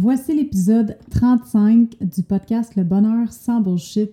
Voici 0.00 0.32
l'épisode 0.32 0.96
35 1.10 1.96
du 2.00 2.22
podcast 2.22 2.76
Le 2.76 2.84
bonheur 2.84 3.32
sans 3.32 3.60
bullshit. 3.60 4.12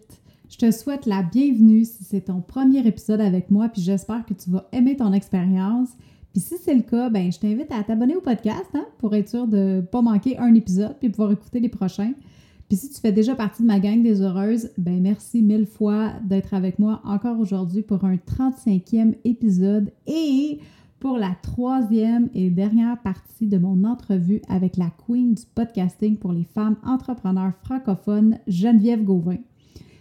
Je 0.49 0.57
te 0.57 0.71
souhaite 0.71 1.05
la 1.05 1.21
bienvenue 1.21 1.85
si 1.85 2.03
c'est 2.03 2.21
ton 2.21 2.41
premier 2.41 2.79
épisode 2.87 3.21
avec 3.21 3.51
moi, 3.51 3.69
puis 3.69 3.83
j'espère 3.83 4.25
que 4.25 4.33
tu 4.33 4.49
vas 4.49 4.67
aimer 4.71 4.95
ton 4.95 5.13
expérience. 5.13 5.89
Puis 6.33 6.41
si 6.41 6.55
c'est 6.57 6.73
le 6.73 6.81
cas, 6.81 7.11
ben 7.11 7.31
je 7.31 7.37
t'invite 7.37 7.71
à 7.71 7.83
t'abonner 7.83 8.15
au 8.15 8.21
podcast 8.21 8.65
hein, 8.73 8.87
pour 8.97 9.13
être 9.13 9.29
sûr 9.29 9.45
de 9.45 9.57
ne 9.57 9.81
pas 9.81 10.01
manquer 10.01 10.39
un 10.39 10.55
épisode 10.55 10.95
puis 10.99 11.09
pouvoir 11.09 11.33
écouter 11.33 11.59
les 11.59 11.69
prochains. 11.69 12.13
Puis 12.67 12.79
si 12.79 12.89
tu 12.89 12.99
fais 12.99 13.11
déjà 13.11 13.35
partie 13.35 13.61
de 13.61 13.67
ma 13.67 13.79
gang 13.79 14.01
des 14.01 14.21
heureuses, 14.21 14.71
ben 14.79 14.99
merci 14.99 15.43
mille 15.43 15.67
fois 15.67 16.13
d'être 16.23 16.55
avec 16.55 16.79
moi 16.79 16.99
encore 17.05 17.39
aujourd'hui 17.39 17.83
pour 17.83 18.05
un 18.05 18.15
35e 18.15 19.13
épisode 19.23 19.91
et 20.07 20.57
pour 21.05 21.19
la 21.19 21.35
troisième 21.43 22.29
et 22.33 22.49
dernière 22.49 22.99
partie 22.99 23.45
de 23.45 23.59
mon 23.59 23.83
entrevue 23.83 24.41
avec 24.49 24.75
la 24.75 24.89
queen 25.05 25.35
du 25.35 25.43
podcasting 25.53 26.17
pour 26.17 26.33
les 26.33 26.45
femmes 26.45 26.77
entrepreneurs 26.83 27.53
francophones, 27.63 28.39
Geneviève 28.47 29.03
Gauvin. 29.03 29.37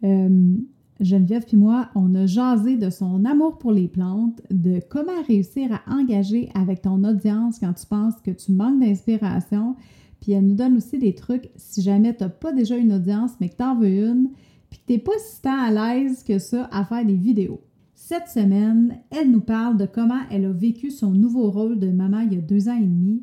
Euh, 0.04 0.56
Geneviève 1.02 1.44
puis 1.44 1.56
moi, 1.56 1.88
on 1.94 2.14
a 2.14 2.26
jasé 2.26 2.76
de 2.76 2.88
son 2.88 3.24
amour 3.24 3.58
pour 3.58 3.72
les 3.72 3.88
plantes, 3.88 4.40
de 4.50 4.80
comment 4.88 5.20
réussir 5.26 5.68
à 5.72 5.94
engager 5.94 6.48
avec 6.54 6.82
ton 6.82 7.02
audience 7.04 7.58
quand 7.58 7.72
tu 7.72 7.86
penses 7.86 8.14
que 8.24 8.30
tu 8.30 8.52
manques 8.52 8.80
d'inspiration. 8.80 9.74
Puis 10.20 10.32
elle 10.32 10.46
nous 10.46 10.54
donne 10.54 10.76
aussi 10.76 10.98
des 10.98 11.14
trucs 11.14 11.50
si 11.56 11.82
jamais 11.82 12.14
tu 12.14 12.22
n'as 12.22 12.30
pas 12.30 12.52
déjà 12.52 12.76
une 12.76 12.92
audience, 12.92 13.32
mais 13.40 13.48
que 13.48 13.56
tu 13.56 13.64
en 13.64 13.76
veux 13.76 13.88
une, 13.88 14.30
puis 14.70 14.78
que 14.78 14.86
tu 14.86 14.92
n'es 14.92 14.98
pas 15.00 15.18
si 15.18 15.42
tant 15.42 15.58
à 15.58 15.70
l'aise 15.70 16.22
que 16.22 16.38
ça 16.38 16.68
à 16.70 16.84
faire 16.84 17.04
des 17.04 17.16
vidéos. 17.16 17.60
Cette 17.94 18.28
semaine, 18.28 18.98
elle 19.10 19.30
nous 19.30 19.40
parle 19.40 19.76
de 19.76 19.86
comment 19.86 20.20
elle 20.30 20.44
a 20.44 20.52
vécu 20.52 20.90
son 20.90 21.10
nouveau 21.10 21.50
rôle 21.50 21.78
de 21.78 21.88
maman 21.88 22.20
il 22.20 22.34
y 22.34 22.38
a 22.38 22.40
deux 22.40 22.68
ans 22.68 22.76
et 22.76 22.86
demi, 22.86 23.22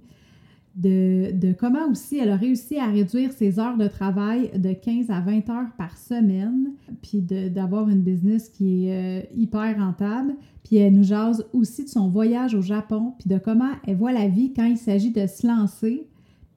de, 0.80 1.54
comment 1.54 1.88
aussi 1.90 2.18
elle 2.18 2.30
a 2.30 2.36
réussi 2.36 2.78
à 2.78 2.88
réduire 2.88 3.32
ses 3.32 3.60
heures 3.60 3.78
de 3.78 3.88
travail 3.88 4.52
de 4.56 4.74
15 4.74 5.10
à 5.10 5.20
20 5.20 5.50
heures 5.50 5.72
par 5.78 5.98
semaine, 5.98 6.72
puis 7.02 7.22
d'avoir 7.22 7.90
une 7.90 8.02
business 8.02 8.50
qui 8.50 8.88
est 8.88 9.24
euh, 9.24 9.26
hyper 9.36 9.78
rentable. 9.78 10.36
Puis 10.64 10.78
elle 10.78 10.94
nous 10.94 11.04
jase 11.04 11.46
aussi 11.54 11.84
de 11.84 11.90
son 11.90 12.10
voyage 12.10 12.56
au 12.56 12.62
Japon, 12.62 13.14
puis 13.20 13.30
de 13.30 13.38
comment 13.38 13.72
elle 13.88 13.98
voit 13.98 14.14
la 14.14 14.28
vie 14.28 14.54
quand 14.54 14.66
il 14.66 14.78
s'agit 14.78 15.12
de 15.12 15.28
se 15.28 15.46
lancer, 15.46 16.08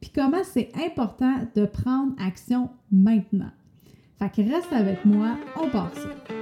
puis 0.00 0.10
comment 0.14 0.42
c'est 0.44 0.70
important 0.86 1.34
de 1.56 1.64
prendre 1.64 2.12
action 2.18 2.70
maintenant. 2.90 3.50
Fait 4.18 4.30
que 4.30 4.48
reste 4.48 4.72
avec 4.72 5.04
moi, 5.04 5.36
on 5.60 5.68
part 5.68 5.92
ça. 5.94 6.41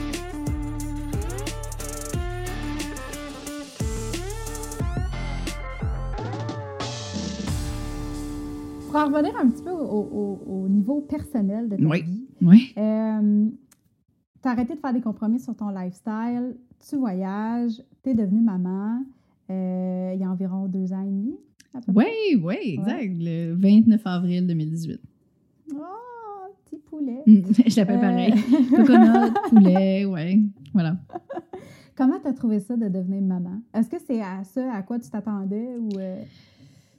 Revenir 9.05 9.35
un 9.37 9.49
petit 9.49 9.63
peu 9.63 9.71
au, 9.71 10.67
niveau 10.69 11.01
personnel 11.01 11.69
de 11.69 11.75
ta 11.75 11.83
oui. 11.83 12.01
vie. 12.03 12.25
Oui. 12.41 12.73
Euh, 12.77 13.49
tu 14.41 14.47
as 14.47 14.51
arrêté 14.51 14.75
de 14.75 14.79
faire 14.79 14.93
des 14.93 15.01
compromis 15.01 15.39
sur 15.39 15.55
ton 15.55 15.69
lifestyle, 15.69 16.55
tu 16.79 16.97
voyages, 16.97 17.81
tu 18.03 18.09
es 18.09 18.13
devenue 18.13 18.41
maman 18.41 19.01
euh, 19.51 20.11
il 20.13 20.21
y 20.21 20.23
a 20.23 20.29
environ 20.29 20.67
deux 20.67 20.93
ans 20.93 21.01
et 21.01 21.11
demi. 21.11 21.35
Oui, 21.87 22.05
oui, 22.41 22.55
exact. 22.79 23.13
Le 23.17 23.53
29 23.53 24.01
avril 24.05 24.47
2018. 24.47 24.99
Oh, 25.73 25.77
petit 26.65 26.77
poulet. 26.77 27.23
Je 27.25 27.75
l'appelle 27.77 27.97
euh, 27.97 28.01
pareil. 28.01 28.33
Coconut, 28.75 29.33
poulet, 29.49 30.05
oui. 30.05 30.49
Voilà. 30.73 30.97
Comment 31.95 32.19
tu 32.19 32.27
as 32.27 32.33
trouvé 32.33 32.59
ça 32.59 32.75
de 32.75 32.87
devenir 32.87 33.21
maman? 33.21 33.61
Est-ce 33.73 33.89
que 33.89 33.97
c'est 34.05 34.21
à 34.21 34.43
ça 34.43 34.73
à 34.73 34.81
quoi 34.83 34.99
tu 34.99 35.09
t'attendais 35.09 35.75
ou. 35.77 35.89
Euh, 35.97 36.21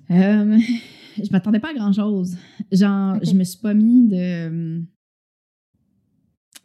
je 0.11 1.31
m'attendais 1.31 1.61
pas 1.61 1.71
à 1.71 1.75
grand 1.75 1.93
chose. 1.93 2.37
Genre, 2.71 3.19
je 3.23 3.33
me 3.35 3.45
suis 3.45 3.59
pas 3.59 3.75
mis 3.75 4.09
de. 4.09 4.83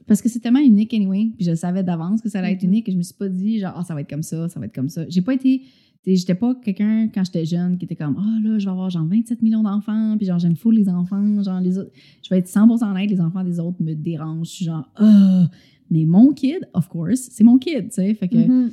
Parce 0.07 0.21
que 0.21 0.29
c'est 0.29 0.39
tellement 0.39 0.59
unique 0.59 0.93
anyway, 0.93 1.31
puis 1.35 1.45
je 1.45 1.53
savais 1.53 1.83
d'avance 1.83 2.21
que 2.21 2.29
ça 2.29 2.39
allait 2.39 2.53
être 2.53 2.61
mm-hmm. 2.61 2.65
unique 2.65 2.89
et 2.89 2.91
je 2.93 2.97
me 2.97 3.03
suis 3.03 3.13
pas 3.13 3.27
dit, 3.27 3.59
genre, 3.59 3.75
oh, 3.77 3.83
ça 3.85 3.93
va 3.93 4.01
être 4.01 4.09
comme 4.09 4.23
ça, 4.23 4.47
ça 4.47 4.59
va 4.59 4.67
être 4.67 4.75
comme 4.75 4.89
ça. 4.89 5.05
J'ai 5.09 5.21
pas 5.21 5.33
été. 5.33 5.63
J'étais 6.05 6.35
pas 6.35 6.55
quelqu'un, 6.55 7.09
quand 7.13 7.25
j'étais 7.25 7.43
jeune, 7.43 7.77
qui 7.77 7.83
était 7.83 7.97
comme, 7.97 8.15
oh 8.17 8.47
là, 8.47 8.57
je 8.59 8.63
vais 8.63 8.71
avoir 8.71 8.89
genre 8.89 9.05
27 9.05 9.41
millions 9.41 9.63
d'enfants, 9.63 10.15
puis 10.15 10.25
genre, 10.25 10.39
j'aime 10.39 10.55
fou 10.55 10.71
les 10.71 10.87
enfants, 10.87 11.43
genre, 11.43 11.59
les 11.59 11.77
autres. 11.77 11.91
Je 12.23 12.29
vais 12.29 12.37
être 12.37 12.47
100% 12.47 12.89
honnête, 12.89 13.09
les 13.09 13.19
enfants 13.19 13.43
des 13.43 13.59
autres 13.59 13.83
me 13.83 13.93
dérangent. 13.93 14.47
Je 14.47 14.53
suis 14.53 14.65
genre, 14.65 14.89
oh. 15.01 15.43
Mais 15.91 16.05
mon 16.05 16.31
kid, 16.31 16.59
of 16.73 16.87
course, 16.87 17.27
c'est 17.31 17.43
mon 17.43 17.57
kid, 17.57 17.89
tu 17.89 17.95
sais. 17.95 18.13
Fait 18.13 18.29
que. 18.29 18.37
Mm-hmm. 18.37 18.71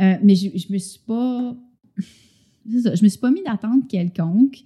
Euh, 0.00 0.16
mais 0.24 0.34
je, 0.34 0.48
je 0.56 0.72
me 0.72 0.78
suis 0.78 0.98
pas 1.06 1.56
ça, 2.80 2.94
je 2.94 3.02
me 3.02 3.08
suis 3.08 3.18
pas 3.18 3.30
mis 3.30 3.42
d'attente 3.42 3.88
quelconque. 3.88 4.62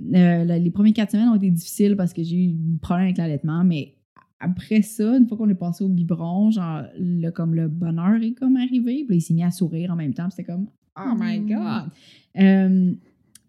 Euh, 0.00 0.44
les 0.44 0.70
premières 0.70 0.94
quatre 0.94 1.12
semaines 1.12 1.28
ont 1.28 1.36
été 1.36 1.50
difficiles 1.50 1.96
parce 1.96 2.12
que 2.12 2.22
j'ai 2.22 2.36
eu 2.36 2.50
un 2.50 2.78
problème 2.80 3.06
avec 3.06 3.18
l'allaitement, 3.18 3.64
mais 3.64 3.94
après 4.40 4.82
ça, 4.82 5.16
une 5.16 5.26
fois 5.26 5.38
qu'on 5.38 5.48
est 5.48 5.54
passé 5.54 5.84
au 5.84 5.88
biberon, 5.88 6.50
genre, 6.50 6.82
le, 6.98 7.30
comme 7.30 7.54
le 7.54 7.68
bonheur 7.68 8.20
est 8.22 8.32
comme 8.32 8.56
arrivé, 8.56 9.04
puis 9.06 9.18
il 9.18 9.20
s'est 9.20 9.34
mis 9.34 9.44
à 9.44 9.50
sourire 9.50 9.92
en 9.92 9.96
même 9.96 10.12
temps, 10.12 10.28
c'était 10.30 10.44
comme 10.44 10.66
«Oh 10.98 11.14
my 11.16 11.40
mm. 11.40 11.46
God! 11.46 11.90
Euh, 12.40 12.92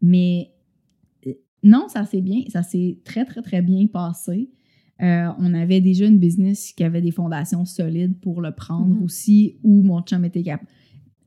mais 0.02 0.52
euh, 1.26 1.34
non, 1.64 1.88
ça 1.88 2.06
s'est 2.06 2.22
bien, 2.22 2.44
ça 2.50 2.64
s'est 2.64 3.00
très, 3.04 3.26
très, 3.26 3.42
très 3.42 3.62
bien 3.62 3.88
passé. 3.88 4.50
on 5.00 5.54
avait 5.54 5.82
déjà 5.82 6.06
une 6.06 6.20
business 6.20 6.72
qui 6.74 6.84
avait 6.84 7.02
des 7.02 7.12
fondations 7.12 7.66
solides 7.66 8.20
pour 8.20 8.42
le 8.42 8.52
prendre 8.52 8.96
mm-hmm. 8.96 9.04
aussi, 9.04 9.58
où 9.64 9.82
mon 9.82 10.02
chum 10.02 10.24
était 10.26 10.44
capable. 10.44 10.70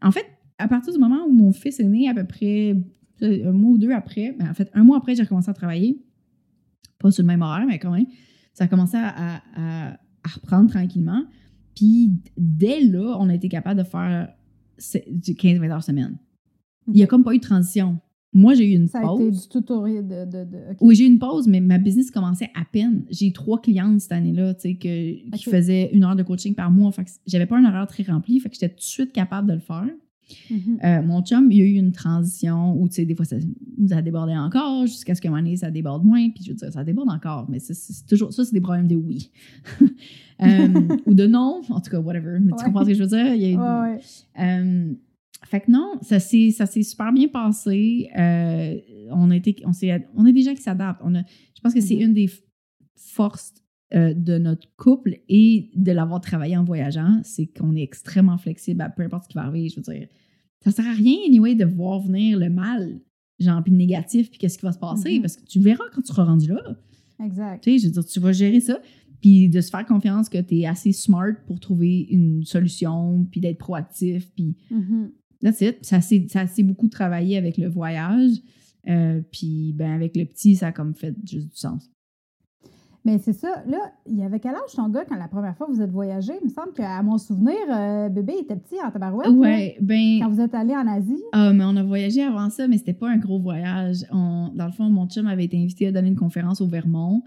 En 0.01 0.13
fait, 0.13 0.27
à 0.59 0.69
partir 0.69 0.93
du 0.93 0.99
moment 0.99 1.25
où 1.27 1.33
mon 1.33 1.53
fils 1.53 1.81
est 1.81 1.85
né, 1.85 2.09
à 2.09 2.15
peu 2.15 2.25
près 2.25 2.77
un 3.23 3.53
mois 3.53 3.73
ou 3.73 3.79
deux 3.79 3.93
après, 3.93 4.35
ben, 4.39 4.51
en 4.51 4.55
fait, 4.55 4.71
un 4.75 4.85
mois 4.85 4.99
après, 4.99 5.15
j'ai 5.15 5.23
recommencé 5.23 5.51
à 5.51 5.55
travailler. 5.55 6.05
Pas 6.99 7.11
sur 7.11 7.23
le 7.23 7.29
même 7.29 7.43
horaire, 7.43 7.65
mais 7.67 7.79
quand 7.79 7.93
même. 7.93 8.07
Ça 8.55 8.65
a 8.65 8.69
commencé 8.69 8.97
à, 8.97 9.99
reprendre 10.35 10.69
tranquillement. 10.69 11.25
Puis 11.75 12.11
dès 12.37 12.81
là, 12.81 13.17
on 13.21 13.29
a 13.29 13.35
été 13.35 13.49
capable 13.49 13.79
de 13.79 13.85
faire 13.85 14.29
du 15.11 15.33
15-20 15.33 15.71
heures 15.71 15.83
semaine. 15.83 16.19
Il 16.89 16.95
n'y 16.95 17.03
a 17.03 17.07
comme 17.07 17.23
pas 17.23 17.35
eu 17.35 17.39
de 17.39 17.43
transition. 17.43 17.99
Moi, 18.33 18.55
j'ai 18.55 18.71
eu 18.71 18.75
une 18.75 18.89
pause. 18.89 18.91
Ça 18.91 19.09
a 19.09 19.15
été 19.15 19.31
du 19.31 19.49
tutoriel 19.49 20.07
de... 20.07 20.47
Oui, 20.81 20.95
j'ai 20.95 21.05
eu 21.05 21.07
une 21.07 21.19
pause, 21.19 21.47
mais 21.49 21.61
ma 21.61 21.79
business 21.79 22.11
commençait 22.11 22.51
à 22.55 22.65
peine. 22.71 23.05
J'ai 23.11 23.33
trois 23.33 23.61
clientes 23.61 24.01
cette 24.01 24.13
année-là, 24.13 24.55
tu 24.55 24.61
sais, 24.61 24.75
qui 24.77 25.45
faisaient 25.45 25.91
une 25.93 26.05
heure 26.05 26.17
de 26.17 26.23
coaching 26.23 26.55
par 26.55 26.71
mois. 26.71 26.93
Fait 26.93 27.05
que 27.05 27.11
j'avais 27.27 27.47
pas 27.47 27.57
un 27.57 27.65
horaire 27.65 27.87
très 27.87 28.03
rempli, 28.03 28.39
fait 28.41 28.49
que 28.49 28.55
j'étais 28.55 28.69
tout 28.69 28.77
de 28.77 28.83
suite 28.83 29.13
capable 29.13 29.49
de 29.49 29.55
le 29.55 29.61
faire. 29.61 29.89
Mm-hmm. 30.51 30.85
Euh, 30.85 31.03
mon 31.03 31.23
chum, 31.23 31.51
il 31.51 31.59
y 31.59 31.63
a 31.63 31.65
eu 31.65 31.75
une 31.75 31.93
transition 31.93 32.75
où, 32.81 32.89
tu 32.89 32.97
sais, 32.97 33.05
des 33.05 33.15
fois, 33.15 33.25
ça, 33.25 33.37
ça 33.89 34.03
débordait 34.03 34.37
encore 34.37 34.87
jusqu'à 34.87 35.15
ce 35.15 35.21
qu'à 35.21 35.29
un 35.29 35.33
moment 35.33 35.43
donné, 35.43 35.57
ça 35.57 35.71
déborde 35.71 36.05
moins. 36.05 36.29
Puis 36.31 36.45
je 36.45 36.51
veux 36.51 36.57
dire, 36.57 36.73
ça 36.73 36.85
déborde 36.85 37.11
encore, 37.11 37.47
mais 37.49 37.59
c'est 37.59 38.07
toujours, 38.07 38.33
ça, 38.33 38.45
c'est 38.45 38.53
des 38.53 38.61
problèmes 38.61 38.89
de 38.89 38.97
oui. 38.97 39.31
Euh, 40.41 40.69
ou 41.05 41.15
de 41.15 41.27
non, 41.27 41.63
en 41.69 41.81
tout 41.81 41.91
cas, 41.91 41.99
whatever. 41.99 42.39
Mais 42.41 42.53
tu 42.57 42.65
comprends 42.65 42.85
ce 42.85 42.91
que 42.91 42.95
je 42.95 43.03
veux 43.03 43.09
dire? 43.09 43.35
Il 43.35 43.43
y 43.43 43.57
a 43.57 43.99
euh, 44.39 44.95
fait 45.45 45.63
que 45.63 45.69
non, 45.73 45.95
ça 46.01 46.21
s'est, 46.21 46.53
ça 46.53 46.65
s'est 46.65 46.85
super 46.85 47.13
bien 47.13 47.27
passé. 47.27 48.09
on, 48.15 49.33
a 49.33 49.35
été, 49.35 49.57
on, 49.65 49.73
on 50.15 50.25
a 50.25 50.31
des 50.31 50.43
gens 50.43 50.55
qui 50.55 50.63
s'adaptent. 50.63 51.01
On 51.03 51.17
a, 51.17 51.23
je 51.57 51.61
pense 51.61 51.75
que 51.75 51.81
c'est 51.81 51.97
mm-hmm. 51.97 52.05
une 52.05 52.15
des 52.15 52.31
forces 52.95 53.53
de 53.93 54.39
notre 54.39 54.69
couple 54.77 55.21
et 55.29 55.71
de 55.75 55.93
l'avoir 55.93 56.21
travaillé 56.21 56.57
en 56.57 56.65
voyageant, 56.65 57.21
c'est 57.23 57.47
qu'on 57.47 57.75
est 57.75 57.83
extrêmement 57.83 58.37
flexible 58.37 58.83
à 58.83 58.91
peu 58.91 59.03
importe 59.03 59.25
ce 59.25 59.29
qui 59.29 59.35
va 59.37 59.45
arriver. 59.45 59.69
Je 59.71 59.77
veux 59.77 59.95
dire, 59.95 60.09
ça 60.63 60.71
sert 60.71 60.87
à 60.87 60.93
rien, 60.93 61.17
anyway, 61.27 61.55
de 61.55 61.65
voir 61.65 62.01
venir 62.01 62.39
le 62.39 62.51
mal, 62.51 63.01
genre, 63.39 63.63
puis 63.63 63.73
le 63.73 63.79
négatif, 63.79 64.31
puis 64.31 64.39
qu'est-ce 64.39 64.59
qui 64.59 64.65
va 64.65 64.73
se 64.73 64.79
passer, 64.79 65.11
mm-hmm. 65.11 65.21
parce 65.21 65.37
que 65.37 65.47
tu 65.47 65.61
verras 65.61 65.85
quand 65.93 66.03
tu 66.03 66.09
seras 66.09 66.25
rendu 66.25 66.49
là. 66.49 66.77
Exact. 67.25 67.63
Tu 67.63 67.71
sais, 67.71 67.79
je 67.79 67.87
veux 67.87 67.93
dire, 67.93 68.05
tu 68.05 68.21
vas 68.21 68.33
gérer 68.33 68.61
ça, 68.61 68.81
puis 69.21 69.49
de 69.49 69.61
se 69.61 69.71
faire 69.71 69.87
confiance 69.87 70.29
que 70.29 70.39
tu 70.39 70.59
es 70.59 70.67
assez 70.67 70.93
smart 70.93 71.33
pour 71.47 71.61
trouver 71.61 72.07
une 72.11 72.45
solution, 72.45 73.27
puis 73.31 73.41
d'être 73.41 73.59
proactif, 73.59 74.31
puis 74.35 74.57
mm-hmm. 74.71 75.11
that's 75.43 75.61
it. 75.61 75.79
Ça 75.85 76.01
s'est 76.01 76.63
beaucoup 76.63 76.89
travaillé 76.89 77.37
avec 77.37 77.57
le 77.57 77.69
voyage. 77.69 78.33
Euh, 78.89 79.21
puis, 79.33 79.75
ben, 79.75 79.91
avec 79.91 80.17
le 80.17 80.25
petit, 80.25 80.57
ça 80.57 80.69
a 80.69 80.73
comme 80.73 80.95
fait 80.95 81.15
juste 81.25 81.49
du 81.49 81.57
sens. 81.57 81.91
Mais 83.09 83.17
c'est 83.17 83.33
ça. 83.33 83.63
Là, 83.67 83.79
il 84.07 84.19
y 84.19 84.23
avait 84.23 84.39
quel 84.39 84.55
âge 84.55 84.75
ton 84.77 84.91
gars 84.91 85.07
quand 85.09 85.17
la 85.17 85.29
première 85.29 85.57
fois 85.57 85.67
vous 85.71 85.81
êtes 85.81 85.91
voyagé? 85.91 86.35
Il 86.43 86.49
me 86.49 86.53
semble 86.53 86.75
qu'à 86.75 87.03
mon 87.03 87.17
souvenir, 87.17 87.57
euh, 87.71 88.11
bébé 88.11 88.35
était 88.43 88.55
petit 88.55 88.75
en 88.85 88.91
tabarouette. 88.91 89.31
Ouais, 89.31 89.79
ben. 89.81 90.19
Quand 90.21 90.29
vous 90.29 90.43
êtes 90.43 90.55
allé 90.55 90.77
en 90.77 90.87
Asie? 90.87 91.23
Ah, 91.33 91.55
mais 91.55 91.65
on 91.65 91.75
a 91.77 91.83
voyagé 91.83 92.23
avant 92.23 92.51
ça, 92.51 92.69
mais 92.69 92.77
c'était 92.77 92.93
pas 92.93 93.09
un 93.09 93.17
gros 93.17 93.39
voyage. 93.39 94.05
On, 94.13 94.51
dans 94.55 94.67
le 94.67 94.73
fond, 94.73 94.91
mon 94.91 95.07
chum 95.09 95.27
avait 95.27 95.47
été 95.47 95.57
invité 95.57 95.87
à 95.87 95.93
donner 95.93 96.09
une 96.09 96.17
conférence 96.17 96.61
au 96.61 96.67
Vermont. 96.67 97.23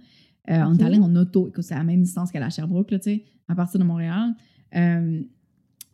Euh, 0.52 0.64
On 0.68 0.78
est 0.78 0.84
allé 0.84 1.00
en 1.00 1.16
auto. 1.16 1.48
Écoute, 1.48 1.64
c'est 1.64 1.74
à 1.74 1.80
la 1.80 1.84
même 1.84 2.04
distance 2.04 2.32
qu'à 2.32 2.40
la 2.40 2.52
Sherbrooke, 2.52 2.92
là, 2.92 3.00
tu 3.00 3.06
sais, 3.06 3.24
à 3.48 3.56
partir 3.56 3.80
de 3.80 3.86
Montréal. 3.86 4.36
Euh, 4.76 5.22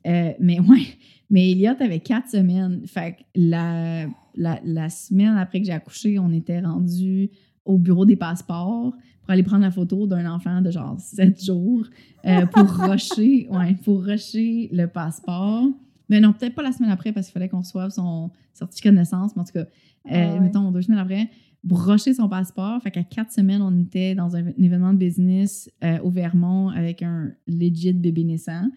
mais 0.04 0.60
ouais, 0.60 0.86
mais 1.30 1.52
Elliot 1.52 1.76
avait 1.80 2.02
quatre 2.02 2.30
semaines. 2.30 2.82
Fait 2.88 3.14
que 3.14 3.24
la, 3.36 4.06
la, 4.36 4.60
la 4.66 4.90
semaine 4.90 5.38
après 5.38 5.62
que 5.62 5.66
j'ai 5.66 5.72
accouché, 5.72 6.20
on 6.20 6.34
était 6.34 6.60
rendu 6.60 7.30
au 7.68 7.78
bureau 7.78 8.06
des 8.06 8.16
passeports 8.16 8.92
pour 9.22 9.32
aller 9.32 9.44
prendre 9.44 9.64
la 9.64 9.72
photo 9.72 10.08
d'un 10.08 10.32
enfant 10.32 10.62
de 10.62 10.72
genre 10.72 11.00
sept 11.00 11.44
jours 11.44 11.86
euh, 12.26 12.46
pour 12.48 12.64
rusher, 12.90 13.48
ouais, 13.52 13.76
pour 13.84 14.04
rusher 14.04 14.70
le 14.72 14.86
passeport. 14.88 15.66
Mais 16.10 16.20
non, 16.22 16.32
peut-être 16.34 16.56
pas 16.56 16.64
la 16.64 16.72
semaine 16.72 16.90
après 16.92 17.12
parce 17.12 17.28
qu'il 17.28 17.34
fallait 17.34 17.50
qu'on 17.50 17.60
reçoive 17.60 17.90
son 17.92 18.32
certificat 18.54 18.92
de 18.92 18.96
naissance, 18.96 19.36
mais 19.36 19.42
en 19.42 19.46
tout 19.46 19.52
cas, 19.54 19.60
euh, 19.60 19.66
Ah 20.06 20.34
ouais. 20.34 20.40
mettons 20.40 20.72
deux 20.72 20.82
semaines 20.82 21.00
après, 21.00 21.30
rusher 21.70 22.14
son 22.14 22.30
passeport. 22.30 22.82
Fait 22.82 22.92
qu'à 22.92 23.04
quatre 23.04 23.32
semaines, 23.34 23.62
on 23.62 23.78
était 23.80 24.16
dans 24.16 24.36
un, 24.38 24.48
un 24.48 24.54
événement 24.64 24.94
de 24.94 24.98
business 25.00 25.70
euh, 25.84 26.00
au 26.04 26.10
Vermont 26.10 26.70
avec 26.70 27.04
un 27.04 27.32
legit 27.48 27.92
bébé 27.94 28.24
naissant. 28.24 28.70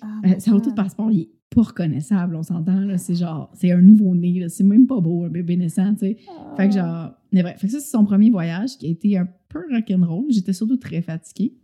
Ah, 0.00 0.06
Euh, 0.24 0.34
sa 0.38 0.52
photo 0.52 0.70
de 0.70 0.74
passeport, 0.74 1.10
il 1.10 1.20
est 1.22 1.30
pas 1.54 1.62
reconnaissable, 1.62 2.36
on 2.36 2.42
s'entend. 2.42 2.86
C'est 2.96 3.16
genre, 3.16 3.50
c'est 3.52 3.70
un 3.72 3.82
nouveau-né. 3.82 4.48
C'est 4.48 4.64
même 4.64 4.86
pas 4.86 5.00
beau, 5.00 5.24
un 5.24 5.28
bébé 5.28 5.56
naissant, 5.58 5.92
tu 5.92 6.00
sais. 6.00 6.16
Fait 6.56 6.68
que 6.68 6.74
genre, 6.74 7.10
mais 7.32 7.42
bref, 7.42 7.60
ça, 7.60 7.68
c'est 7.68 7.80
son 7.90 8.04
premier 8.04 8.30
voyage 8.30 8.76
qui 8.78 8.86
a 8.86 8.90
été 8.90 9.16
un 9.18 9.28
peu 9.48 9.60
rock'n'roll. 9.70 10.26
J'étais 10.30 10.52
surtout 10.52 10.76
très 10.76 11.02
fatiguée. 11.02 11.54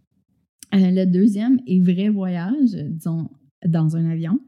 Euh, 0.75 0.91
le 0.91 1.05
deuxième 1.07 1.61
et 1.67 1.81
vrai 1.81 2.09
voyage, 2.09 2.73
disons, 2.91 3.31
dans 3.67 3.97
un 3.97 4.09
avion, 4.11 4.39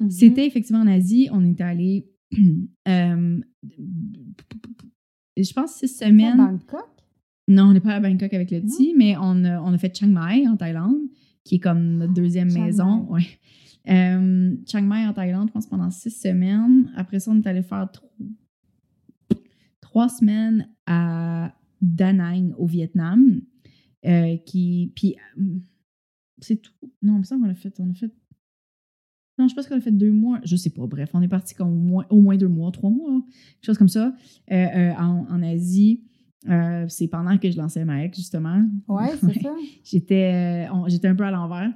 Mhm. 0.00 0.10
c'était 0.10 0.46
effectivement 0.46 0.80
en 0.82 0.86
Asie. 0.86 1.28
On 1.32 1.44
était 1.44 1.62
allé, 1.64 2.08
euh, 2.88 3.40
je 5.36 5.52
pense, 5.52 5.74
six 5.74 6.02
À 6.02 6.06
semaines. 6.08 6.36
Bangkok? 6.36 6.88
Non, 7.48 7.64
on 7.64 7.72
n'est 7.72 7.80
pas 7.80 7.94
à 7.94 8.00
Bangkok 8.00 8.32
avec 8.32 8.50
le 8.50 8.60
petit, 8.62 8.94
mais 8.96 9.16
on 9.20 9.44
a, 9.44 9.60
on 9.60 9.72
a 9.72 9.78
fait 9.78 9.94
Chiang 9.94 10.08
Mai 10.08 10.48
en 10.48 10.56
Thaïlande, 10.56 10.96
qui 11.44 11.56
est 11.56 11.60
comme 11.60 11.98
notre 11.98 12.14
deuxième 12.14 12.50
Chiang 12.50 12.64
maison. 12.64 13.06
Ouais. 13.10 13.22
Euh, 13.90 14.56
Chiang 14.66 14.82
Mai 14.82 15.06
en 15.06 15.12
Thaïlande, 15.12 15.48
je 15.48 15.52
pense 15.52 15.66
pendant 15.66 15.90
six 15.90 16.10
semaines. 16.10 16.90
Après 16.96 17.20
ça, 17.20 17.30
on 17.32 17.40
est 17.40 17.46
allé 17.46 17.62
faire 17.62 17.86
tro- 17.92 18.08
trois 19.94 20.08
semaines 20.08 20.68
à 20.86 21.54
Da 21.80 22.12
Nang 22.12 22.52
au 22.58 22.66
Vietnam. 22.66 23.40
euh, 24.04 24.36
qui, 24.44 24.92
puis, 24.96 25.14
euh, 25.38 25.42
c'est 26.38 26.56
tout. 26.60 26.72
Non, 27.00 27.14
il 27.14 27.18
me 27.20 27.22
semble 27.22 27.44
qu'on 27.44 27.50
a 27.50 27.54
fait, 27.54 27.72
on 27.78 27.88
a 27.88 27.94
fait. 27.94 28.10
Non, 29.38 29.46
je 29.48 29.54
pense 29.54 29.66
qu'on 29.68 29.76
a 29.76 29.80
fait 29.80 29.92
deux 29.92 30.10
mois. 30.10 30.40
Je 30.44 30.56
sais 30.56 30.70
pas. 30.70 30.84
Bref, 30.88 31.10
on 31.14 31.22
est 31.22 31.28
parti 31.28 31.54
comme 31.54 31.68
au 31.68 31.80
moins, 31.80 32.06
au 32.10 32.20
moins 32.20 32.36
deux 32.36 32.48
mois, 32.48 32.70
trois 32.72 32.90
mois, 32.90 33.22
quelque 33.54 33.64
chose 33.66 33.78
comme 33.78 33.88
ça, 33.88 34.12
euh, 34.50 34.54
euh, 34.54 34.92
en, 34.98 35.26
en 35.30 35.42
Asie. 35.44 36.02
C'est 36.88 37.08
pendant 37.08 37.38
que 37.38 37.50
je 37.50 37.56
lançais 37.56 37.84
ma 37.84 38.04
ex, 38.04 38.18
justement. 38.18 38.62
Ouais, 38.88 39.16
c'est 39.20 39.26
Ouais. 39.26 39.40
ça. 39.42 39.54
J'étais 39.84 40.68
j'étais 40.88 41.08
un 41.08 41.14
peu 41.14 41.24
à 41.24 41.30
l'envers. 41.30 41.72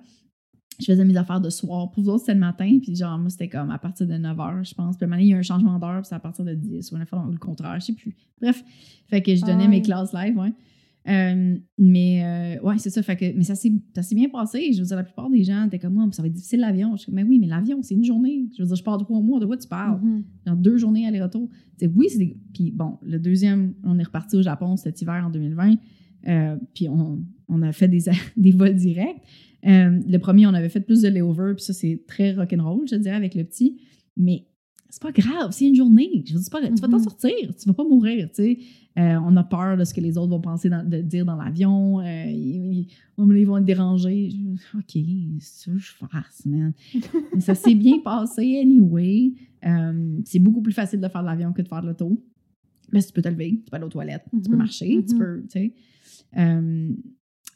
Je 0.80 0.84
faisais 0.86 1.04
mes 1.04 1.16
affaires 1.16 1.40
de 1.40 1.50
soir. 1.50 1.90
Pour 1.90 2.04
vous 2.04 2.08
autres, 2.10 2.20
c'était 2.20 2.34
le 2.34 2.40
matin. 2.40 2.78
Puis 2.80 2.94
genre, 2.94 3.18
moi, 3.18 3.30
c'était 3.30 3.48
comme 3.48 3.70
à 3.70 3.78
partir 3.78 4.06
de 4.06 4.14
9 4.14 4.36
h, 4.36 4.68
je 4.68 4.74
pense. 4.74 4.96
Puis 4.96 5.06
donné, 5.06 5.22
il 5.22 5.28
y 5.28 5.32
a 5.32 5.36
eu 5.36 5.38
un 5.40 5.42
changement 5.42 5.78
d'heure. 5.78 6.00
Puis 6.02 6.08
c'est 6.08 6.14
à 6.14 6.20
partir 6.20 6.44
de 6.44 6.54
10 6.54 6.92
ou 6.92 6.96
le 6.96 7.38
contraire. 7.38 7.80
Je 7.80 7.86
sais 7.86 7.92
plus. 7.94 8.14
Bref. 8.40 8.62
Fait 9.08 9.20
que 9.22 9.34
je 9.34 9.44
donnais 9.44 9.64
Ah 9.64 9.68
mes 9.68 9.82
classes 9.82 10.12
live, 10.12 10.36
ouais. 10.38 10.52
Euh, 11.08 11.56
mais 11.78 12.58
euh, 12.60 12.66
ouais, 12.66 12.76
c'est 12.78 12.90
ça. 12.90 13.02
Fait 13.02 13.16
que, 13.16 13.24
mais 13.36 13.42
ça 13.42 13.54
s'est 13.54 14.14
bien 14.14 14.28
passé. 14.28 14.72
Je 14.72 14.80
veux 14.80 14.86
dire, 14.86 14.96
la 14.96 15.04
plupart 15.04 15.30
des 15.30 15.42
gens 15.42 15.64
étaient 15.66 15.78
comme 15.78 15.94
moi, 15.94 16.06
ça 16.12 16.20
va 16.22 16.28
être 16.28 16.34
difficile 16.34 16.60
l'avion. 16.60 16.92
Je 16.96 17.02
suis 17.02 17.06
comme, 17.06 17.14
mais 17.14 17.22
oui, 17.22 17.38
mais 17.38 17.46
l'avion, 17.46 17.78
c'est 17.82 17.94
une 17.94 18.04
journée. 18.04 18.48
Je 18.56 18.62
veux 18.62 18.66
dire, 18.66 18.76
je 18.76 18.82
pars 18.84 18.98
trois 18.98 19.20
mois. 19.20 19.40
De 19.40 19.46
quoi 19.46 19.56
tu 19.56 19.66
parles? 19.68 20.00
Mhm. 20.02 20.24
dans 20.44 20.54
deux 20.54 20.76
journées 20.76 21.06
aller-retour. 21.06 21.48
Oui, 21.96 22.06
c'est 22.10 22.18
des- 22.18 22.36
Puis 22.52 22.70
bon, 22.72 22.98
le 23.02 23.18
deuxième, 23.18 23.74
on 23.84 23.98
est 23.98 24.02
reparti 24.04 24.36
au 24.36 24.42
Japon 24.42 24.76
cet 24.76 25.00
hiver 25.00 25.24
en 25.26 25.30
2020. 25.30 25.74
euh, 26.28 26.56
puis 26.74 26.88
on, 26.88 27.24
on 27.48 27.62
a 27.62 27.72
fait 27.72 27.88
des, 27.88 28.04
des 28.36 28.50
vols 28.52 28.74
directs. 28.76 29.16
Euh, 29.66 30.00
le 30.06 30.18
premier, 30.18 30.46
on 30.46 30.54
avait 30.54 30.68
fait 30.68 30.80
plus 30.80 31.02
de 31.02 31.08
layover, 31.08 31.54
puis 31.56 31.64
ça, 31.64 31.72
c'est 31.72 32.02
très 32.06 32.32
rock'n'roll, 32.32 32.86
je 32.88 32.96
dirais, 32.96 33.16
avec 33.16 33.34
le 33.34 33.44
petit. 33.44 33.80
Mais 34.16 34.46
c'est 34.88 35.02
pas 35.02 35.12
grave, 35.12 35.50
c'est 35.50 35.66
une 35.66 35.74
journée. 35.74 36.22
Je 36.26 36.34
veux 36.34 36.40
dire, 36.40 36.48
pas- 36.50 36.60
Tu 36.66 36.74
vas 36.80 36.88
t'en 36.88 36.98
Mhm. 36.98 37.02
sortir, 37.04 37.34
tu 37.56 37.66
vas 37.66 37.74
pas 37.74 37.84
mourir, 37.84 38.28
tu 38.28 38.34
sais. 38.42 38.58
Euh, 38.98 39.16
on 39.24 39.36
a 39.36 39.44
peur 39.44 39.76
de 39.76 39.84
ce 39.84 39.92
que 39.94 40.00
les 40.00 40.16
autres 40.18 40.30
vont 40.30 40.40
penser 40.40 40.68
dans- 40.68 40.88
de 40.88 41.00
dire 41.02 41.24
dans 41.24 41.36
l'avion. 41.36 42.00
Euh, 42.00 42.24
ils, 42.26 42.78
ils- 42.80 42.86
oh, 43.16 43.24
vont 43.26 43.58
être 43.58 43.64
dérangés. 43.64 44.30
Je- 44.30 44.78
OK, 44.78 45.06
c'est 45.40 45.64
ça 45.66 45.70
que 45.72 45.78
je 45.78 45.92
fasse, 45.92 46.46
man. 46.46 46.72
Mais 47.34 47.40
ça 47.40 47.54
s'est 47.54 47.74
bien 47.74 47.98
passé 48.00 48.58
anyway. 48.60 49.32
Euh, 49.66 50.18
c'est 50.24 50.38
beaucoup 50.40 50.62
plus 50.62 50.72
facile 50.72 51.00
de 51.00 51.08
faire 51.08 51.20
de 51.22 51.26
l'avion 51.26 51.52
que 51.52 51.62
de 51.62 51.68
faire 51.68 51.82
de 51.82 51.88
l'auto. 51.88 52.20
Que 52.90 52.98
tu 53.06 53.12
peux 53.12 53.22
te 53.22 53.28
lever, 53.28 53.60
tu 53.64 53.70
peux 53.70 53.76
aller 53.76 53.84
aux 53.84 53.88
toilettes, 53.90 54.24
tu 54.32 54.40
peux 54.40 54.52
Mhm, 54.52 54.56
marcher, 54.58 55.04
tu 55.06 55.14
mhm. 55.14 55.18
peux, 55.20 55.42
tu 55.42 55.48
sais. 55.60 55.72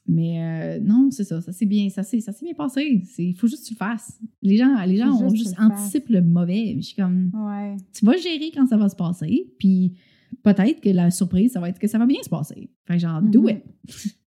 Mais 0.09 0.79
euh, 0.79 0.81
non, 0.83 1.11
c'est 1.11 1.25
ça, 1.25 1.41
ça 1.41 1.53
s'est 1.53 1.67
bien, 1.67 1.89
ça 1.89 2.03
s'est, 2.03 2.21
ça 2.21 2.33
bien 2.43 2.55
passé. 2.55 3.03
Il 3.19 3.35
faut 3.37 3.47
juste 3.47 3.63
que 3.63 3.69
tu 3.69 3.75
le 3.75 3.79
fasses. 3.79 4.19
Les 4.43 4.57
gens, 4.57 4.75
les 4.85 4.97
gens 4.97 5.13
ont 5.13 5.29
juste 5.29 5.55
anticipent 5.61 6.09
le 6.09 6.23
mauvais. 6.23 6.75
Je 6.79 6.83
suis 6.83 6.97
comme, 6.97 7.31
Ouais. 7.35 7.77
tu 7.93 8.05
vas 8.05 8.17
gérer 8.17 8.51
quand 8.53 8.67
ça 8.67 8.77
va 8.77 8.89
se 8.89 8.97
passer, 8.97 9.53
puis 9.59 9.95
peut-être 10.43 10.81
que 10.81 10.89
la 10.91 11.11
surprise, 11.11 11.53
ça 11.53 11.61
va 11.61 11.69
être 11.69 11.79
que 11.79 11.87
ça 11.87 11.99
va 11.99 12.07
bien 12.07 12.21
se 12.23 12.29
passer. 12.29 12.69
Fait 12.85 12.95
que 12.95 12.99
genre, 13.01 13.23
do 13.23 13.49
it. 13.49 13.63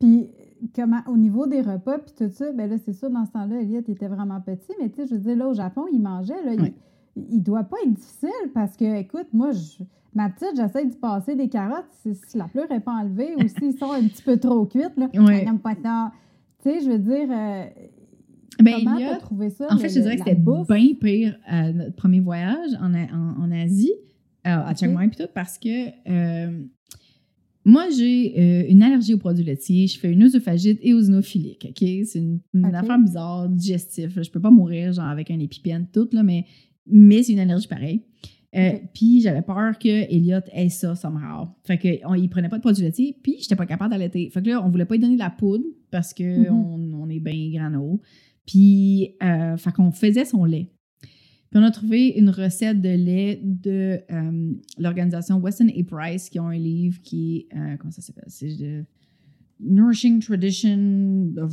Puis, 0.00 0.28
comment, 0.74 1.00
au 1.08 1.16
niveau 1.16 1.46
des 1.46 1.60
repas, 1.60 1.98
puis 1.98 2.12
tout 2.16 2.30
ça, 2.32 2.52
ben 2.52 2.68
là, 2.68 2.76
c'est 2.78 2.92
sûr, 2.92 3.10
dans 3.10 3.24
ce 3.24 3.32
temps-là, 3.32 3.60
Elliot 3.62 3.82
était 3.88 4.08
vraiment 4.08 4.40
petit, 4.40 4.72
mais 4.80 4.88
tu 4.90 4.96
sais, 4.96 5.06
je 5.06 5.14
veux 5.14 5.20
dire, 5.20 5.36
là, 5.36 5.48
au 5.48 5.54
Japon, 5.54 5.86
il 5.92 6.00
mangeait, 6.00 6.42
là, 6.44 6.52
Ouais. 6.54 6.68
il, 6.68 6.72
il 7.16 7.42
doit 7.42 7.64
pas 7.64 7.76
être 7.84 7.92
difficile 7.94 8.50
parce 8.54 8.76
que, 8.76 8.98
écoute, 9.00 9.26
moi, 9.32 9.50
je- 9.52 9.84
ma 10.14 10.28
petite, 10.30 10.56
j'essaie 10.56 10.86
d'y 10.86 10.96
passer 10.96 11.34
des 11.34 11.48
carottes, 11.48 11.86
si, 12.02 12.14
si 12.14 12.36
la 12.38 12.48
pleure 12.48 12.68
n'est 12.70 12.80
pas 12.80 12.92
enlevée 12.92 13.34
ou 13.36 13.48
s'ils 13.48 13.76
sont 13.78 13.92
un 13.92 14.06
petit 14.06 14.22
peu 14.22 14.36
trop 14.38 14.64
cuites, 14.66 14.96
là, 14.96 15.08
Ouais. 15.14 15.44
n'aime 15.44 15.58
pas 15.58 15.74
ça. 15.82 16.12
Tu 16.62 16.70
sais, 16.70 16.80
je 16.84 16.90
veux 16.90 16.98
dire, 16.98 17.28
euh, 17.30 17.64
Ben, 18.62 18.74
comment 18.84 18.98
t'as 18.98 19.16
trouvé 19.18 19.50
ça? 19.50 19.66
En 19.70 19.74
le- 19.74 19.80
fait, 19.80 19.88
je 19.88 20.00
dirais 20.00 20.16
que 20.16 20.24
c'était 20.24 20.34
bien 20.40 20.94
pire 21.00 21.38
à 21.46 21.72
notre 21.72 21.96
premier 21.96 22.20
voyage 22.20 22.70
en, 22.80 22.94
en, 22.94 23.42
en 23.42 23.50
Asie, 23.50 23.92
à 24.44 24.70
Ok. 24.70 24.76
Chiang 24.78 24.96
Mai 24.98 25.08
puis 25.08 25.16
tout, 25.24 25.30
parce 25.34 25.58
que 25.58 25.88
euh, 26.08 26.62
moi, 27.64 27.84
j'ai 27.96 28.34
euh, 28.38 28.64
une 28.68 28.82
allergie 28.82 29.14
aux 29.14 29.18
produits 29.18 29.44
laitiers. 29.44 29.86
Je 29.86 29.98
fais 29.98 30.10
une 30.12 30.22
œsophagite 30.24 30.78
éosinophilique, 30.82 31.66
OK? 31.70 31.88
C'est 32.04 32.18
une, 32.18 32.40
affaire 32.74 32.98
bizarre, 32.98 33.48
digestif. 33.48 34.16
là. 34.16 34.22
Je 34.22 34.30
peux 34.30 34.40
pas 34.40 34.50
mourir, 34.50 34.92
genre, 34.92 35.06
avec 35.06 35.30
un 35.30 35.38
épipène, 35.38 35.86
tout, 35.92 36.08
là, 36.12 36.22
mais, 36.22 36.44
mais 36.86 37.22
c'est 37.22 37.32
une 37.32 37.40
allergie 37.40 37.68
pareille. 37.68 38.02
Euh. 38.54 38.72
Puis 38.92 39.22
j'avais 39.22 39.40
peur 39.40 39.78
que 39.78 39.88
Elliot 39.88 40.40
ait 40.52 40.68
ça 40.68 40.94
somehow. 40.94 41.48
Fait 41.64 41.78
que 41.78 42.06
on, 42.06 42.14
il 42.14 42.28
prenait 42.28 42.50
pas 42.50 42.58
de 42.58 42.62
produits 42.62 42.82
laitiers, 42.84 43.16
puis 43.22 43.36
j'étais 43.40 43.56
pas 43.56 43.64
capable 43.66 43.90
d'allaiter. 43.92 44.28
Fait 44.28 44.42
que 44.42 44.50
là, 44.50 44.62
on 44.62 44.68
voulait 44.68 44.84
pas 44.84 44.94
lui 44.94 45.00
donner 45.00 45.14
de 45.14 45.20
la 45.20 45.30
poudre 45.30 45.64
parce 45.90 46.12
que 46.12 46.22
Mhm. 46.50 46.52
on, 46.54 47.02
on 47.02 47.08
est 47.08 47.20
bien 47.20 47.50
grano. 47.50 48.00
Puis, 48.46 49.14
euh, 49.22 49.56
fait 49.56 49.72
qu'on 49.72 49.90
faisait 49.92 50.24
son 50.24 50.44
lait. 50.44 50.70
Puis 51.50 51.60
on 51.60 51.62
a 51.62 51.70
trouvé 51.70 52.08
une 52.18 52.28
recette 52.30 52.80
de 52.80 52.88
lait 52.88 53.40
de 53.42 54.00
euh, 54.10 54.52
l'organisation 54.78 55.38
Weston 55.38 55.68
A. 55.68 55.84
Price 55.84 56.28
qui 56.28 56.40
ont 56.40 56.48
un 56.48 56.58
livre 56.58 56.98
qui 57.02 57.46
est, 57.50 57.56
euh, 57.56 57.76
comment 57.78 57.90
ça 57.90 58.02
s'appelle? 58.02 58.24
C'est 58.28 58.56
de 58.56 58.84
Nourishing 59.60 60.20
Tradition 60.20 61.32
of... 61.38 61.52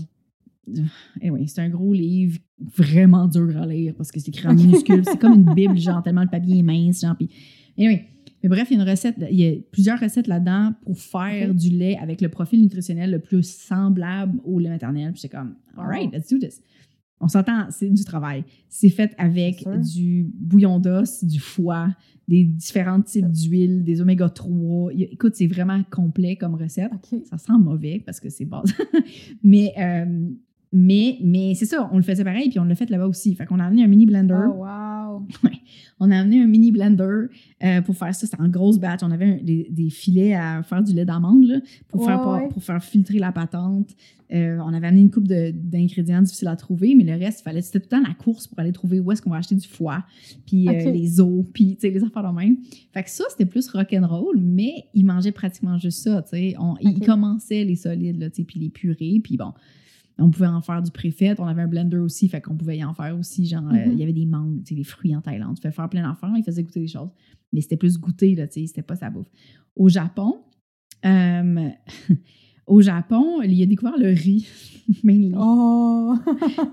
Anyway, 1.21 1.47
c'est 1.47 1.61
un 1.61 1.69
gros 1.69 1.93
livre 1.93 2.37
vraiment 2.77 3.27
dur 3.27 3.57
à 3.57 3.65
lire 3.65 3.93
parce 3.97 4.11
que 4.11 4.19
c'est 4.19 4.29
écrit 4.29 4.47
en 4.47 4.53
minuscule. 4.53 5.03
c'est 5.05 5.17
comme 5.19 5.33
une 5.33 5.53
bible, 5.55 5.77
genre 5.77 6.03
tellement 6.03 6.21
le 6.23 6.29
papier 6.29 6.59
est 6.59 6.63
mince, 6.63 7.01
genre. 7.01 7.15
Puis, 7.15 7.29
anyway. 7.77 8.05
Mais 8.41 8.47
bref, 8.47 8.69
il 8.71 8.77
y 8.77 8.79
a 8.79 8.83
une 8.83 8.89
recette, 8.89 9.15
il 9.29 9.37
y 9.37 9.45
a 9.47 9.51
plusieurs 9.69 9.99
recettes 9.99 10.27
là-dedans 10.27 10.71
pour 10.83 10.97
faire 10.97 11.53
du 11.53 11.71
lait 11.71 11.97
avec 11.97 12.21
le 12.21 12.29
profil 12.29 12.61
nutritionnel 12.61 13.11
le 13.11 13.19
plus 13.19 13.43
semblable 13.43 14.39
au 14.45 14.59
lait 14.59 14.69
maternel. 14.69 15.11
Puis 15.11 15.19
c'est 15.19 15.27
comme, 15.29 15.55
all 15.75 15.85
right, 15.87 16.09
let's 16.13 16.29
do 16.29 16.37
this. 16.37 16.61
On 17.19 17.27
s'entend, 17.27 17.65
c'est 17.69 17.89
du 17.89 18.01
travail. 18.05 18.45
C'est 18.69 18.87
fait 18.87 19.13
avec 19.17 19.65
du 19.93 20.31
bouillon 20.33 20.79
d'os, 20.79 21.21
du 21.25 21.37
foie, 21.39 21.89
des 22.29 22.45
différents 22.45 23.01
types 23.01 23.29
d'huile, 23.29 23.83
des 23.83 23.99
oméga 23.99 24.29
3. 24.29 24.93
Il 24.93 24.99
y 25.01 25.03
a- 25.03 25.07
Écoute, 25.11 25.35
c'est 25.35 25.47
vraiment 25.47 25.83
complet 25.91 26.37
comme 26.37 26.55
recette. 26.55 26.91
Ça 27.25 27.37
sent 27.37 27.51
mauvais 27.59 28.01
parce 28.05 28.21
que 28.21 28.29
c'est 28.29 28.45
base. 28.45 28.73
mais 29.43 29.73
euh, 29.77 30.29
mais, 30.71 31.17
mais 31.23 31.55
c'est 31.55 31.65
ça, 31.65 31.89
on 31.91 31.97
le 31.97 32.03
faisait 32.03 32.23
pareil, 32.23 32.49
puis 32.49 32.59
on 32.59 32.63
l'a 32.63 32.75
fait 32.75 32.89
là-bas 32.89 33.07
aussi. 33.07 33.33
Fait 33.35 33.45
qu'on 33.45 33.59
a 33.59 33.65
amené 33.65 33.83
un 33.83 33.87
mini 33.87 34.05
blender. 34.05 34.35
Oh, 34.49 34.63
wow. 34.65 35.25
On 36.01 36.11
a 36.11 36.17
amené 36.19 36.41
un 36.41 36.47
mini 36.47 36.71
blender 36.71 37.25
euh, 37.61 37.81
pour 37.81 37.93
faire 37.97 38.15
ça. 38.15 38.25
C'était 38.25 38.41
en 38.41 38.47
grosse 38.47 38.79
batch. 38.79 39.01
On 39.03 39.11
avait 39.11 39.25
un- 39.25 39.43
des, 39.43 39.67
des 39.69 39.89
filets 39.89 40.33
à 40.33 40.63
faire 40.63 40.81
du 40.81 40.93
lait 40.93 41.03
d'amande 41.03 41.61
pour, 41.89 41.99
Ouais, 42.01 42.07
faire, 42.07 42.21
pas- 42.21 42.35
ouais. 42.35 42.47
pour 42.47 42.63
faire 42.63 42.81
filtrer 42.81 43.19
la 43.19 43.33
patente. 43.33 43.89
Euh, 44.31 44.59
on 44.63 44.73
avait 44.73 44.87
amené 44.87 45.01
une 45.01 45.11
coupe 45.11 45.27
d'ingrédients 45.27 46.21
difficiles 46.21 46.47
à 46.47 46.55
trouver, 46.55 46.95
mais 46.95 47.03
le 47.03 47.13
reste, 47.21 47.41
il 47.41 47.43
fallait, 47.43 47.61
c'était 47.61 47.79
tout 47.81 47.87
le 47.91 47.97
temps 48.01 48.07
la 48.07 48.13
course 48.13 48.47
pour 48.47 48.57
aller 48.59 48.71
trouver 48.71 49.01
où 49.01 49.11
est-ce 49.11 49.21
qu'on 49.21 49.31
va 49.31 49.37
acheter 49.37 49.55
du 49.55 49.67
foie, 49.67 50.05
puis 50.45 50.69
euh, 50.69 50.91
les 50.91 51.19
os, 51.19 51.43
puis 51.53 51.77
les 51.81 52.03
affaires 52.03 52.31
de 52.31 52.33
même. 52.37 52.57
Fait 52.93 53.03
que 53.03 53.09
ça, 53.09 53.25
c'était 53.29 53.45
plus 53.47 53.67
rock'n'roll, 53.69 54.39
mais 54.39 54.85
il 54.93 55.05
mangeait 55.05 55.31
pratiquement 55.33 55.77
juste 55.79 55.99
ça. 56.03 56.21
tu 56.21 56.29
sais. 56.29 56.55
On- 56.59 56.75
Il 56.79 56.97
Ok. 56.97 57.05
commençait 57.07 57.65
les 57.65 57.75
solides, 57.75 58.31
puis 58.47 58.59
les 58.59 58.69
purées, 58.69 59.19
puis 59.21 59.35
bon. 59.35 59.51
On 60.19 60.29
pouvait 60.29 60.47
en 60.47 60.61
faire 60.61 60.81
du 60.81 60.91
préfet. 60.91 61.33
On 61.39 61.45
avait 61.47 61.61
un 61.61 61.67
blender 61.67 61.97
aussi, 61.97 62.27
fait 62.29 62.41
qu'on 62.41 62.55
pouvait 62.55 62.77
y 62.77 62.83
en 62.83 62.93
faire 62.93 63.17
aussi. 63.17 63.45
Genre, 63.45 63.63
euh, 63.67 63.73
Mhm. 63.87 63.91
il 63.93 63.99
y 63.99 64.03
avait 64.03 64.13
des 64.13 64.25
mangues, 64.25 64.59
tu 64.63 64.69
sais, 64.69 64.75
des 64.75 64.83
fruits 64.83 65.15
en 65.15 65.21
Thaïlande. 65.21 65.55
Tu 65.55 65.61
pouvais 65.61 65.73
faire 65.73 65.89
plein 65.89 66.07
d'affaires. 66.07 66.31
Il 66.35 66.43
faisait 66.43 66.63
goûter 66.63 66.81
des 66.81 66.87
choses. 66.87 67.09
Mais 67.53 67.61
c'était 67.61 67.77
plus 67.77 67.97
goûter, 67.97 68.35
là, 68.35 68.47
tu 68.47 68.61
sais, 68.61 68.67
c'était 68.67 68.81
pas 68.83 68.95
sa 68.95 69.09
bouffe. 69.09 69.27
Au 69.75 69.89
Japon, 69.89 70.41
euh, 71.05 71.69
au 72.67 72.81
Japon, 72.81 73.41
il 73.41 73.61
a 73.63 73.65
découvert 73.65 73.97
le 73.97 74.09
riz, 74.09 74.47
mainly. 75.03 75.33
Oh! 75.35 76.13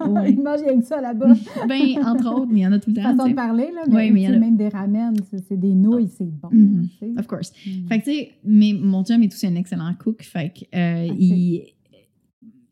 Ouais. 0.09 0.33
Ils 0.33 0.43
mangent 0.43 0.61
rien 0.67 0.79
que 0.81 0.85
ça 0.87 1.00
là-bas. 1.00 1.33
Ben, 1.69 1.81
entre 2.05 2.35
autres, 2.35 2.49
mais 2.53 2.61
il 2.61 2.62
y 2.62 2.67
en 2.67 2.73
a 2.73 2.79
tout 2.79 2.91
le 2.91 2.97
temps. 2.97 3.17
Façon 3.17 3.29
de 3.31 3.35
parler, 3.35 3.71
là, 3.75 3.83
mais, 3.88 3.95
Ouais, 3.95 4.11
mais 4.11 4.23
il 4.23 4.25
y 4.25 4.29
en 4.29 4.35
a- 4.35 4.38
même 4.38 4.57
des 4.57 4.69
ramen, 4.69 5.15
c'est 5.49 5.59
des 5.59 5.75
nouilles, 5.75 6.09
c'est 6.09 6.25
bon. 6.31 6.49
Mhm. 6.50 6.88
Of 7.19 7.26
course. 7.26 7.53
Mm. 7.67 7.87
Fait 7.88 8.00
que, 8.00 8.05
tu 8.05 8.11
sais, 8.12 8.31
mais 8.45 8.73
mon 8.79 9.05
chum 9.05 9.23
est 9.23 9.33
aussi 9.33 9.47
un 9.47 9.55
excellent 9.55 9.93
cook. 9.99 10.23
Fait 10.23 10.53
que, 10.53 10.76
euh, 10.76 11.15
il, 11.19 11.62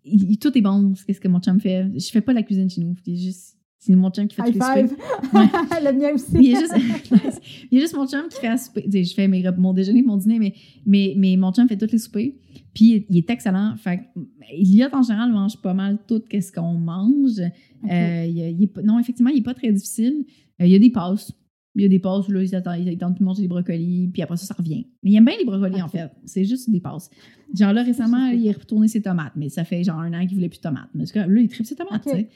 il- 0.05 0.39
Tout 0.39 0.57
est 0.57 0.61
bon, 0.61 0.93
qu'est-ce 1.07 1.21
que 1.21 1.29
mon 1.29 1.41
chum 1.41 1.61
fait? 1.61 1.91
Je 1.95 2.11
fais 2.11 2.21
pas 2.21 2.33
la 2.33 2.43
cuisine 2.43 2.69
chez 2.71 2.81
nous. 2.81 2.95
C'est 3.05 3.17
juste. 3.17 3.57
C'est 3.79 3.95
mon 3.95 4.09
chum 4.11 4.27
qui 4.27 4.35
fait 4.37 4.49
High 4.49 4.55
tous 4.55 4.61
les 4.75 4.87
five! 4.89 4.89
soupers. 4.89 5.85
Le 5.85 5.93
mien 5.99 6.15
aussi. 6.15 6.27
Il 6.37 6.45
y, 6.53 6.57
a 6.57 6.61
juste, 6.61 6.75
il 7.71 7.77
y 7.77 7.79
a 7.79 7.81
juste 7.83 7.95
mon 7.95 8.07
chum 8.07 8.23
qui 8.31 8.39
fait 8.41 8.47
à 8.49 8.57
souper. 8.57 8.85
Je 8.91 9.15
fais 9.15 9.29
mes, 9.29 9.45
mon 9.59 9.75
déjeuner 9.75 10.03
mon 10.03 10.17
dîner, 10.17 10.39
mais, 10.39 10.55
mais, 10.87 11.13
mais 11.19 11.37
mon 11.37 11.53
chum 11.53 11.69
fait 11.69 11.77
tous 11.77 11.93
les 11.93 11.99
soupers. 11.99 12.33
Puis 12.73 13.05
il 13.11 13.19
est 13.19 13.29
excellent. 13.29 13.75
Fait 13.77 14.01
Elliot, 14.51 14.89
en 14.95 15.03
général, 15.03 15.33
mange 15.33 15.59
pas 15.61 15.75
mal 15.75 15.99
tout 16.09 16.23
ce 16.33 16.51
qu'on 16.51 16.73
mange. 16.75 17.41
Euh, 17.41 18.25
il, 18.27 18.39
il 18.39 18.63
est 18.63 18.67
pas- 18.69 18.83
non, 18.83 18.99
effectivement, 18.99 19.31
il 19.31 19.37
n'est 19.37 19.43
pas 19.43 19.53
très 19.55 19.71
difficile. 19.71 20.25
Euh, 20.63 20.67
il 20.67 20.73
y 20.73 20.75
a 20.75 20.79
des 20.79 20.91
passes. 20.91 21.33
Il 21.77 21.83
y 21.83 21.85
a 21.85 21.89
des 21.89 21.99
passes 21.99 22.29
où 22.29 22.33
là, 22.33 22.43
il 22.43 22.55
attend, 22.55 22.73
il 22.75 22.97
tente 22.99 23.19
de 23.19 23.25
manger 23.25 23.43
des 23.43 23.49
brocolis, 23.49 24.09
puis 24.13 24.23
après 24.23 24.37
ça, 24.37 24.47
ça 24.47 24.55
revient. 24.55 24.87
Mais 25.03 25.11
il 25.11 25.17
aime 25.17 25.25
bien 25.25 25.35
les 25.39 25.45
brocolis, 25.45 25.83
en 25.83 25.89
fait. 25.89 26.09
C'est 26.25 26.45
juste 26.45 26.71
des 26.71 26.81
passes. 26.81 27.11
Genre 27.53 27.73
là, 27.73 27.83
récemment, 27.83 28.27
il 28.33 28.47
est 28.47 28.53
retourné 28.53 28.87
ses 28.89 29.03
tomates, 29.03 29.33
mais 29.35 29.49
ça 29.49 29.65
fait 29.65 29.83
genre 29.83 29.99
un 29.99 30.13
an 30.15 30.25
qu'il 30.27 30.37
voulait 30.37 30.49
plus 30.49 30.59
de 30.59 30.63
tomates. 30.63 30.89
Mais 30.95 31.05
là, 31.15 31.27
il 31.41 31.49
tripe 31.49 31.67
ses 31.67 31.75
tomates, 31.75 32.07
Ok. 32.07 32.13
tu 32.13 32.19
sais. 32.21 32.29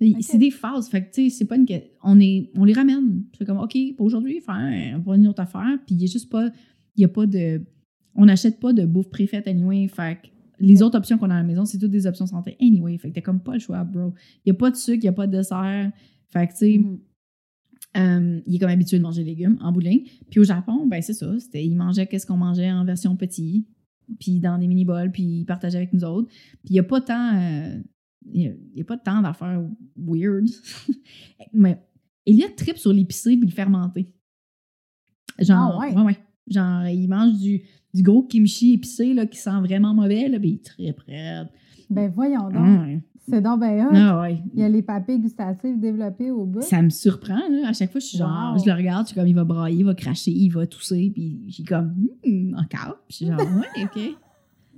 Il- 0.00 0.16
Ok. 0.16 0.22
C'est 0.22 0.38
des 0.38 0.50
phases. 0.50 0.88
Fait 0.88 1.00
que, 1.02 1.14
tu 1.14 1.30
sais, 1.30 1.38
c'est 1.38 1.44
pas 1.46 1.56
une. 1.56 1.64
On, 2.02 2.18
est, 2.20 2.50
on 2.56 2.64
les 2.64 2.72
ramène. 2.72 3.22
C'est 3.38 3.44
comme, 3.46 3.58
OK, 3.58 3.76
pour 3.96 4.04
aujourd'hui, 4.06 4.40
on 4.48 4.98
va 4.98 5.16
une 5.16 5.26
autre 5.28 5.40
affaire. 5.40 5.78
Puis 5.86 5.94
il 5.94 6.00
y 6.02 6.04
a 6.04 6.06
juste 6.08 6.28
pas. 6.30 6.50
Il 6.96 7.00
y 7.02 7.04
a 7.04 7.08
pas 7.08 7.24
de. 7.26 7.62
On 8.14 8.26
n'achète 8.26 8.58
pas 8.60 8.72
de 8.74 8.84
bouffe 8.84 9.08
préfète 9.08 9.46
anyway. 9.48 9.86
Fait 9.88 10.18
que 10.22 10.28
les 10.60 10.82
autres 10.82 10.98
options 10.98 11.16
qu'on 11.18 11.30
a 11.30 11.34
à 11.34 11.38
la 11.38 11.44
maison, 11.44 11.64
c'est 11.64 11.78
toutes 11.78 11.90
des 11.92 12.06
options 12.06 12.26
santé 12.26 12.56
anyway. 12.60 12.98
Fait 12.98 13.08
que 13.10 13.14
t'as 13.14 13.20
comme 13.20 13.40
pas 13.40 13.54
le 13.54 13.58
choix, 13.60 13.84
bro. 13.84 14.12
Il 14.44 14.48
y 14.48 14.50
a 14.50 14.54
pas 14.54 14.70
de 14.70 14.76
sucre, 14.76 14.98
il 15.02 15.04
y 15.04 15.08
a 15.08 15.12
pas 15.12 15.26
de 15.28 15.36
dessert. 15.36 15.90
Fait 16.28 16.46
que, 16.48 16.52
tu 16.52 16.58
sais, 16.58 16.78
Mhm. 16.78 16.98
Euh, 17.96 18.40
il 18.46 18.54
est 18.54 18.58
comme 18.58 18.70
habitué 18.70 18.98
de 18.98 19.02
manger 19.02 19.22
des 19.24 19.30
légumes 19.30 19.58
en 19.60 19.72
bout 19.72 19.80
de 19.82 19.88
ligne. 19.88 20.04
Puis 20.30 20.40
au 20.40 20.44
Japon, 20.44 20.86
ben 20.86 21.02
c'est 21.02 21.12
ça. 21.14 21.38
C'était, 21.38 21.64
il 21.64 21.74
mangeait 21.76 22.06
qu'est-ce 22.06 22.26
qu'on 22.26 22.36
mangeait 22.36 22.70
en 22.72 22.84
version 22.84 23.16
petit, 23.16 23.66
puis 24.18 24.40
dans 24.40 24.58
des 24.58 24.66
mini-bols, 24.66 25.10
puis 25.12 25.22
il 25.40 25.44
partageait 25.44 25.78
avec 25.78 25.92
nous 25.92 26.04
autres. 26.04 26.28
Puis 26.28 26.70
il 26.70 26.72
n'y 26.72 26.78
a 26.78 26.84
pas 26.84 27.00
tant... 27.00 27.34
euh, 27.36 27.80
il 28.32 28.42
y 28.74 28.78
a, 28.80 28.82
a 28.82 28.84
pas 28.84 28.96
tant 28.96 29.20
d'affaires 29.20 29.62
weird. 29.96 30.46
Mais 31.52 31.78
il 32.24 32.36
y 32.36 32.44
a 32.44 32.48
trip 32.50 32.76
sur 32.78 32.92
l'épicé 32.92 33.36
puis 33.36 33.48
le 33.48 33.54
fermenté. 33.54 34.12
Genre, 35.38 35.58
Ah 35.74 35.78
ouais? 35.78 35.94
ouais, 35.94 36.02
ouais. 36.02 36.18
Genre, 36.48 36.86
il 36.86 37.08
mange 37.08 37.38
du, 37.40 37.62
du 37.94 38.02
gros 38.02 38.22
kimchi 38.22 38.74
épicé 38.74 39.12
là, 39.14 39.26
qui 39.26 39.38
sent 39.38 39.58
vraiment 39.60 39.92
mauvais, 39.94 40.28
là, 40.28 40.38
puis 40.38 40.50
il 40.50 40.60
tripe 40.60 41.00
raide. 41.00 41.48
Ben 41.90 42.10
voyons 42.10 42.44
donc. 42.48 42.54
Ah 42.56 42.82
ouais. 42.86 43.00
C'est 43.28 43.40
donc 43.40 43.60
ben 43.60 43.84
hot. 43.86 43.90
Ah 43.94 44.20
ouais. 44.22 44.38
Il 44.52 44.60
y 44.60 44.64
a 44.64 44.68
les 44.68 44.82
papilles 44.82 45.20
gustatives 45.20 45.78
développées 45.78 46.30
au 46.30 46.44
bout. 46.44 46.60
Ça 46.62 46.82
me 46.82 46.90
surprend, 46.90 47.38
là. 47.50 47.68
À 47.68 47.72
chaque 47.72 47.92
fois, 47.92 48.00
je 48.00 48.06
suis 48.06 48.18
genre, 48.18 48.54
Wow. 48.54 48.58
je 48.62 48.68
le 48.68 48.76
regarde, 48.76 49.06
je 49.06 49.12
suis 49.12 49.14
comme, 49.20 49.28
il 49.28 49.34
va 49.34 49.44
brailler, 49.44 49.78
il 49.78 49.84
va 49.84 49.94
cracher, 49.94 50.32
il 50.32 50.48
va 50.48 50.66
tousser, 50.66 51.10
puis 51.14 51.40
je 51.48 51.52
suis 51.54 51.62
comme, 51.64 51.94
hmm, 52.26 52.54
encore. 52.54 52.96
Puis 53.08 53.10
je 53.10 53.14
suis 53.16 53.26
genre, 53.26 53.38
ouais, 53.38 53.84
OK. 53.84 53.96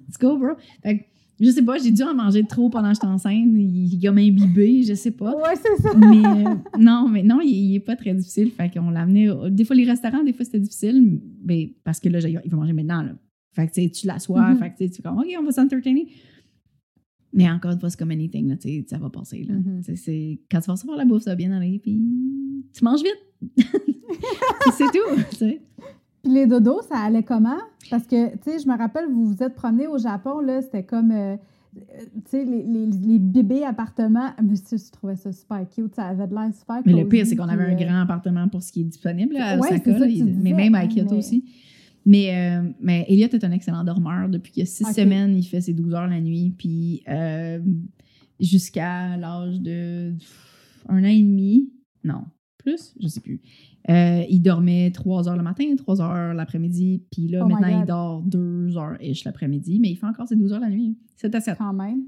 Let's 0.06 0.18
go, 0.20 0.36
bro. 0.36 0.50
Fait 0.82 0.98
que, 0.98 1.04
je 1.40 1.50
sais 1.50 1.62
pas, 1.62 1.78
j'ai 1.78 1.90
dû 1.90 2.02
en 2.02 2.14
manger 2.14 2.44
trop 2.44 2.68
pendant 2.68 2.88
que 2.90 2.94
j'étais 2.96 3.06
enceinte. 3.06 3.46
Il 3.54 3.94
est 3.94 4.06
comme 4.06 4.18
imbibé, 4.18 4.82
je 4.82 4.92
sais 4.94 5.10
pas. 5.10 5.34
Ouais, 5.34 5.54
c'est 5.56 5.82
ça. 5.82 5.94
Mais 5.96 6.24
euh, 6.24 6.54
non, 6.78 7.08
mais 7.08 7.22
non, 7.22 7.40
il, 7.40 7.48
il 7.50 7.74
est 7.76 7.80
pas 7.80 7.96
très 7.96 8.12
difficile. 8.14 8.50
Fait 8.50 8.68
qu'on 8.70 8.90
l'amenait. 8.90 9.28
Des 9.50 9.64
fois, 9.64 9.74
les 9.74 9.84
restaurants, 9.84 10.22
des 10.22 10.32
fois, 10.34 10.44
c'était 10.44 10.60
difficile, 10.60 11.18
mais 11.44 11.72
parce 11.82 11.98
que 11.98 12.08
là, 12.10 12.20
j'ai- 12.20 12.38
il 12.44 12.50
va 12.50 12.56
manger 12.58 12.74
maintenant, 12.74 13.02
là. 13.02 13.12
Fait 13.52 13.66
que, 13.68 13.72
tu 13.72 13.82
sais, 13.84 13.90
tu 13.90 14.06
l'assois, 14.06 14.50
Mhm. 14.50 14.58
fait 14.58 14.70
que, 14.70 14.84
tu 14.84 14.94
fais 14.96 15.02
comme, 15.02 15.18
OK, 15.18 15.26
on 15.40 15.44
va 15.44 15.52
s'entertainer. 15.52 16.06
Mais 17.34 17.50
encore 17.50 17.72
une 17.72 17.80
fois, 17.80 17.90
c'est 17.90 17.98
comme 17.98 18.12
anything, 18.12 18.48
là, 18.48 18.54
ça 18.86 18.96
va 18.98 19.10
passer, 19.10 19.44
là. 19.44 19.54
Mhm. 19.54 19.82
C'est- 19.96 20.38
Quand 20.50 20.60
tu 20.60 20.66
vas 20.66 20.72
recevoir 20.74 20.96
la 20.96 21.04
bouffe, 21.04 21.22
ça 21.24 21.30
va 21.30 21.36
bien 21.36 21.52
aller, 21.52 21.78
puis 21.82 22.00
tu 22.72 22.84
manges 22.84 23.02
vite. 23.02 23.56
c'est 24.72 24.84
tout. 24.84 25.22
Puis 26.22 26.32
les 26.32 26.46
dodos, 26.46 26.80
ça 26.88 26.98
allait 26.98 27.22
comment? 27.22 27.58
Parce 27.90 28.06
que, 28.06 28.32
tu 28.36 28.38
sais, 28.44 28.58
je 28.60 28.68
me 28.68 28.76
rappelle, 28.78 29.06
vous 29.10 29.26
vous 29.26 29.42
êtes 29.42 29.54
promené 29.54 29.86
au 29.86 29.98
Japon, 29.98 30.40
là, 30.40 30.62
c'était 30.62 30.84
comme, 30.84 31.10
euh, 31.10 31.34
euh, 31.76 31.80
tu 32.14 32.30
sais, 32.30 32.44
les, 32.44 32.62
les, 32.62 32.86
les 32.86 33.18
bébés 33.18 33.64
appartements. 33.64 34.30
Mais 34.42 34.54
tu 34.56 34.78
je 34.78 34.90
trouvais 34.92 35.16
ça 35.16 35.32
super 35.32 35.68
cute, 35.68 35.94
ça 35.94 36.04
avait 36.04 36.26
de 36.26 36.34
l'air 36.34 36.50
super 36.58 36.80
Mais 36.86 36.92
le 36.94 37.06
pire, 37.08 37.26
c'est 37.26 37.36
qu'on 37.36 37.48
avait 37.48 37.64
un 37.64 37.72
euh, 37.74 37.84
grand 37.84 38.00
appartement 38.00 38.48
pour 38.48 38.62
ce 38.62 38.72
qui 38.72 38.80
est 38.82 38.84
disponible 38.84 39.34
là, 39.34 39.48
à 39.50 39.58
Osaka, 39.58 39.92
ça 39.92 39.98
là, 39.98 40.06
mais 40.06 40.12
disais, 40.12 40.52
même 40.54 40.74
à 40.74 40.86
Kyoto 40.86 41.10
mais- 41.12 41.18
aussi. 41.18 41.44
Mais, 42.06 42.34
euh, 42.34 42.68
mais 42.80 43.06
Elliot 43.08 43.28
est 43.28 43.44
un 43.44 43.52
excellent 43.52 43.84
dormeur. 43.84 44.28
Depuis 44.28 44.52
qu'il 44.52 44.60
y 44.60 44.64
a 44.64 44.66
six 44.66 44.84
semaines, 44.92 45.36
il 45.36 45.44
fait 45.44 45.60
ses 45.60 45.72
12 45.72 45.94
heures 45.94 46.06
la 46.06 46.20
nuit. 46.20 46.54
Puis 46.56 47.02
euh, 47.08 47.60
jusqu'à 48.38 49.16
l'âge 49.16 49.60
de 49.60 50.12
un 50.88 51.02
an 51.02 51.08
et 51.08 51.22
demi, 51.22 51.70
non, 52.02 52.24
plus, 52.58 52.94
je 53.00 53.08
sais 53.08 53.20
plus. 53.20 53.40
Euh, 53.90 54.22
il 54.28 54.40
dormait 54.40 54.90
3 54.90 55.28
heures 55.28 55.36
le 55.36 55.42
matin, 55.42 55.64
3 55.76 56.00
heures 56.00 56.34
l'après-midi. 56.34 57.02
Puis 57.10 57.28
là, 57.28 57.40
Oh 57.44 57.48
maintenant, 57.48 57.80
il 57.80 57.86
dort 57.86 58.22
2 58.22 58.76
heures-ish 58.76 59.24
l'après-midi. 59.24 59.78
Mais 59.80 59.90
il 59.90 59.96
fait 59.96 60.06
encore 60.06 60.28
ses 60.28 60.36
12 60.36 60.52
heures 60.52 60.60
la 60.60 60.70
nuit. 60.70 60.96
7 61.16 61.34
à 61.34 61.40
7. 61.40 61.58
Quand 61.58 61.72
même. 61.72 62.04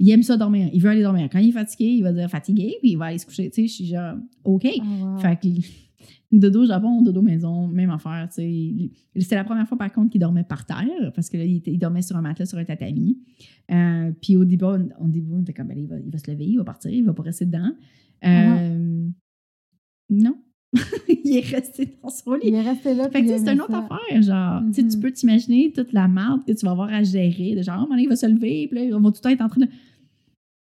Il 0.00 0.10
aime 0.10 0.22
ça 0.22 0.36
dormir. 0.36 0.68
Il 0.72 0.80
veut 0.80 0.90
aller 0.90 1.02
dormir. 1.02 1.28
Quand 1.30 1.40
il 1.40 1.48
est 1.48 1.52
fatigué, 1.52 1.86
il 1.86 2.02
va 2.04 2.12
dire 2.12 2.30
fatigué, 2.30 2.76
puis 2.80 2.92
il 2.92 2.96
va 2.96 3.06
aller 3.06 3.18
se 3.18 3.26
coucher. 3.26 3.50
Tu 3.50 3.62
sais, 3.62 3.66
je 3.66 3.72
suis 3.72 3.86
genre, 3.86 4.14
OK. 4.44 4.64
Wow. 4.64 5.18
Fait 5.18 5.36
que 5.36 5.48
dodo 6.30 6.66
Japon, 6.66 7.02
dodo 7.02 7.22
maison, 7.22 7.66
même 7.68 7.90
affaire. 7.90 8.28
C'était 8.30 9.34
la 9.34 9.44
première 9.44 9.66
fois, 9.66 9.78
par 9.78 9.92
contre, 9.92 10.10
qu'il 10.10 10.20
dormait 10.20 10.44
par 10.44 10.66
terre, 10.66 11.12
parce 11.14 11.30
que 11.30 11.36
là, 11.38 11.44
il, 11.44 11.56
était- 11.56 11.72
il 11.72 11.78
dormait 11.78 12.02
sur 12.02 12.16
un 12.16 12.20
matelas, 12.22 12.46
sur 12.46 12.58
un 12.58 12.64
tatami. 12.64 13.18
Euh, 13.70 14.12
puis 14.20 14.36
au 14.36 14.44
début, 14.44 14.64
on, 14.64 14.88
au 15.00 15.08
début, 15.08 15.32
on 15.32 15.40
était 15.40 15.52
comme, 15.54 15.68
ben, 15.68 15.78
il, 15.78 15.86
va, 15.86 15.96
il 15.98 16.10
va 16.10 16.18
se 16.18 16.30
lever, 16.30 16.44
il 16.46 16.56
va 16.58 16.64
partir, 16.64 16.90
il 16.90 17.04
va 17.04 17.12
pas 17.14 17.22
rester 17.22 17.46
dedans. 17.46 17.72
Euh, 18.24 19.08
Non. 20.10 20.36
il 21.08 21.36
est 21.38 21.40
resté 21.54 21.96
dans 22.02 22.10
son 22.10 22.34
lit. 22.34 22.48
Il 22.48 22.54
est 22.54 22.60
resté 22.62 22.92
là. 22.94 23.08
Fait 23.08 23.22
que 23.24 23.38
c'est 23.38 23.50
une 23.52 23.60
autre 23.62 23.70
ça. 23.72 23.88
affaire, 23.90 24.22
genre, 24.22 24.62
tu 24.74 24.82
Mhm. 24.84 25.00
peux 25.00 25.10
t'imaginer 25.12 25.72
toute 25.72 25.94
la 25.94 26.08
merde 26.08 26.42
que 26.46 26.52
tu 26.52 26.66
vas 26.66 26.72
avoir 26.72 26.92
à 26.92 27.02
gérer, 27.02 27.54
de 27.54 27.62
genre, 27.62 27.78
oh, 27.84 27.88
maintenant, 27.88 28.02
il 28.02 28.08
va 28.08 28.16
se 28.16 28.26
lever, 28.26 28.68
puis 28.70 28.88
là, 28.90 28.96
on 28.96 29.00
va 29.00 29.10
tout 29.10 29.16
le 29.16 29.22
temps 29.22 29.30
être 29.30 29.40
en 29.40 29.48
train 29.48 29.62
de... 29.62 29.68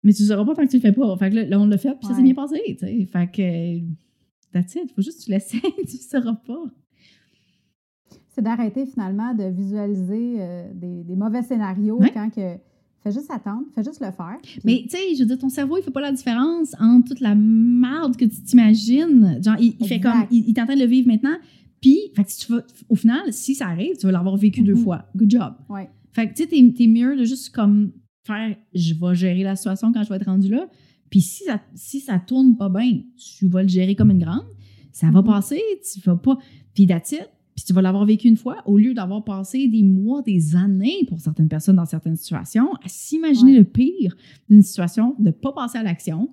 Mais 0.04 0.14
tu 0.14 0.22
ne 0.22 0.28
sauras 0.28 0.46
pas 0.46 0.54
tant 0.54 0.64
que 0.66 0.70
tu 0.70 0.78
le 0.78 0.82
fais 0.82 0.92
pas. 0.92 1.18
Fait 1.18 1.32
que 1.32 1.36
là, 1.38 1.46
là, 1.46 1.60
on 1.60 1.66
l'a 1.66 1.80
fait, 1.80 1.90
puis 1.98 2.08
ça 2.08 2.14
s'est 2.14 2.22
bien 2.22 2.36
passé. 2.36 2.60
Fait 2.80 3.32
que, 3.32 3.80
that's 4.60 4.76
it, 4.76 4.92
faut 4.96 5.02
juste 5.02 5.20
que 5.20 5.26
tu 5.26 5.32
l'essayes, 5.32 5.62
tu 5.88 5.98
ne 5.98 6.02
sauras 6.02 6.34
pas. 6.48 6.64
C'est 8.30 8.42
d'arrêter 8.42 8.86
finalement 8.86 9.34
de 9.34 9.46
visualiser 9.46 10.36
euh, 10.40 10.68
des, 10.74 11.04
des 11.04 11.16
mauvais 11.16 11.42
scénarios 11.44 12.00
Ouais. 12.00 12.12
quand 12.14 12.30
que. 12.30 12.56
Fais 13.04 13.12
juste 13.12 13.30
attendre, 13.30 13.62
fais 13.76 13.84
juste 13.84 14.00
le 14.02 14.10
faire. 14.12 14.38
puis- 14.42 14.60
Mais 14.64 14.82
tu 14.90 14.98
sais, 14.98 15.14
je 15.14 15.20
veux 15.20 15.28
dire, 15.28 15.38
ton 15.38 15.48
cerveau, 15.50 15.78
il 15.78 15.84
fait 15.84 15.92
pas 15.92 16.02
la 16.02 16.12
différence 16.12 16.74
entre 16.80 17.10
toute 17.10 17.20
la 17.20 17.36
merde 17.36 18.18
que 18.18 18.26
tu 18.26 18.42
t'imagines. 18.42 19.40
Genre, 19.44 19.54
il, 19.60 19.76
il 19.80 19.86
fait 19.88 20.00
comme, 20.00 20.26
il, 20.32 20.46
il 20.50 20.58
est 20.58 20.60
en 20.60 20.66
train 20.66 20.74
de 20.74 20.80
le 20.82 20.88
vivre 20.88 21.08
maintenant, 21.08 21.36
puis, 21.82 22.00
fait 22.16 22.24
que 22.24 22.32
si 22.32 22.48
tu 22.48 22.52
vas, 22.52 22.64
au 22.90 22.96
final, 22.96 23.32
si 23.32 23.54
ça 23.54 23.68
arrive, 23.68 23.96
tu 23.98 24.08
vas 24.08 24.12
l'avoir 24.12 24.36
vécu 24.38 24.64
deux 24.64 24.74
Mhm. 24.74 24.80
fois. 24.84 25.06
Good 25.16 25.30
job. 25.30 25.54
Ouais. 25.70 25.88
Fait 26.14 26.28
que 26.28 26.34
tu 26.34 26.44
sais, 26.44 26.50
t'es, 26.50 26.74
t'es 26.76 26.88
mieux 26.88 27.16
de 27.16 27.26
juste 27.26 27.54
comme 27.54 27.92
faire 28.26 28.56
je 28.74 28.96
vais 28.96 29.14
gérer 29.14 29.44
la 29.44 29.56
situation 29.56 29.94
quand 29.94 30.02
je 30.02 30.10
vais 30.10 30.16
être 30.16 30.26
rendu 30.26 30.50
là. 30.50 30.68
Puis 31.10 31.22
si 31.22 31.44
ça, 31.44 31.62
si 31.76 32.00
ça 32.00 32.20
tourne 32.20 32.58
pas 32.58 32.70
bien, 32.70 33.02
tu 33.18 33.48
vas 33.48 33.62
le 33.64 33.70
gérer 33.70 33.96
comme 33.96 34.12
une 34.12 34.20
grande. 34.20 34.46
Ça 34.92 35.10
va 35.12 35.22
Mhm. 35.22 35.28
passer, 35.28 35.62
tu 35.94 36.00
vas 36.02 36.16
pas. 36.16 36.38
Puis 36.74 36.84
it. 36.84 37.30
Puis 37.56 37.64
tu 37.66 37.72
vas 37.72 37.82
l'avoir 37.82 38.06
vécu 38.06 38.28
une 38.28 38.36
fois, 38.36 38.58
au 38.66 38.78
lieu 38.78 38.94
d'avoir 38.94 39.24
passé 39.24 39.70
des 39.70 39.82
mois, 39.84 40.22
des 40.22 40.58
années 40.58 41.06
pour 41.08 41.22
certaines 41.22 41.48
personnes 41.48 41.78
dans 41.78 41.86
certaines 41.86 42.18
situations, 42.18 42.74
à 42.84 42.88
s'imaginer 42.88 43.54
Ouais. 43.54 43.60
le 43.60 43.64
pire 43.64 44.16
d'une 44.50 44.62
situation, 44.62 45.16
de 45.20 45.32
pas 45.32 45.54
passer 45.54 45.78
à 45.78 45.84
l'action. 45.84 46.30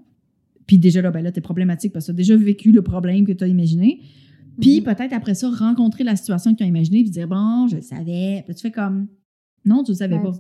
Puis 0.67 0.79
déjà 0.79 1.01
là, 1.01 1.13
ben 1.13 1.23
là, 1.23 1.31
t'es 1.31 1.41
problématique 1.41 1.93
parce 1.93 2.07
que 2.07 2.11
tu 2.11 2.15
as 2.15 2.17
déjà 2.17 2.37
vécu 2.37 2.73
le 2.73 2.83
problème 2.83 3.25
que 3.25 3.33
tu 3.33 3.45
as 3.45 3.47
imaginé. 3.47 4.01
Puis 4.61 4.79
Mhm. 4.81 4.85
peut-être 4.85 5.13
après 5.13 5.35
ça, 5.35 5.49
rencontrer 5.49 6.03
la 6.03 6.17
situation 6.17 6.53
que 6.53 6.59
tu 6.59 6.65
as 6.65 6.67
imaginée 6.67 7.03
puis 7.03 7.11
dire 7.11 7.29
bon, 7.29 7.69
je 7.69 7.77
le 7.77 7.83
savais. 7.83 8.43
Puis 8.45 8.55
tu 8.57 8.63
fais 8.63 8.73
comme 8.73 9.07
non, 9.65 9.85
tu 9.85 9.93
le 9.93 9.97
savais 9.99 10.17
Ouais. 10.17 10.23
pas. 10.23 10.33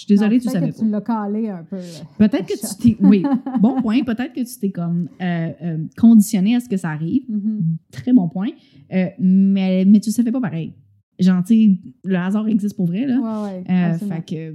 Je 0.00 0.06
suis 0.06 0.14
désolée, 0.14 0.36
Non, 0.36 0.40
tu 0.40 0.46
peut-être 0.46 0.52
savais 0.60 0.72
que 0.72 0.76
pas. 0.78 0.82
tu 0.84 0.90
l'as 0.90 1.00
calé 1.02 1.48
un 1.50 1.62
peu. 1.64 1.76
Peut-être 2.16 2.46
que 2.46 2.54
tu 2.58 2.96
t'es. 2.96 3.04
Oui, 3.04 3.22
bon 3.60 3.82
point. 3.82 4.02
Peut-être 4.02 4.32
que 4.32 4.40
tu 4.40 4.58
t'es 4.58 4.70
comme 4.70 5.08
euh, 5.20 5.50
euh, 5.62 5.78
conditionné 5.98 6.56
à 6.56 6.60
ce 6.60 6.68
que 6.70 6.78
ça 6.78 6.88
arrive. 6.90 7.24
Mhm. 7.28 7.76
Très 7.92 8.14
bon 8.14 8.26
point. 8.28 8.48
Euh, 8.94 9.06
mais, 9.18 9.84
mais 9.84 10.00
tu 10.00 10.08
ne 10.08 10.14
savais 10.14 10.32
pas 10.32 10.40
pareil. 10.40 10.72
Genre, 11.18 11.44
tu 11.44 11.76
le 12.04 12.16
hasard 12.16 12.48
existe 12.48 12.76
pour 12.76 12.86
vrai, 12.86 13.04
là. 13.06 13.18
Ouais, 13.20 13.62
ouais. 13.68 13.98
Fait 13.98 14.24
que, 14.24 14.54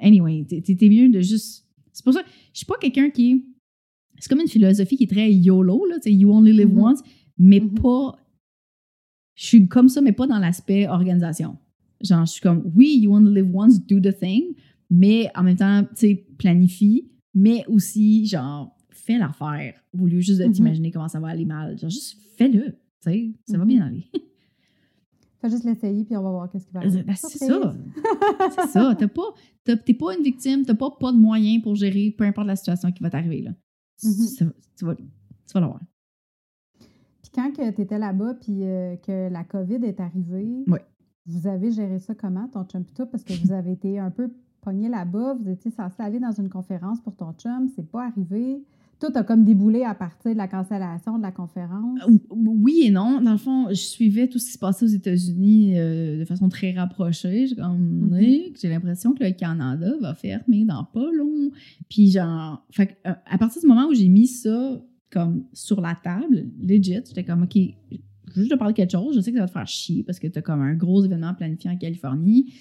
anyway, 0.00 0.44
t'es 0.48 0.60
t'es 0.60 0.88
mieux 0.88 1.08
de 1.08 1.20
juste. 1.20 1.66
C'est 1.92 2.02
pour 2.04 2.12
ça, 2.12 2.22
je 2.52 2.58
suis 2.58 2.66
pas 2.66 2.74
quelqu'un 2.80 3.10
qui. 3.10 3.44
C'est 4.18 4.28
comme 4.28 4.40
une 4.40 4.48
philosophie 4.48 4.96
qui 4.96 5.04
est 5.04 5.10
très 5.10 5.32
YOLO, 5.32 5.86
là, 5.86 5.96
tu 5.96 6.10
sais, 6.10 6.12
you 6.12 6.32
only 6.32 6.52
live 6.52 6.72
Mhm. 6.74 6.80
once, 6.82 7.00
mais 7.38 7.60
Mhm. 7.60 7.74
pas. 7.74 8.16
Je 9.36 9.46
suis 9.46 9.68
comme 9.68 9.88
ça, 9.88 10.00
mais 10.00 10.12
pas 10.12 10.26
dans 10.26 10.38
l'aspect 10.38 10.88
organisation. 10.88 11.58
Genre, 12.04 12.24
je 12.26 12.32
suis 12.32 12.40
comme, 12.40 12.70
oui, 12.76 12.98
you 13.00 13.12
only 13.14 13.32
live 13.34 13.50
once, 13.54 13.80
do 13.84 13.98
the 13.98 14.14
thing, 14.16 14.54
mais 14.90 15.30
en 15.34 15.42
même 15.42 15.56
temps, 15.56 15.82
tu 15.84 15.88
sais, 15.96 16.26
planifie, 16.38 17.10
mais 17.34 17.64
aussi, 17.66 18.26
genre, 18.26 18.76
fais 18.90 19.18
l'affaire 19.18 19.74
au 19.98 20.06
lieu 20.06 20.20
juste 20.20 20.40
de 20.40 20.46
Mhm. 20.46 20.52
t'imaginer 20.52 20.90
comment 20.90 21.08
ça 21.08 21.18
va 21.20 21.28
aller 21.28 21.44
mal. 21.46 21.78
Genre, 21.78 21.90
juste 21.90 22.18
fais-le, 22.36 22.72
tu 22.72 23.10
sais, 23.10 23.30
ça 23.48 23.56
va 23.58 23.64
Mhm. 23.64 23.68
bien 23.68 23.86
aller. 23.86 24.04
Fais 25.40 25.50
juste 25.50 25.64
l'essayer, 25.64 26.04
puis 26.04 26.16
on 26.16 26.22
va 26.22 26.30
voir 26.30 26.48
qu'est-ce 26.50 26.64
qui 26.66 26.72
va 26.72 26.80
arriver. 26.80 27.02
Ben, 27.02 27.14
c'est 27.16 27.36
ça. 27.36 27.74
C'est 28.56 28.68
ça. 28.70 28.94
T'as 28.98 29.08
pas, 29.08 29.34
t'es 29.84 29.92
pas 29.92 30.16
une 30.16 30.22
victime, 30.24 30.64
t'as 30.64 30.74
pas, 30.74 30.90
pas 30.98 31.12
de 31.12 31.18
moyens 31.18 31.62
pour 31.62 31.74
gérer 31.74 32.14
peu 32.16 32.24
importe 32.24 32.46
la 32.46 32.56
situation 32.56 32.90
qui 32.92 33.02
va 33.02 33.10
t'arriver. 33.10 33.42
Là. 33.42 33.50
Mhm. 34.02 34.10
Ça- 34.10 34.46
tu, 34.78 34.84
vas, 34.86 34.94
tu 34.94 35.04
vas 35.52 35.60
l'avoir. 35.60 35.80
Puis 36.80 37.30
quand 37.34 37.50
tu 37.54 37.82
étais 37.82 37.98
là-bas, 37.98 38.34
puis 38.40 38.62
euh, 38.62 38.96
que 38.96 39.28
la 39.30 39.44
COVID 39.44 39.84
est 39.84 40.00
arrivée, 40.00 40.64
Ouais. 40.66 40.80
Vous 41.26 41.46
avez 41.46 41.70
géré 41.72 41.98
ça 41.98 42.14
comment, 42.14 42.48
ton 42.48 42.64
chum 42.64 42.84
toi? 42.94 43.06
Parce 43.06 43.24
que 43.24 43.32
vous 43.44 43.52
avez 43.52 43.72
été 43.72 43.98
un 43.98 44.10
peu 44.10 44.30
pogné 44.60 44.88
là-bas, 44.88 45.34
vous 45.40 45.50
étiez 45.50 45.70
censé 45.70 45.96
aller 46.02 46.20
dans 46.20 46.32
une 46.32 46.48
conférence 46.48 47.00
pour 47.00 47.14
ton 47.16 47.32
chum, 47.34 47.68
c'est 47.74 47.88
pas 47.90 48.06
arrivé. 48.06 48.62
Tout 49.00 49.08
a 49.16 49.24
comme 49.24 49.44
déboulé 49.44 49.82
à 49.82 49.92
partir 49.94 50.32
de 50.32 50.36
la 50.36 50.46
cancellation 50.48 51.18
de 51.18 51.22
la 51.22 51.32
conférence. 51.32 51.98
Euh, 52.08 52.16
Oui 52.30 52.82
et 52.84 52.90
non. 52.90 53.20
Dans 53.20 53.32
le 53.32 53.38
fond, 53.38 53.66
je 53.70 53.74
suivais 53.74 54.28
tout 54.28 54.38
ce 54.38 54.46
qui 54.46 54.52
se 54.52 54.58
passait 54.58 54.84
aux 54.84 54.88
États-Unis 54.88 55.78
euh, 55.78 56.20
de 56.20 56.24
façon 56.24 56.48
très 56.48 56.72
rapprochée. 56.72 57.48
J'ai 57.48 57.56
comme, 57.56 58.08
Mhm. 58.12 58.52
J'ai 58.58 58.68
l'impression 58.68 59.12
que 59.12 59.24
le 59.24 59.32
Canada 59.32 59.92
va 60.00 60.14
fermer 60.14 60.64
dans 60.64 60.84
pas 60.84 61.10
long. 61.12 61.50
Puis 61.90 62.12
genre, 62.12 62.64
fait 62.70 62.96
euh, 63.06 63.12
à 63.26 63.36
partir 63.36 63.60
du 63.60 63.66
moment 63.68 63.88
où 63.88 63.94
j'ai 63.94 64.08
mis 64.08 64.28
ça 64.28 64.80
comme 65.10 65.44
sur 65.52 65.80
la 65.80 65.96
table, 66.02 66.46
legit, 66.62 67.02
j'étais 67.04 67.24
comme, 67.24 67.42
OK, 67.42 67.58
juste 68.34 68.50
te 68.50 68.56
parler 68.56 68.72
de 68.72 68.76
quelque 68.76 68.92
chose. 68.92 69.14
Je 69.16 69.20
sais 69.20 69.30
que 69.30 69.36
ça 69.38 69.44
va 69.44 69.48
te 69.48 69.52
faire 69.52 69.66
chier 69.66 70.02
parce 70.02 70.18
que 70.18 70.26
tu 70.26 70.38
as 70.38 70.42
comme 70.42 70.60
un 70.60 70.74
gros 70.74 71.04
événement 71.04 71.34
planifié 71.34 71.70
en 71.70 71.76
Californie 71.76 72.52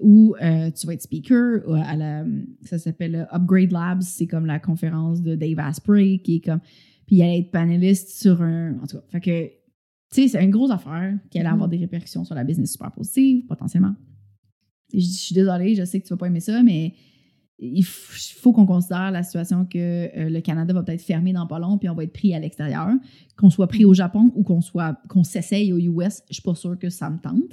où 0.00 0.34
euh, 0.40 0.70
tu 0.70 0.86
vas 0.86 0.94
être 0.94 1.02
speaker 1.02 1.62
euh, 1.68 1.74
à 1.74 1.96
la, 1.96 2.24
ça 2.62 2.78
s'appelle 2.78 3.26
Upgrade 3.32 3.72
Labs, 3.72 4.02
c'est 4.02 4.26
comme 4.26 4.46
la 4.46 4.58
conférence 4.58 5.22
de 5.22 5.34
Dave 5.34 5.58
Asprey 5.58 6.20
qui 6.22 6.36
est 6.36 6.40
comme, 6.40 6.60
puis 7.06 7.16
il 7.16 7.22
allait 7.22 7.40
être 7.40 7.50
panéliste 7.50 8.10
sur 8.20 8.42
un, 8.42 8.78
en 8.80 8.86
tout 8.86 8.96
cas, 8.96 9.04
fait 9.08 9.20
que, 9.20 9.46
tu 10.10 10.22
sais, 10.22 10.28
c'est 10.28 10.42
une 10.42 10.50
grosse 10.50 10.70
affaire 10.70 11.18
qui 11.30 11.38
allait 11.38 11.48
avoir 11.48 11.68
des 11.68 11.78
répercussions 11.78 12.24
sur 12.24 12.34
la 12.34 12.44
business 12.44 12.72
super 12.72 12.92
positives, 12.92 13.44
potentiellement. 13.46 13.94
Et 14.92 15.00
je 15.00 15.06
je 15.06 15.18
suis 15.18 15.34
désolée, 15.34 15.74
je 15.74 15.84
sais 15.84 16.00
que 16.00 16.06
tu 16.06 16.14
vas 16.14 16.16
pas 16.16 16.26
aimer 16.26 16.40
ça, 16.40 16.62
mais 16.62 16.94
il 17.60 17.82
faut 17.84 18.52
qu'on 18.52 18.66
considère 18.66 19.10
la 19.10 19.22
situation 19.22 19.64
que 19.64 19.78
euh, 19.78 20.28
le 20.30 20.40
Canada 20.40 20.72
va 20.72 20.82
peut-être 20.82 21.02
fermer 21.02 21.32
dans 21.32 21.46
pas 21.46 21.58
long, 21.58 21.76
puis 21.78 21.88
on 21.88 21.94
va 21.94 22.04
être 22.04 22.12
pris 22.12 22.32
à 22.34 22.38
l'extérieur, 22.38 22.90
qu'on 23.36 23.50
soit 23.50 23.66
pris 23.66 23.84
au 23.84 23.94
Japon 23.94 24.30
ou 24.36 24.42
qu'on 24.44 24.60
soit 24.60 24.96
qu'on 25.08 25.24
s'essaye 25.24 25.72
aux 25.72 25.78
US, 25.78 26.22
je 26.28 26.34
suis 26.34 26.42
pas 26.42 26.54
sûre 26.54 26.78
que 26.78 26.88
ça 26.90 27.10
me 27.10 27.18
tente. 27.18 27.52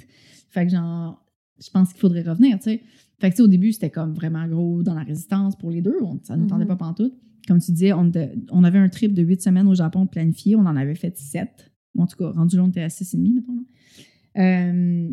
Fait 0.50 0.64
que 0.66 0.72
genre, 0.72 1.20
je 1.60 1.68
pense 1.70 1.90
qu'il 1.92 2.00
faudrait 2.00 2.22
revenir, 2.22 2.56
tu 2.58 2.64
sais. 2.64 2.80
Fait 3.18 3.30
que 3.30 3.42
au 3.42 3.46
début, 3.48 3.72
c'était 3.72 3.90
comme 3.90 4.12
vraiment 4.14 4.46
gros 4.46 4.82
dans 4.82 4.94
la 4.94 5.02
résistance 5.02 5.56
pour 5.56 5.70
les 5.70 5.80
deux, 5.82 5.96
on, 6.02 6.20
ça 6.22 6.36
ne 6.36 6.42
nous 6.42 6.48
tentait 6.48 6.62
Mhm. 6.64 6.68
pas 6.68 6.76
pantoute. 6.76 7.14
Comme 7.48 7.60
tu 7.60 7.72
disais, 7.72 7.92
on, 7.92 8.10
on 8.50 8.62
avait 8.64 8.78
un 8.78 8.88
trip 8.88 9.14
de 9.14 9.22
huit 9.22 9.40
semaines 9.42 9.66
au 9.68 9.74
Japon 9.74 10.06
planifié, 10.06 10.54
on 10.56 10.60
en 10.66 10.76
avait 10.76 10.94
fait 10.94 11.16
sept. 11.16 11.72
En 11.98 12.06
tout 12.06 12.16
cas, 12.16 12.30
rendu 12.30 12.56
là, 12.56 12.64
on 12.64 12.68
était 12.68 12.82
à 12.82 12.90
six 12.90 13.14
et 13.14 13.16
demi, 13.16 13.32
mettons. 13.32 13.64
Euh, 14.38 15.08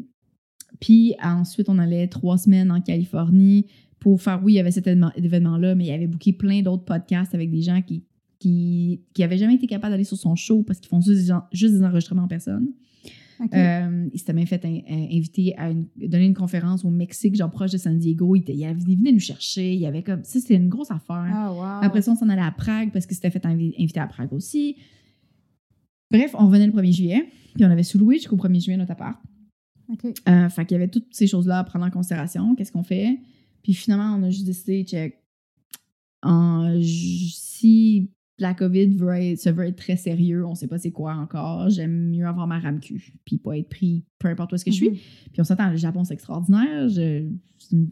puis 0.79 1.13
ensuite, 1.23 1.69
on 1.69 1.79
allait 1.79 2.07
trois 2.07 2.38
semaines 2.38 2.71
en 2.71 2.81
Californie 2.81 3.67
pour 4.03 4.22
faire, 4.22 4.41
oui, 4.43 4.53
il 4.53 4.55
y 4.57 4.60
avait 4.60 4.72
cet 4.72 4.86
événement- 4.86 5.13
événement-là, 5.15 5.75
mais 5.75 5.86
il 5.86 5.88
y 5.88 5.91
avait 5.91 6.07
booké 6.07 6.33
plein 6.33 6.62
d'autres 6.62 6.83
podcasts 6.83 7.33
avec 7.33 7.50
des 7.50 7.62
gens 7.62 7.81
qui 7.81 8.03
qui, 8.39 9.00
qui 9.13 9.24
avaient 9.24 9.38
jamais 9.38 9.55
été 9.55 9.67
capables 9.67 9.93
d'aller 9.93 10.03
sur 10.03 10.17
son 10.17 10.36
show 10.36 10.63
parce 10.63 10.79
qu'ils 10.81 10.89
font 10.89 11.00
juste 11.00 11.31
juste 11.53 11.74
des 11.75 11.81
enregistrements 11.83 12.24
en 12.24 12.27
personne. 12.27 12.67
Euh, 13.53 14.10
il 14.13 14.19
s'était 14.19 14.33
même 14.33 14.45
fait 14.45 14.63
in- 14.65 14.81
in- 14.89 15.07
inviter 15.17 15.55
à 15.57 15.69
une- 15.69 15.86
donner 15.95 16.25
une 16.25 16.33
conférence 16.33 16.83
au 16.83 16.89
Mexique, 16.89 17.36
genre 17.36 17.50
proche 17.50 17.72
de 17.72 17.77
San 17.77 17.98
Diego. 17.98 18.36
Il, 18.36 18.43
venait 18.43 19.12
nous 19.13 19.19
chercher. 19.19 19.74
Il 19.74 19.79
y 19.79 19.86
avait 19.86 20.04
comme. 20.04 20.23
Ça, 20.25 20.39
c'était 20.41 20.56
une 20.56 20.67
grosse 20.67 20.91
affaire. 20.91 21.25
ah, 21.34 21.54
wow. 21.54 21.86
Après 21.86 22.01
ça, 22.01 22.12
on 22.12 22.15
s'en 22.15 22.27
allait 22.27 22.41
à 22.41 22.51
Prague 22.51 22.91
parce 22.91 23.06
qu'il 23.06 23.15
s'était 23.15 23.32
fait 23.32 23.45
invi- 23.45 23.73
inviter 23.80 24.01
à 24.01 24.08
Prague 24.08 24.34
aussi. 24.34 24.75
Bref, 26.12 26.36
on 26.38 26.47
revenait 26.47 26.67
le 26.67 26.73
1er 26.73 26.91
juillet. 26.91 27.25
Puis 27.56 27.63
on 27.65 27.71
avait 27.71 27.84
sous-loué 27.84 28.15
jusqu'au 28.17 28.36
1er 28.38 28.60
juillet 28.60 28.77
notre 28.77 28.91
appart. 28.91 29.17
OK. 29.89 30.06
Euh, 30.27 30.49
fait 30.49 30.65
qu'il 30.65 30.75
y 30.75 30.80
avait 30.82 30.89
toutes 30.89 31.08
ces 31.12 31.27
choses-là 31.27 31.60
à 31.60 31.63
prendre 31.63 31.86
en 31.86 31.89
considération. 31.91 32.56
Qu'est-ce 32.56 32.71
qu'on 32.71 32.84
fait? 32.84 33.17
Puis 33.63 33.73
finalement, 33.73 34.15
on 34.15 34.23
a 34.23 34.30
juste 34.30 34.45
décidé, 34.45 34.84
check, 34.84 35.19
en- 36.21 36.80
si 36.82 38.10
la 38.39 38.54
COVID 38.54 38.88
veut 38.97 39.13
être, 39.13 39.39
se 39.39 39.49
veut 39.49 39.65
être 39.67 39.78
très 39.78 39.95
sérieux, 39.95 40.45
on 40.45 40.56
sait 40.56 40.67
pas 40.67 40.78
c'est 40.78 40.91
quoi 40.91 41.13
encore, 41.13 41.69
j'aime 41.69 42.10
mieux 42.10 42.26
avoir 42.26 42.47
ma 42.47 42.60
RAMQ, 42.60 43.13
puis 43.26 43.38
pas 43.38 43.58
être 43.58 43.69
pris 43.69 44.04
peu 44.19 44.28
importe 44.28 44.52
où 44.52 44.56
est-ce 44.56 44.65
que 44.65 44.71
je 44.71 44.76
suis. 44.76 44.89
Mhm. 44.89 44.95
Puis 45.32 45.41
on 45.41 45.43
s'entend, 45.43 45.69
le 45.69 45.78
Japon, 45.78 46.04
c'est 46.04 46.13
extraordinaire. 46.13 46.89
c'est, 46.89 47.28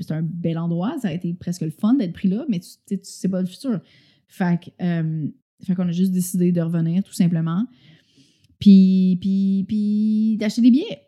un 0.10 0.22
bel 0.22 0.58
endroit. 0.58 0.98
Ça 1.02 1.08
a 1.10 1.14
été 1.14 1.34
presque 1.34 1.62
le 1.62 1.70
fun 1.70 1.94
d'être 1.94 2.14
pris 2.14 2.28
là, 2.28 2.46
mais 2.50 2.60
tu, 2.60 2.70
tu 2.88 3.00
sais, 3.04 3.30
pas 3.30 3.42
le 3.42 3.48
futur. 3.48 3.80
Fait, 4.28 4.74
euh, 4.82 5.28
fait 5.64 5.76
qu'on 5.76 5.88
a 5.88 5.92
juste 5.92 6.12
décidé 6.12 6.52
de 6.52 6.62
revenir, 6.62 7.04
tout 7.04 7.14
simplement. 7.14 7.66
Puis, 8.60 9.18
puis, 9.22 9.66
puis 9.68 10.38
d'acheter 10.38 10.62
des 10.62 10.72
billets. 10.72 11.02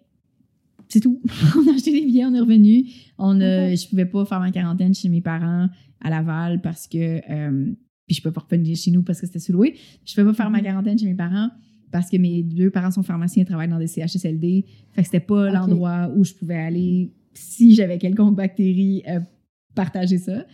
C'est 0.93 0.99
tout. 0.99 1.19
on 1.58 1.71
a 1.71 1.73
acheté 1.75 1.91
des 1.91 2.06
billets, 2.06 2.25
on 2.25 2.34
est 2.36 2.39
revenu. 2.39 2.86
On 3.17 3.41
a, 3.41 3.69
Ok. 3.71 3.77
Je 3.77 3.89
pouvais 3.89 4.06
pas 4.06 4.25
faire 4.25 4.39
ma 4.39 4.51
quarantaine 4.51 4.93
chez 4.93 5.10
mes 5.10 5.21
parents 5.21 5.67
à 6.01 6.10
Laval 6.10 6.62
parce 6.62 6.88
que. 6.88 7.19
euh, 7.32 7.73
puis 8.06 8.15
je 8.17 8.21
peux 8.21 8.32
pas 8.32 8.41
revenir 8.41 8.75
chez 8.75 8.91
nous 8.91 9.01
parce 9.01 9.19
que 9.21 9.25
c'était 9.27 9.39
sous-loué. 9.39 9.75
Je 10.06 10.13
peux 10.15 10.25
pas 10.25 10.34
faire 10.34 10.49
ma 10.51 10.58
Mhm. 10.60 10.63
quarantaine 10.65 10.99
chez 10.99 11.06
mes 11.06 11.15
parents 11.15 11.49
parce 11.91 12.10
que 12.10 12.17
mes 12.17 12.43
deux 12.43 12.69
parents 12.69 12.91
sont 12.91 13.01
pharmaciens 13.03 13.41
et 13.43 13.45
travaillent 13.45 13.69
dans 13.69 13.79
des 13.79 13.88
CHSLD. 13.88 14.65
Fait 14.91 15.01
que 15.01 15.08
c'était 15.08 15.19
pas 15.19 15.49
l'endroit 15.51 16.12
où 16.15 16.23
je 16.23 16.34
pouvais 16.34 16.58
aller 16.58 17.13
si 17.34 17.73
j'avais 17.75 17.97
quelconque 17.97 18.36
bactérie 18.36 19.01
euh, 19.08 19.19
partager 19.73 20.17
ça. 20.19 20.45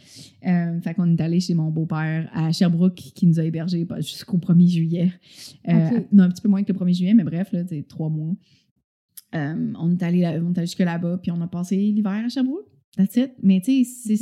Euh, 0.47 0.79
fait 0.79 0.93
qu'on 0.93 1.11
est 1.17 1.19
allé 1.21 1.39
chez 1.41 1.53
mon 1.55 1.71
beau-père 1.71 2.29
à 2.33 2.51
Sherbrooke 2.53 2.93
qui 2.95 3.25
nous 3.27 3.39
a 3.39 3.43
hébergés 3.43 3.85
jusqu'au 3.97 4.37
1er 4.37 4.67
juillet. 4.69 5.11
Euh. 5.67 6.01
Non, 6.13 6.23
un 6.23 6.29
petit 6.29 6.41
peu 6.41 6.47
moins 6.49 6.63
que 6.63 6.71
le 6.71 6.77
1er 6.79 6.93
juillet, 6.93 7.13
mais 7.15 7.23
bref, 7.25 7.51
là, 7.51 7.63
c'est 7.67 7.85
trois 7.87 8.09
mois. 8.09 8.33
Euh, 9.35 9.73
on 9.79 9.91
est 9.91 10.03
allé, 10.03 10.25
on 10.43 10.51
est 10.53 10.57
allé 10.57 10.65
jusque 10.67 10.79
là-bas, 10.79 11.19
puis 11.21 11.31
on 11.31 11.39
a 11.41 11.47
passé 11.47 11.75
l'hiver 11.75 12.23
à 12.25 12.29
Sherbrooke. 12.29 12.65
That's 12.97 13.15
it. 13.17 13.31
Mais 13.43 13.61
tu 13.61 13.83
sais, 13.85 14.15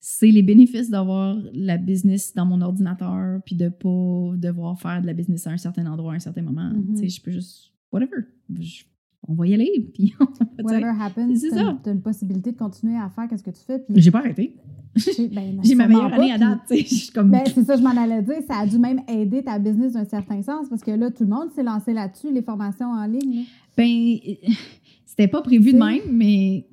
c'est- 0.00 0.26
les 0.30 0.42
bénéfices 0.42 0.90
d'avoir 0.90 1.36
la 1.52 1.76
business 1.78 2.34
dans 2.34 2.46
mon 2.46 2.60
ordinateur, 2.60 3.40
puis 3.44 3.54
de 3.56 3.68
pas 3.68 4.36
devoir 4.36 4.80
faire 4.80 5.00
de 5.02 5.06
la 5.06 5.12
business 5.14 5.46
à 5.46 5.50
un 5.50 5.56
certain 5.56 5.86
endroit, 5.86 6.12
à 6.12 6.16
un 6.16 6.20
certain 6.20 6.42
moment. 6.42 6.70
Mhm. 6.70 6.94
Tu 6.94 7.00
sais, 7.02 7.08
je 7.08 7.22
peux 7.22 7.30
juste, 7.30 7.72
whatever. 7.92 8.22
Je- 8.58 8.84
on 9.26 9.34
va 9.34 9.46
y 9.46 9.54
aller, 9.54 9.90
puis 9.94 10.12
on 10.20 10.24
va 10.24 10.32
dire- 10.78 10.86
Whatever 10.86 11.02
happens, 11.02 11.34
c'est 11.36 11.50
ça. 11.50 11.60
une- 11.62 11.78
t'as 11.82 11.92
une 11.92 12.02
possibilité 12.02 12.52
de 12.52 12.56
continuer 12.58 12.96
à 12.96 13.08
faire 13.10 13.28
qu'est-ce 13.28 13.42
que 13.42 13.50
tu 13.50 13.62
fais. 13.64 13.78
Puis, 13.78 14.00
J'ai 14.00 14.10
pas 14.10 14.18
arrêté. 14.20 14.56
j'ai 14.96 15.28
ben, 15.28 15.56
ma 15.76 15.88
meilleure 15.88 16.10
pas, 16.10 16.16
année 16.16 16.32
à 16.32 16.38
date, 16.38 16.60
tu 16.68 16.76
sais. 16.76 16.82
Je 16.84 16.94
suis 16.94 17.12
comme. 17.12 17.30
Ben, 17.30 17.42
c'est 17.46 17.64
ça, 17.64 17.76
je 17.76 17.82
m'en 17.82 17.90
allais 17.96 18.22
dire. 18.22 18.36
Ça 18.46 18.58
a 18.58 18.66
dû 18.66 18.78
même 18.78 19.00
aider 19.08 19.42
ta 19.42 19.58
business 19.58 19.94
d'un 19.94 20.04
certain 20.04 20.42
sens 20.42 20.68
parce 20.68 20.82
que 20.82 20.90
là, 20.90 21.10
tout 21.10 21.24
le 21.24 21.30
monde 21.30 21.50
s'est 21.54 21.62
lancé 21.62 21.92
là-dessus, 21.94 22.30
les 22.32 22.42
formations 22.42 22.88
en 22.90 23.06
ligne. 23.06 23.36
là. 23.36 23.42
Ben, 23.76 24.16
c'était 25.06 25.28
pas 25.28 25.42
prévu 25.42 25.72
de 25.72 25.78
même, 25.78 26.00
mais 26.10 26.66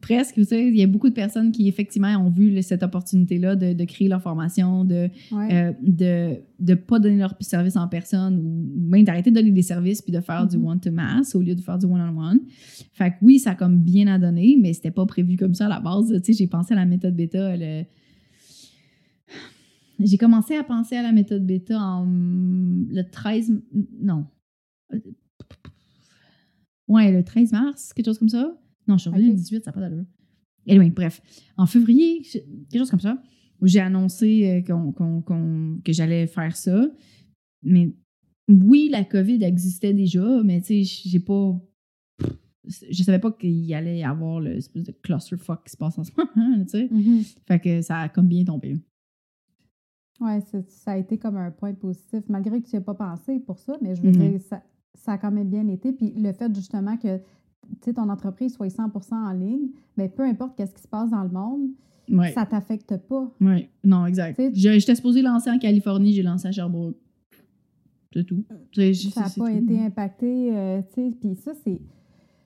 presque. 0.00 0.34
Tu 0.34 0.44
sais, 0.44 0.66
il 0.68 0.76
y 0.76 0.82
a 0.82 0.86
beaucoup 0.86 1.08
de 1.08 1.14
personnes 1.14 1.52
qui, 1.52 1.68
effectivement, 1.68 2.08
ont 2.16 2.30
vu 2.30 2.60
cette 2.62 2.82
opportunité-là 2.82 3.54
de, 3.56 3.72
de 3.74 3.84
créer 3.84 4.08
leur 4.08 4.22
formation, 4.22 4.84
de 4.84 5.08
Ouais. 5.30 5.54
euh, 5.54 5.72
de 5.82 6.36
ne 6.60 6.74
pas 6.74 6.98
donner 6.98 7.18
leur 7.18 7.34
service 7.40 7.76
en 7.76 7.86
personne 7.88 8.38
ou 8.38 8.88
même 8.88 9.04
d'arrêter 9.04 9.30
de 9.30 9.36
donner 9.36 9.50
des 9.52 9.62
services 9.62 10.02
puis 10.02 10.12
de 10.12 10.20
faire 10.20 10.46
du 10.46 10.56
Mhm. 10.58 10.64
one-to-mass 10.66 11.34
au 11.36 11.42
lieu 11.42 11.54
de 11.54 11.60
faire 11.60 11.78
du 11.78 11.86
one-on-one. 11.86 12.40
Fait 12.92 13.10
que 13.10 13.16
oui, 13.22 13.38
ça 13.38 13.50
a 13.50 13.54
comme 13.54 13.78
bien 13.78 14.06
à 14.08 14.18
donner, 14.18 14.56
mais 14.60 14.72
c'était 14.72 14.90
pas 14.90 15.06
prévu 15.06 15.36
comme 15.36 15.54
ça 15.54 15.66
à 15.66 15.68
la 15.68 15.80
base. 15.80 16.08
Tu 16.24 16.32
sais, 16.32 16.38
j'ai 16.38 16.46
pensé 16.48 16.72
à 16.74 16.76
la 16.76 16.86
méthode 16.86 17.14
bêta. 17.14 17.56
le- 17.56 17.84
J'ai 20.00 20.16
commencé 20.16 20.54
à 20.56 20.62
penser 20.64 20.96
à 20.96 21.02
la 21.02 21.12
méthode 21.12 21.44
bêta 21.44 21.78
en 21.80 22.06
le 22.06 23.02
13... 23.10 23.52
Non. 24.00 24.26
Ouais, 26.88 27.12
le 27.12 27.22
13 27.22 27.52
mars, 27.52 27.92
quelque 27.92 28.06
chose 28.06 28.18
comme 28.18 28.28
ça. 28.28 28.56
Non, 28.86 28.96
je 28.96 29.02
suis 29.02 29.10
revenue 29.10 29.28
le 29.28 29.34
18, 29.34 29.64
ça 29.64 29.70
n'a 29.70 29.72
pas 29.74 29.80
d'allure. 29.80 30.04
Anyway, 30.68 30.90
bref. 30.90 31.20
En 31.56 31.66
février, 31.66 32.22
quelque 32.22 32.78
chose 32.78 32.90
comme 32.90 33.00
ça, 33.00 33.22
où 33.60 33.66
j'ai 33.66 33.80
annoncé 33.80 34.46
euh, 34.48 34.62
qu'on- 34.62 34.92
qu'on- 34.92 35.20
qu'on- 35.22 35.80
que 35.84 35.92
j'allais 35.92 36.26
faire 36.26 36.56
ça. 36.56 36.90
Mais 37.62 37.92
oui, 38.48 38.88
la 38.90 39.04
COVID 39.04 39.42
existait 39.44 39.92
déjà, 39.92 40.42
mais 40.42 40.60
tu 40.60 40.84
sais, 40.84 41.08
j'ai 41.08 41.20
pas. 41.20 41.60
je 42.90 43.02
savais 43.02 43.18
pas 43.18 43.32
qu'il 43.32 43.64
y 43.64 43.72
allait 43.74 43.98
y 43.98 44.04
avoir 44.04 44.40
l'espèce 44.40 44.84
de 44.84 44.92
clusterfuck 44.92 45.64
qui 45.64 45.72
se 45.72 45.76
passe 45.78 45.98
en 45.98 46.04
ce 46.04 46.10
moment, 46.36 46.64
tu 46.64 46.68
sais. 46.70 46.88
Mhm. 46.90 47.22
Fait 47.46 47.58
que 47.58 47.80
ça 47.82 48.00
a 48.00 48.08
comme 48.10 48.28
bien 48.28 48.44
tombé. 48.44 48.76
Ouais, 50.20 50.40
ça 50.68 50.92
a 50.92 50.96
été 50.98 51.16
comme 51.16 51.36
un 51.36 51.50
point 51.50 51.72
positif, 51.74 52.24
malgré 52.28 52.60
que 52.60 52.68
tu 52.68 52.74
n'y 52.76 52.80
aies 52.82 52.84
pas 52.84 52.94
pensé 52.94 53.38
pour 53.38 53.58
ça, 53.58 53.78
mais 53.80 53.94
je 53.94 54.02
veux 54.02 54.10
Mhm. 54.10 54.16
dire, 54.32 54.40
ça, 54.42 54.62
ça 54.98 55.12
a 55.12 55.18
quand 55.18 55.30
même 55.30 55.48
bien 55.48 55.66
été. 55.68 55.92
Puis 55.92 56.12
le 56.16 56.32
fait 56.32 56.54
justement 56.54 56.96
que 56.96 57.16
tu 57.18 57.24
sais, 57.84 57.92
ton 57.94 58.08
entreprise 58.08 58.54
soit 58.54 58.70
100 58.70 58.90
en 59.12 59.32
ligne, 59.32 59.68
mais 59.96 60.08
peu 60.08 60.22
importe 60.24 60.56
qu'est-ce 60.56 60.74
qui 60.74 60.82
se 60.82 60.88
passe 60.88 61.10
dans 61.10 61.22
le 61.22 61.28
monde, 61.30 61.68
Ouais. 62.10 62.32
ça 62.32 62.46
t'affecte 62.46 62.96
pas. 62.96 63.30
Ouais. 63.38 63.68
Non, 63.84 64.06
exact. 64.06 64.40
J'étais 64.54 64.94
supposée 64.94 65.20
lancer 65.20 65.50
en 65.50 65.58
Californie, 65.58 66.14
j'ai 66.14 66.22
lancé 66.22 66.48
à 66.48 66.52
Sherbrooke. 66.52 66.96
C'est 68.14 68.24
tout. 68.24 68.42
Ça 68.74 69.20
n'a 69.20 69.24
pas 69.24 69.30
tout. 69.30 69.46
été 69.48 69.78
impacté, 69.80 70.56
euh, 70.56 70.80
tu 70.94 71.10
sais. 71.10 71.16
Puis 71.20 71.34
ça, 71.36 71.52
c'est... 71.62 71.78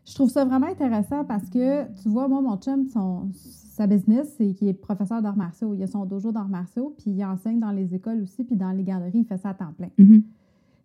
Je 0.05 0.15
trouve 0.17 0.31
ça 0.31 0.45
vraiment 0.45 0.67
intéressant 0.67 1.25
parce 1.25 1.49
que, 1.49 1.85
tu 2.03 2.09
vois, 2.09 2.27
moi, 2.27 2.41
mon 2.43 2.57
chum, 2.57 2.89
son, 2.89 3.29
sa 3.35 3.87
business, 3.87 4.35
c'est 4.37 4.53
qu'il 4.55 4.67
est 4.67 4.75
professeur 4.75 5.23
d'arts 5.23 5.37
martiaux. 5.37 5.75
Il 5.75 5.83
a 5.85 5.87
son 5.87 6.05
dojo 6.07 6.33
d'arts 6.33 6.49
martiaux, 6.49 6.97
puis 6.99 7.13
il 7.13 7.25
enseigne 7.25 7.61
dans 7.61 7.71
les 7.71 7.95
écoles 7.95 8.21
aussi, 8.23 8.43
puis 8.43 8.57
dans 8.57 8.73
les 8.73 8.83
garderies, 8.83 9.21
il 9.21 9.25
fait 9.25 9.39
ça 9.39 9.51
à 9.51 9.55
temps 9.55 9.73
plein. 9.79 9.91
Mhm. 9.99 10.25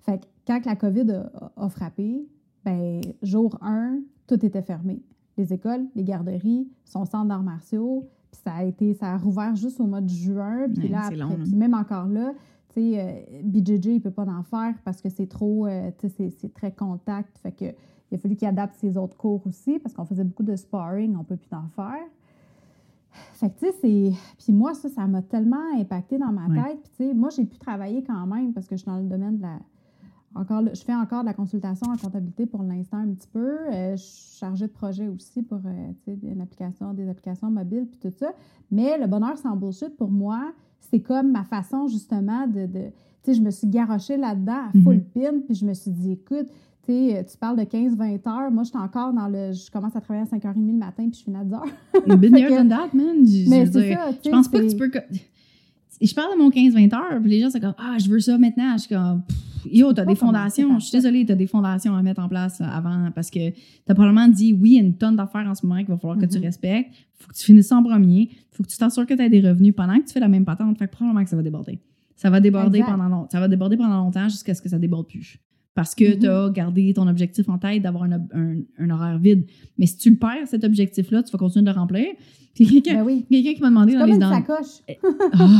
Fait 0.07 0.19
que 0.19 0.25
quand 0.45 0.65
la 0.65 0.75
COVID 0.75 1.11
a, 1.11 1.51
a 1.57 1.69
frappé, 1.69 2.25
ben 2.63 3.01
jour 3.21 3.57
1, 3.61 3.99
tout 4.27 4.45
était 4.45 4.61
fermé. 4.61 5.01
Les 5.37 5.53
écoles, 5.53 5.85
les 5.95 6.03
garderies, 6.03 6.67
son 6.85 7.05
centre 7.05 7.25
d'arts 7.27 7.43
martiaux, 7.43 8.07
puis 8.31 8.41
ça 8.43 8.53
a 8.53 8.63
été, 8.63 8.93
ça 8.93 9.13
a 9.13 9.17
rouvert 9.17 9.55
juste 9.55 9.79
au 9.79 9.85
mois 9.85 10.01
de 10.01 10.09
juin, 10.09 10.67
puis 10.73 10.83
Ouais, 10.83 10.89
là, 10.89 11.01
c'est 11.09 11.19
après, 11.21 11.35
long, 11.37 11.41
hein. 11.43 11.55
même 11.55 11.73
encore 11.73 12.07
là, 12.07 12.33
tu 12.73 12.81
sais, 12.93 12.99
euh, 12.99 13.41
BJJ, 13.43 13.85
il 13.87 14.01
peut 14.01 14.11
pas 14.11 14.25
en 14.25 14.43
faire 14.43 14.75
parce 14.83 15.01
que 15.01 15.09
c'est 15.09 15.27
trop, 15.27 15.67
euh, 15.67 15.91
tu 15.97 16.07
sais, 16.07 16.13
c'est- 16.17 16.29
c'est 16.39 16.53
très 16.53 16.71
contact, 16.71 17.37
fait 17.39 17.51
que 17.51 17.65
il 18.09 18.15
a 18.15 18.17
fallu 18.17 18.35
qu'il 18.37 18.47
adapte 18.47 18.75
ses 18.75 18.97
autres 18.97 19.17
cours 19.17 19.45
aussi, 19.45 19.79
parce 19.79 19.93
qu'on 19.93 20.05
faisait 20.05 20.23
beaucoup 20.23 20.43
de 20.43 20.55
sparring, 20.55 21.15
on 21.17 21.23
peut 21.25 21.35
plus 21.35 21.53
en 21.53 21.67
faire. 21.75 22.03
Fait 23.33 23.49
que, 23.49 23.59
tu 23.59 23.65
sais, 23.65 23.71
c'est. 23.81 24.11
Puis 24.37 24.53
moi, 24.53 24.73
ça, 24.73 24.89
ça 24.89 25.07
m'a 25.07 25.21
tellement 25.21 25.73
impacté 25.75 26.17
dans 26.17 26.31
ma 26.31 26.47
Ouais. 26.47 26.63
tête. 26.63 26.79
Puis, 26.83 26.91
tu 26.97 27.03
sais, 27.07 27.13
moi, 27.13 27.29
j'ai 27.29 27.45
pu 27.45 27.57
travailler 27.57 28.03
quand 28.03 28.25
même 28.27 28.53
parce 28.53 28.67
que 28.67 28.75
je 28.75 28.81
suis 28.81 28.85
dans 28.91 28.97
le 28.99 29.07
domaine 29.07 29.37
de 29.37 29.41
la. 29.41 29.59
Encore, 30.35 30.61
je 30.73 30.81
fais 30.81 30.93
encore 30.93 31.21
de 31.21 31.25
la 31.27 31.33
consultation 31.33 31.87
en 31.89 31.97
comptabilité 31.97 32.45
pour 32.45 32.61
l'instant 32.61 32.97
un 32.97 33.07
petit 33.07 33.27
peu. 33.31 33.57
Euh, 33.71 33.95
je 33.95 34.01
suis 34.03 34.37
chargée 34.37 34.67
de 34.67 34.71
projet 34.71 35.07
aussi 35.07 35.41
pour 35.41 35.59
euh, 35.65 36.13
une 36.23 36.41
application, 36.41 36.93
des 36.93 37.07
applications 37.09 37.49
mobiles 37.49 37.87
puis 37.89 37.99
tout 38.09 38.15
ça. 38.17 38.31
Mais 38.69 38.97
le 38.99 39.07
bonheur 39.07 39.37
sans 39.37 39.55
bullshit, 39.55 39.95
pour 39.97 40.11
moi, 40.11 40.51
c'est 40.91 40.99
comme 40.99 41.31
ma 41.31 41.43
façon 41.43 41.87
justement 41.87 42.45
de. 42.45 42.65
de 42.67 42.81
tu 43.23 43.31
sais, 43.31 43.33
je 43.33 43.41
me 43.41 43.49
suis 43.51 43.67
garochée 43.67 44.15
là-dedans 44.17 44.67
à 44.69 44.71
full 44.83 44.95
Mhm. 44.95 45.03
pin, 45.13 45.39
puis 45.45 45.55
je 45.55 45.65
me 45.65 45.73
suis 45.73 45.91
dit, 45.91 46.11
écoute, 46.11 46.47
tu 46.85 46.93
tu 47.29 47.37
parles 47.39 47.57
de 47.57 47.63
15-20 47.63 48.27
heures. 48.27 48.51
Moi, 48.51 48.63
je 48.63 48.69
suis 48.69 48.77
encore 48.77 49.11
dans 49.13 49.27
le. 49.27 49.51
Je 49.53 49.71
commence 49.71 49.95
à 49.95 50.01
travailler 50.01 50.25
à 50.31 50.35
5h30 50.37 50.67
le 50.67 50.77
matin, 50.77 51.09
puis 51.09 51.19
je 51.19 51.23
finis 51.23 51.37
à 51.37 51.43
10 51.43 51.53
heures. 51.53 51.65
Than 52.49 52.69
that, 52.69 52.89
man. 52.93 53.25
Je- 53.25 53.49
Mais 53.49 53.65
c'est 53.65 53.81
dire, 53.81 53.97
ça, 53.97 54.13
tu 54.13 54.19
Je 54.25 54.29
pense 54.29 54.47
pas 54.49 54.59
que 54.59 54.69
tu 54.69 54.75
peux. 54.77 54.91
Je 56.01 56.13
parle 56.13 56.33
de 56.37 56.43
mon 56.43 56.49
15-20 56.51 56.93
heures, 56.93 57.19
puis 57.21 57.31
les 57.31 57.39
gens 57.41 57.49
sont 57.49 57.59
comme 57.59 57.73
Ah, 57.77 57.97
je 57.97 58.07
veux 58.09 58.19
ça 58.19 58.37
maintenant. 58.37 58.73
Je 58.73 58.83
suis 58.83 58.95
comme 58.95 59.23
Pff, 59.27 59.56
Yo, 59.71 59.93
t'as 59.93 60.05
des 60.05 60.15
fondations. 60.15 60.79
Je 60.79 60.85
suis 60.85 60.97
désolée, 60.97 61.25
t'as 61.25 61.35
des 61.35 61.47
fondations 61.47 61.95
à 61.95 62.01
mettre 62.01 62.21
en 62.21 62.27
place 62.29 62.61
avant 62.61 63.09
parce 63.13 63.29
que 63.29 63.51
t'as 63.85 63.93
probablement 63.93 64.27
dit 64.27 64.53
oui, 64.53 64.71
il 64.71 64.75
y 64.75 64.79
a 64.79 64.81
une 64.83 64.95
tonne 64.97 65.15
d'affaires 65.15 65.47
en 65.47 65.55
ce 65.55 65.65
moment 65.65 65.79
qu'il 65.79 65.89
va 65.89 65.97
falloir 65.97 66.17
que 66.17 66.25
tu 66.25 66.37
Mhm. 66.37 66.43
respectes. 66.45 66.93
Faut 67.15 67.29
que 67.29 67.35
tu 67.37 67.45
finisses 67.45 67.71
en 67.71 67.81
premier. 67.83 68.29
Faut 68.51 68.63
que 68.63 68.67
tu 68.69 68.77
t'assures 68.77 69.05
que 69.05 69.13
tu 69.13 69.21
as 69.21 69.29
des 69.29 69.41
revenus 69.41 69.73
pendant 69.75 69.97
que 69.99 70.05
tu 70.05 70.13
fais 70.13 70.19
la 70.19 70.27
même 70.27 70.45
patente. 70.45 70.77
Fait 70.77 70.87
que 70.87 70.91
probablement 70.91 71.23
que 71.23 71.29
ça 71.29 71.35
va 71.35 71.43
déborder. 71.43 71.79
Ça 72.15 72.29
va 72.29 72.39
déborder 72.39 72.79
Exact. 72.79 72.91
pendant 72.91 73.09
long- 73.09 73.27
ça 73.31 73.39
va 73.39 73.47
déborder 73.47 73.77
pendant 73.77 73.97
longtemps 73.97 74.27
jusqu'à 74.29 74.53
ce 74.55 74.61
que 74.61 74.69
ça 74.69 74.79
déborde 74.79 75.07
plus. 75.07 75.39
Parce 75.77 75.93
que 75.93 76.15
Mhm. 76.15 76.19
tu 76.19 76.27
as 76.27 76.49
gardé 76.49 76.91
ton 76.91 77.07
objectif 77.07 77.47
en 77.49 77.59
tête 77.59 77.83
d'avoir 77.83 78.03
un, 78.05 78.13
ob- 78.13 78.33
un- 78.33 78.61
un 78.79 78.89
horaire 78.89 79.19
vide. 79.19 79.45
Mais 79.77 79.85
si 79.85 79.95
tu 79.95 80.09
le 80.09 80.15
perds, 80.17 80.47
cet 80.47 80.63
objectif-là, 80.63 81.21
tu 81.21 81.31
vas 81.31 81.37
continuer 81.37 81.65
de 81.65 81.69
le 81.71 81.77
remplir. 81.79 82.07
Quelqu'un 82.55 82.95
Ben 82.95 83.03
oui. 83.05 83.25
quelqu'un 83.29 83.53
qui 83.53 83.61
m'a 83.61 83.69
demandé 83.69 83.93
dans 83.93 83.99
comme 83.99 84.07
les 84.09 84.15
une 84.15 84.19
dans- 84.21 84.31
sacoche. 84.33 84.81
Ah, 85.33 85.59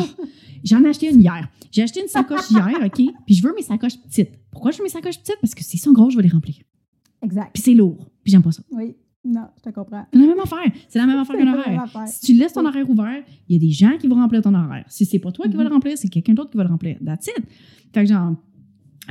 J'en 0.63 0.83
ai 0.83 0.87
acheté 0.89 1.11
une 1.13 1.21
hier. 1.21 1.47
J'ai 1.71 1.83
acheté 1.83 2.01
une 2.01 2.07
sacoche 2.07 2.49
hier, 2.49 2.67
OK? 2.83 2.99
Puis 3.27 3.35
je 3.35 3.43
veux 3.47 3.53
mes 3.55 3.61
sacoches 3.61 3.97
petites. 4.01 4.31
Pourquoi 4.49 4.71
je 4.71 4.79
veux 4.79 4.83
mes 4.85 4.89
sacoches 4.89 5.19
petites? 5.19 5.37
Parce 5.39 5.53
que 5.53 5.63
s'ils 5.63 5.79
sont 5.79 5.93
gros, 5.93 6.09
je 6.09 6.17
vais 6.17 6.23
les 6.23 6.29
remplir. 6.29 6.55
Exact. 7.21 7.51
Puis 7.53 7.61
c'est 7.61 7.75
lourd. 7.75 8.09
Puis 8.23 8.31
j'aime 8.31 8.41
pas 8.41 8.51
ça. 8.51 8.63
Oui. 8.71 8.95
Non, 9.23 9.45
je 9.57 9.69
te 9.69 9.75
comprends. 9.75 10.05
C'est 10.11 10.19
la 10.19 10.25
même 10.25 10.39
affaire. 10.39 10.71
C'est 10.89 10.97
la 10.99 11.05
même 11.05 11.19
affaire 11.19 11.37
qu'un 11.37 11.53
horaire. 11.53 11.83
affaire. 11.83 12.07
Si 12.07 12.25
tu 12.25 12.33
laisses 12.33 12.53
ton 12.53 12.65
horaire 12.65 12.89
ouvert, 12.89 13.21
il 13.47 13.53
y 13.53 13.55
a 13.57 13.59
des 13.59 13.71
gens 13.71 13.95
qui 13.99 14.07
vont 14.07 14.15
remplir 14.15 14.41
ton 14.41 14.55
horaire. 14.55 14.85
Si 14.87 15.05
c'est 15.05 15.19
pas 15.19 15.31
toi 15.31 15.47
qui 15.47 15.55
vas 15.55 15.63
le 15.63 15.69
remplir, 15.69 15.95
c'est 15.97 16.07
quelqu'un 16.07 16.33
d'autre 16.33 16.49
qui 16.49 16.57
va 16.57 16.63
le 16.63 16.69
remplir. 16.69 16.97
That's 17.05 17.27
it. 17.27 17.43
Fait 17.93 18.01
que 18.03 18.09
genre... 18.09 18.35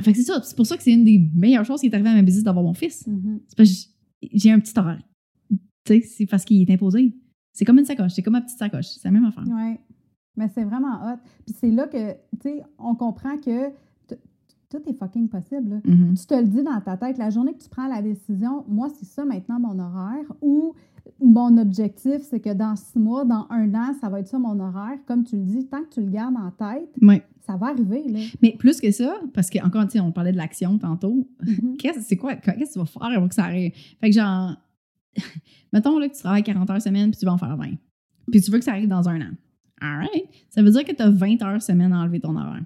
Fait 0.01 0.11
que 0.11 0.17
c'est 0.17 0.23
ça. 0.25 0.41
C'est 0.43 0.55
pour 0.55 0.65
ça 0.67 0.77
que 0.77 0.83
c'est 0.83 0.93
une 0.93 1.03
des 1.03 1.29
meilleures 1.35 1.65
choses 1.65 1.81
qui 1.81 1.87
est 1.87 1.93
arrivée 1.93 2.09
à 2.09 2.13
ma 2.15 2.21
business 2.21 2.43
d'avoir 2.43 2.63
mon 2.63 2.73
fils. 2.73 3.05
Mhm. 3.07 3.39
C'est 3.47 3.57
parce 3.57 3.69
que 3.69 3.89
j'ai- 4.33 4.51
un 4.51 4.59
petit 4.59 4.77
horaire. 4.77 5.01
Tu 5.49 5.57
sais, 5.87 6.01
c'est 6.01 6.25
parce 6.25 6.43
qu'il 6.45 6.61
est 6.61 6.73
imposé. 6.73 7.15
C'est 7.53 7.65
comme 7.65 7.79
une 7.79 7.85
sacoche. 7.85 8.11
C'est 8.13 8.21
comme 8.21 8.33
ma 8.33 8.41
petite 8.41 8.57
sacoche. 8.59 8.87
C'est 8.87 9.05
la 9.05 9.11
même 9.11 9.25
affaire. 9.25 9.43
Oui. 9.47 9.77
Mais 10.35 10.47
c'est 10.53 10.63
vraiment 10.63 10.95
hot. 11.03 11.17
Puis 11.45 11.55
c'est 11.59 11.71
là 11.71 11.87
que, 11.87 12.11
tu 12.13 12.17
sais, 12.43 12.63
on 12.77 12.93
comprend 12.93 13.37
que 13.37 13.69
tout 14.69 14.77
est 14.85 14.93
fucking 14.93 15.29
possible. 15.29 15.81
Mhm. 15.85 16.13
Tu 16.15 16.25
te 16.25 16.33
le 16.35 16.45
dis 16.45 16.61
dans 16.61 16.79
ta 16.81 16.97
tête, 16.97 17.17
la 17.17 17.29
journée 17.29 17.53
que 17.53 17.63
tu 17.63 17.69
prends 17.69 17.87
la 17.87 18.01
décision, 18.01 18.65
moi, 18.67 18.89
c'est 18.89 19.05
ça 19.05 19.23
maintenant 19.25 19.59
mon 19.59 19.79
horaire, 19.79 20.25
ou 20.41 20.73
mon 21.23 21.57
objectif, 21.57 22.17
c'est 22.21 22.41
que 22.41 22.53
dans 22.53 22.75
six 22.75 22.99
mois, 22.99 23.23
dans 23.23 23.47
un 23.49 23.73
an, 23.75 23.93
ça 24.01 24.09
va 24.09 24.19
être 24.19 24.27
ça 24.27 24.37
mon 24.39 24.59
horaire. 24.59 24.99
Comme 25.07 25.23
tu 25.23 25.37
le 25.37 25.43
dis, 25.43 25.65
tant 25.67 25.81
que 25.83 25.89
tu 25.89 26.01
le 26.01 26.09
gardes 26.09 26.35
en 26.35 26.51
tête, 26.51 26.89
Ouais. 27.01 27.23
Ça 27.47 27.55
va 27.55 27.67
arriver. 27.67 28.03
Là. 28.07 28.19
Mais 28.41 28.55
plus 28.59 28.81
que 28.81 28.91
ça, 28.91 29.15
parce 29.33 29.49
que 29.49 29.65
encore, 29.65 29.85
tu 29.85 29.91
sais, 29.91 29.99
on 30.01 30.11
parlait 30.11 30.33
de 30.33 30.37
l'action 30.37 30.77
tantôt. 30.77 31.29
Mhm. 31.41 31.77
Qu'est-ce 31.77 32.01
c'est 32.01 32.17
quoi? 32.17 32.35
Qu'est-ce 32.35 32.57
que 32.57 32.73
tu 32.73 32.79
vas 32.79 32.85
faire 32.85 33.03
avant 33.03 33.27
que 33.27 33.35
ça 33.35 33.45
arrive? 33.45 33.71
Fait 34.01 34.09
que 34.09 34.15
genre, 34.15 34.55
mettons 35.73 35.97
là, 35.97 36.09
que 36.09 36.13
tu 36.13 36.19
travailles 36.19 36.43
40 36.43 36.69
heures 36.69 36.81
semaine 36.81 37.11
puis 37.11 37.19
tu 37.19 37.25
vas 37.25 37.33
en 37.33 37.37
faire 37.37 37.55
20. 37.55 37.71
Puis 38.31 38.41
tu 38.41 38.51
veux 38.51 38.59
que 38.59 38.65
ça 38.65 38.71
arrive 38.71 38.89
dans 38.89 39.07
un 39.07 39.21
an. 39.21 39.31
All 39.79 39.99
right. 39.99 40.25
Ça 40.49 40.61
veut 40.61 40.71
dire 40.71 40.83
que 40.83 40.91
tu 40.91 41.01
as 41.01 41.09
20 41.09 41.41
heures 41.41 41.61
semaine 41.61 41.93
à 41.93 41.99
enlever 41.99 42.19
ton 42.19 42.35
horaire. 42.35 42.65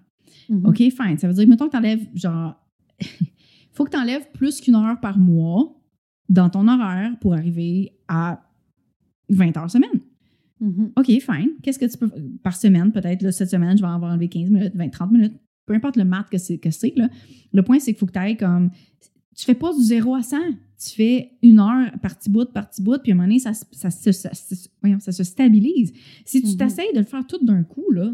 Mhm. 0.50 0.66
OK, 0.66 0.78
fine. 0.78 1.18
Ça 1.18 1.28
veut 1.28 1.34
dire, 1.34 1.48
mettons 1.48 1.68
que 1.68 1.72
tu 1.72 1.78
enlèves, 1.78 2.08
genre, 2.16 2.56
faut 3.74 3.86
que 3.86 3.92
tu 3.92 3.98
enlèves 3.98 4.32
plus 4.32 4.60
qu'une 4.62 4.76
heure 4.76 5.00
par 5.00 5.20
mois 5.20 5.80
dans 6.28 6.50
ton 6.50 6.68
horaire 6.68 7.12
pour 7.20 7.34
arriver 7.34 7.94
à 8.08 8.42
20 9.30 9.58
heures 9.58 9.70
semaine. 9.70 10.02
Mhm. 10.62 10.92
OK, 10.96 11.06
fine. 11.08 11.50
Qu'est-ce 11.64 11.80
que 11.80 11.86
tu 11.86 11.98
peux. 11.98 12.10
Par 12.44 12.56
semaine, 12.56 12.92
peut-être, 12.92 13.22
là, 13.24 13.32
cette 13.32 13.50
semaine, 13.50 13.76
je 13.78 13.82
vais 13.82 13.90
avoir 13.90 14.12
enlevé 14.14 14.28
15 14.30 14.50
minutes, 14.50 14.76
20, 14.76 14.90
30 14.90 15.12
minutes. 15.12 15.34
Peu 15.66 15.74
importe 15.74 15.96
le 15.98 16.06
maths 16.06 16.30
que 16.30 16.38
c'est, 16.38 16.58
que 16.60 16.70
c'est 16.72 16.94
là. 16.96 17.10
Le 17.52 17.64
point, 17.64 17.80
c'est 17.80 17.92
qu'il 17.92 18.00
faut 18.00 18.06
que 18.06 18.12
tu 18.14 18.20
ailles 18.20 18.38
comme. 18.38 18.70
Tu 19.36 19.46
fais 19.46 19.56
pas 19.56 19.74
du 19.74 19.82
0 19.82 20.14
à 20.16 20.22
100. 20.24 20.38
Tu 20.84 20.90
fais 20.96 21.32
une 21.42 21.60
heure 21.60 21.92
par 22.02 22.18
petit 22.18 22.30
bout, 22.30 22.46
par 22.52 22.70
petit 22.70 22.82
bout, 22.82 22.98
puis 23.02 23.12
à 23.12 23.16
un 23.16 23.18
moment 23.18 23.28
donné, 23.28 23.40
ça, 23.40 23.54
se- 23.54 23.66
ça, 23.72 23.90
ça, 23.92 24.30
voyons, 24.82 25.00
ça 25.00 25.12
se 25.12 25.24
stabilise. 25.24 25.94
Si 26.26 26.42
tu 26.42 26.50
Mhm. 26.52 26.58
t'essayes 26.58 26.94
de 26.94 27.00
le 27.00 27.06
faire 27.06 27.26
tout 27.26 27.44
d'un 27.46 27.64
coup, 27.64 27.90
là, 27.92 28.14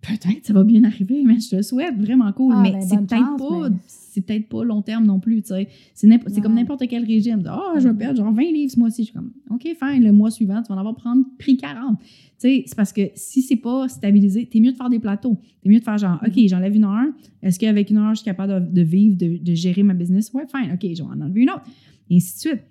peut-être 0.00 0.46
ça 0.46 0.52
va 0.52 0.64
bien 0.64 0.84
arriver, 0.84 1.22
mais 1.24 1.38
je 1.40 1.50
te 1.50 1.56
le 1.56 1.62
souhaite, 1.62 1.96
vraiment 1.98 2.32
cool. 2.32 2.54
Ah, 2.56 2.60
mais 2.62 2.72
ben, 2.72 2.80
c'est 2.82 2.96
peut-être 2.96 3.36
pas. 3.36 3.68
mais- 3.70 3.76
C'est 3.86 4.22
peut-être 4.22 4.48
pas 4.48 4.64
long 4.64 4.82
terme 4.82 5.04
non 5.06 5.20
plus, 5.20 5.42
tu 5.42 5.48
sais. 5.48 5.68
C'est, 5.94 6.08
comme 6.40 6.54
n'importe 6.54 6.82
quel 6.88 7.04
régime. 7.04 7.40
Ah, 7.46 7.74
je 7.76 7.84
vais 7.84 7.92
Mhm. 7.92 7.98
perdre 7.98 8.16
genre 8.18 8.32
20 8.32 8.50
livres 8.50 8.72
ce 8.72 8.78
mois-ci. 8.80 9.02
Je 9.02 9.06
suis 9.06 9.14
comme, 9.14 9.30
OK, 9.50 9.62
fine, 9.62 10.02
le 10.02 10.10
mois 10.10 10.30
suivant, 10.32 10.60
tu 10.62 10.68
vas 10.70 10.74
en 10.74 10.78
avoir 10.78 10.94
prendre 10.96 11.24
pris 11.38 11.56
40. 11.56 11.98
Tu 12.00 12.06
sais, 12.38 12.64
c'est 12.66 12.74
parce 12.76 12.92
que 12.92 13.02
si 13.14 13.42
c'est 13.42 13.56
pas 13.56 13.86
stabilisé, 13.88 14.46
t'es 14.46 14.58
mieux 14.60 14.72
de 14.72 14.76
faire 14.76 14.88
des 14.90 14.98
plateaux. 14.98 15.36
T'es 15.62 15.68
mieux 15.68 15.78
de 15.78 15.84
faire 15.84 15.98
genre, 15.98 16.18
OK, 16.26 16.36
Mhm. 16.36 16.48
j'enlève 16.48 16.74
une 16.74 16.84
heure. 16.84 17.06
Est-ce 17.42 17.58
qu'avec 17.60 17.90
une 17.90 17.98
heure, 17.98 18.10
je 18.14 18.20
suis 18.20 18.24
capable 18.24 18.68
de, 18.72 18.80
de 18.80 18.82
vivre, 18.82 19.16
de, 19.16 19.36
de 19.40 19.54
gérer 19.54 19.84
ma 19.84 19.94
business? 19.94 20.32
Ouais, 20.32 20.44
fine, 20.52 20.72
OK, 20.72 20.80
je 20.82 21.02
vais 21.02 21.08
en 21.08 21.20
enlever 21.20 21.42
une 21.42 21.50
autre. 21.50 21.62
Et 22.10 22.16
ainsi 22.16 22.34
de 22.34 22.40
suite. 22.40 22.62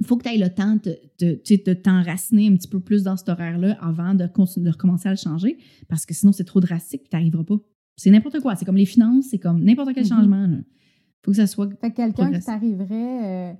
Il 0.00 0.06
faut 0.06 0.16
que 0.16 0.24
tu 0.26 0.34
aies 0.34 0.38
le 0.38 0.48
temps 0.48 0.76
de, 0.82 0.96
de, 1.20 1.72
t'enraciner 1.74 2.48
un 2.48 2.54
petit 2.56 2.68
peu 2.68 2.80
plus 2.80 3.02
dans 3.02 3.16
cet 3.16 3.28
horaire-là 3.28 3.76
avant 3.82 4.14
de, 4.14 4.24
de 4.24 4.70
recommencer 4.70 5.08
à 5.08 5.12
le 5.12 5.16
changer, 5.18 5.58
parce 5.88 6.06
que 6.06 6.14
sinon, 6.14 6.32
c'est 6.32 6.44
trop 6.44 6.60
drastique 6.60 7.02
et 7.04 7.08
tu 7.08 7.16
n'arriveras 7.16 7.44
pas. 7.44 7.56
C'est 7.96 8.10
n'importe 8.10 8.40
quoi. 8.40 8.56
C'est 8.56 8.64
comme 8.64 8.76
les 8.78 8.86
finances, 8.86 9.26
c'est 9.30 9.38
comme 9.38 9.62
n'importe 9.62 9.92
quel 9.94 10.04
Mhm. 10.04 10.08
changement. 10.08 10.46
Il 10.46 10.64
faut 11.22 11.30
que 11.32 11.36
ça 11.36 11.46
soit. 11.46 11.68
Fait 11.80 11.90
que 11.90 11.96
quelqu'un 11.96 12.32
qui 12.32 12.40
t'arriverait 12.40 13.50
euh, 13.50 13.52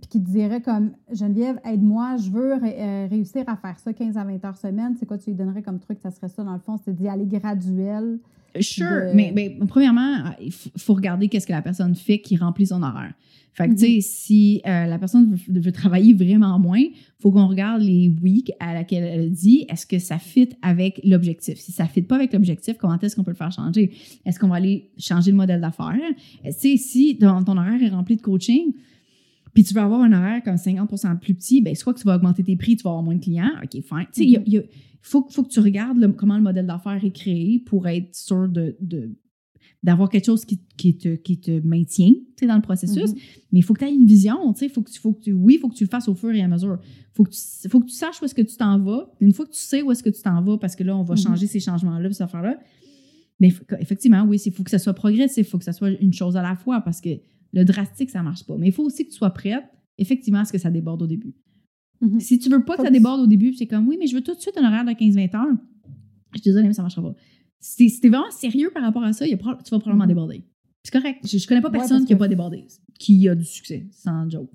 puis 0.00 0.08
qui 0.08 0.22
te 0.22 0.30
dirait 0.30 0.62
comme 0.62 0.92
Geneviève, 1.12 1.60
aide-moi, 1.66 2.16
je 2.16 2.30
veux 2.30 2.54
ré- 2.54 2.76
euh, 2.80 3.06
réussir 3.10 3.44
à 3.46 3.56
faire 3.58 3.78
ça 3.78 3.92
15 3.92 4.16
à 4.16 4.24
20 4.24 4.42
heures 4.46 4.56
semaine, 4.56 4.94
c'est 4.98 5.04
quoi 5.04 5.18
tu 5.18 5.28
lui 5.30 5.36
donnerais 5.36 5.60
comme 5.62 5.78
truc? 5.80 5.98
Ça 6.02 6.10
serait 6.10 6.30
ça 6.30 6.42
dans 6.42 6.54
le 6.54 6.60
fond, 6.60 6.78
c'est 6.82 6.94
d'y 6.94 7.06
aller 7.08 7.26
graduel. 7.26 8.18
Sure, 8.60 8.86
de- 8.86 9.14
mais, 9.14 9.32
mais 9.34 9.56
premièrement, 9.66 10.16
il 10.40 10.52
faut 10.52 10.94
regarder 10.94 11.28
qu'est-ce 11.28 11.46
que 11.46 11.52
la 11.52 11.62
personne 11.62 11.94
fait 11.94 12.18
qui 12.20 12.36
remplit 12.36 12.66
son 12.66 12.82
horaire. 12.82 13.12
Fait 13.56 13.68
que, 13.68 13.74
tu 13.74 13.78
sais, 13.86 14.00
si 14.00 14.60
euh, 14.66 14.86
la 14.86 14.98
personne 14.98 15.32
veut, 15.48 15.60
veut 15.60 15.70
travailler 15.70 16.12
vraiment 16.12 16.58
moins, 16.58 16.82
faut 17.20 17.30
qu'on 17.30 17.46
regarde 17.46 17.82
les 17.82 18.08
weeks 18.20 18.50
à 18.58 18.74
laquelle 18.74 19.04
elle 19.04 19.30
dit 19.30 19.64
est-ce 19.68 19.86
que 19.86 20.00
ça 20.00 20.18
fit 20.18 20.48
avec 20.60 21.00
l'objectif? 21.04 21.58
Si 21.58 21.70
ça 21.70 21.86
fit 21.86 22.02
pas 22.02 22.16
avec 22.16 22.32
l'objectif, 22.32 22.76
comment 22.78 22.98
est-ce 22.98 23.14
qu'on 23.14 23.22
peut 23.22 23.30
le 23.30 23.36
faire 23.36 23.52
changer? 23.52 23.92
Est-ce 24.26 24.40
qu'on 24.40 24.48
va 24.48 24.56
aller 24.56 24.90
changer 24.98 25.30
le 25.30 25.36
modèle 25.36 25.60
d'affaires? 25.60 25.94
Euh, 26.44 26.48
Tu 26.50 26.52
sais, 26.52 26.76
si 26.76 27.16
ton, 27.16 27.44
ton 27.44 27.56
horaire 27.56 27.80
est 27.80 27.90
rempli 27.90 28.16
de 28.16 28.22
coaching, 28.22 28.72
puis 29.52 29.62
tu 29.62 29.72
veux 29.72 29.80
avoir 29.80 30.00
un 30.00 30.12
horaire 30.12 30.42
comme 30.42 30.56
50% 30.56 31.16
plus 31.20 31.34
petit, 31.34 31.60
ben 31.62 31.76
soit 31.76 31.94
que 31.94 32.00
tu 32.00 32.06
vas 32.06 32.16
augmenter 32.16 32.42
tes 32.42 32.56
prix, 32.56 32.74
tu 32.74 32.82
vas 32.82 32.90
avoir 32.90 33.04
moins 33.04 33.14
de 33.14 33.22
clients, 33.22 33.50
OK, 33.62 33.70
fine. 33.70 33.80
Tu 33.80 33.84
sais, 34.12 34.24
il 34.24 34.30
y 34.30 34.36
a- 34.36 34.42
il 34.46 34.52
y 34.54 34.58
a- 34.58 34.62
faut, 35.06 35.26
faut 35.30 35.42
que 35.42 35.48
tu 35.50 35.60
regardes 35.60 35.98
le- 35.98 36.12
comment 36.12 36.36
le 36.36 36.42
modèle 36.42 36.66
d'affaires 36.66 37.02
est 37.04 37.12
créé 37.12 37.58
pour 37.60 37.86
être 37.86 38.14
sûr 38.14 38.48
de, 38.48 38.76
de 38.80 39.10
d'avoir 39.82 40.08
quelque 40.08 40.24
chose 40.24 40.46
qui, 40.46 40.62
qui, 40.78 40.96
te, 40.96 41.14
qui 41.14 41.38
te 41.38 41.60
maintient 41.66 42.12
dans 42.48 42.54
le 42.56 42.62
processus. 42.62 43.10
Mhm. 43.10 43.18
Mais 43.52 43.58
il 43.58 43.62
faut 43.62 43.74
que 43.74 43.80
tu 43.80 43.84
aies 43.84 43.94
une 43.94 44.06
vision. 44.06 44.36
Faut 44.72 44.80
que 44.82 44.90
tu, 44.90 44.98
faut 44.98 45.12
que 45.12 45.20
tu, 45.20 45.32
oui, 45.32 45.54
il 45.56 45.58
faut 45.60 45.68
que 45.68 45.74
tu 45.74 45.84
le 45.84 45.90
fasses 45.90 46.08
au 46.08 46.14
fur 46.14 46.30
et 46.30 46.40
à 46.40 46.48
mesure. 46.48 46.78
faut 47.12 47.22
que 47.24 47.30
tu, 47.30 47.68
faut 47.68 47.80
que 47.80 47.86
tu 47.86 47.94
saches 47.94 48.20
où 48.22 48.24
est-ce 48.24 48.34
que 48.34 48.40
tu 48.42 48.56
t'en 48.56 48.78
vas. 48.78 49.12
Une 49.20 49.32
fois 49.34 49.44
que 49.44 49.50
tu 49.52 49.58
sais 49.60 49.82
où 49.82 49.92
est-ce 49.92 50.02
que 50.02 50.08
tu 50.08 50.22
t'en 50.22 50.40
vas, 50.42 50.56
parce 50.56 50.74
que 50.74 50.84
là, 50.84 50.96
on 50.96 51.02
va 51.02 51.14
Mhm. 51.14 51.20
changer 51.20 51.46
ces 51.46 51.60
changements-là, 51.60 52.10
ces 52.12 52.22
affaires-là. 52.22 52.58
Mais 53.40 53.52
effectivement, 53.78 54.22
oui, 54.24 54.40
il 54.46 54.52
faut 54.52 54.62
que 54.62 54.70
ça 54.70 54.78
soit 54.78 54.94
progressif. 54.94 55.46
Il 55.46 55.50
faut 55.50 55.58
que 55.58 55.64
ça 55.64 55.72
soit 55.74 55.90
une 55.90 56.12
chose 56.14 56.36
à 56.36 56.42
la 56.42 56.56
fois 56.56 56.80
parce 56.80 57.00
que 57.02 57.10
le 57.52 57.64
drastique, 57.64 58.08
ça 58.10 58.22
marche 58.22 58.44
pas. 58.46 58.56
Mais 58.56 58.68
il 58.68 58.72
faut 58.72 58.84
aussi 58.84 59.04
que 59.04 59.10
tu 59.10 59.16
sois 59.16 59.30
prête, 59.30 59.64
effectivement, 59.98 60.40
à 60.40 60.44
ce 60.46 60.52
que 60.52 60.58
ça 60.58 60.70
déborde 60.70 61.02
au 61.02 61.06
début. 61.06 61.34
Mhm. 62.04 62.20
Si 62.20 62.38
tu 62.38 62.48
veux 62.48 62.64
pas 62.64 62.74
que 62.74 62.78
Faut 62.78 62.82
ça 62.84 62.88
que 62.88 62.92
déborde 62.94 63.20
au 63.20 63.26
début, 63.26 63.54
c'est 63.54 63.66
comme 63.66 63.88
oui, 63.88 63.96
mais 63.98 64.06
je 64.06 64.14
veux 64.14 64.20
tout 64.22 64.34
de 64.34 64.40
suite 64.40 64.56
un 64.58 64.64
horaire 64.66 64.84
de 64.84 64.90
15-20 64.92 65.34
heures. 65.34 65.56
Je 66.34 66.38
suis 66.40 66.44
désolée, 66.50 66.66
mais 66.68 66.74
ça 66.74 66.82
marchera 66.82 67.02
pas. 67.02 67.14
Si 67.60 67.88
si 67.88 68.00
t'es 68.00 68.08
vraiment 68.08 68.30
sérieux 68.30 68.70
par 68.74 68.82
rapport 68.82 69.02
à 69.04 69.12
ça, 69.12 69.26
il 69.26 69.30
y 69.30 69.34
a 69.34 69.36
prob- 69.38 69.62
tu 69.64 69.70
vas 69.70 69.78
probablement 69.78 70.04
Mhm. 70.04 70.08
déborder. 70.08 70.44
C'est 70.82 70.92
correct. 70.92 71.20
Je, 71.26 71.38
je 71.38 71.46
connais 71.46 71.60
pas 71.62 71.68
Ouais, 71.70 71.78
personne 71.78 72.04
qui 72.04 72.12
a 72.12 72.16
pas 72.16 72.28
débordé, 72.28 72.64
qui 72.98 73.26
a 73.28 73.34
du 73.34 73.44
succès, 73.44 73.86
sans 73.90 74.28
joke. 74.28 74.50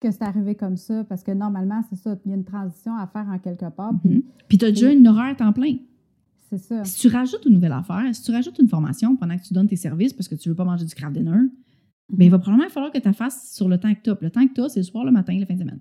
Que 0.00 0.10
c'est 0.10 0.22
arrivé 0.22 0.54
comme 0.54 0.76
ça, 0.76 1.04
parce 1.04 1.22
que 1.22 1.30
normalement, 1.30 1.82
c'est 1.88 1.96
ça, 1.96 2.18
il 2.24 2.30
y 2.30 2.32
a 2.32 2.36
une 2.36 2.44
transition 2.44 2.96
à 2.96 3.06
faire 3.06 3.28
en 3.28 3.38
quelque 3.38 3.70
part, 3.70 3.92
puis 4.02 4.14
Mhm. 4.16 4.22
Puis 4.48 4.58
tu 4.58 4.64
as 4.64 4.70
déjà 4.72 4.90
une 4.92 5.06
horaire 5.06 5.26
à 5.32 5.34
temps 5.36 5.52
plein. 5.52 5.76
c'est 6.48 6.58
ça. 6.58 6.82
Si 6.84 6.98
tu 6.98 7.06
rajoutes 7.08 7.44
une 7.46 7.54
nouvelle 7.54 7.70
affaire, 7.72 8.12
si 8.12 8.22
tu 8.24 8.32
rajoutes 8.32 8.58
une 8.58 8.66
formation 8.68 9.14
pendant 9.14 9.36
que 9.38 9.44
tu 9.44 9.54
donnes 9.54 9.68
tes 9.68 9.76
services 9.76 10.12
parce 10.12 10.26
que 10.26 10.34
tu 10.34 10.48
veux 10.48 10.56
pas 10.56 10.64
manger 10.64 10.84
du 10.84 10.94
craft 10.94 11.14
dinner, 11.16 11.38
ben, 12.12 12.24
il 12.24 12.30
va 12.30 12.40
probablement 12.40 12.68
falloir 12.70 12.90
que 12.90 12.98
tu 12.98 13.12
fasses 13.12 13.54
sur 13.54 13.68
le 13.68 13.78
temps 13.78 13.94
que 13.94 14.00
tu 14.02 14.10
as. 14.10 14.18
Le 14.20 14.30
temps 14.30 14.44
que 14.48 14.52
tu 14.54 14.60
as, 14.62 14.68
c'est 14.70 14.80
le 14.80 14.84
soir, 14.84 15.04
le 15.04 15.12
matin, 15.12 15.38
la 15.38 15.46
fin 15.46 15.54
de 15.54 15.60
semaine. 15.60 15.78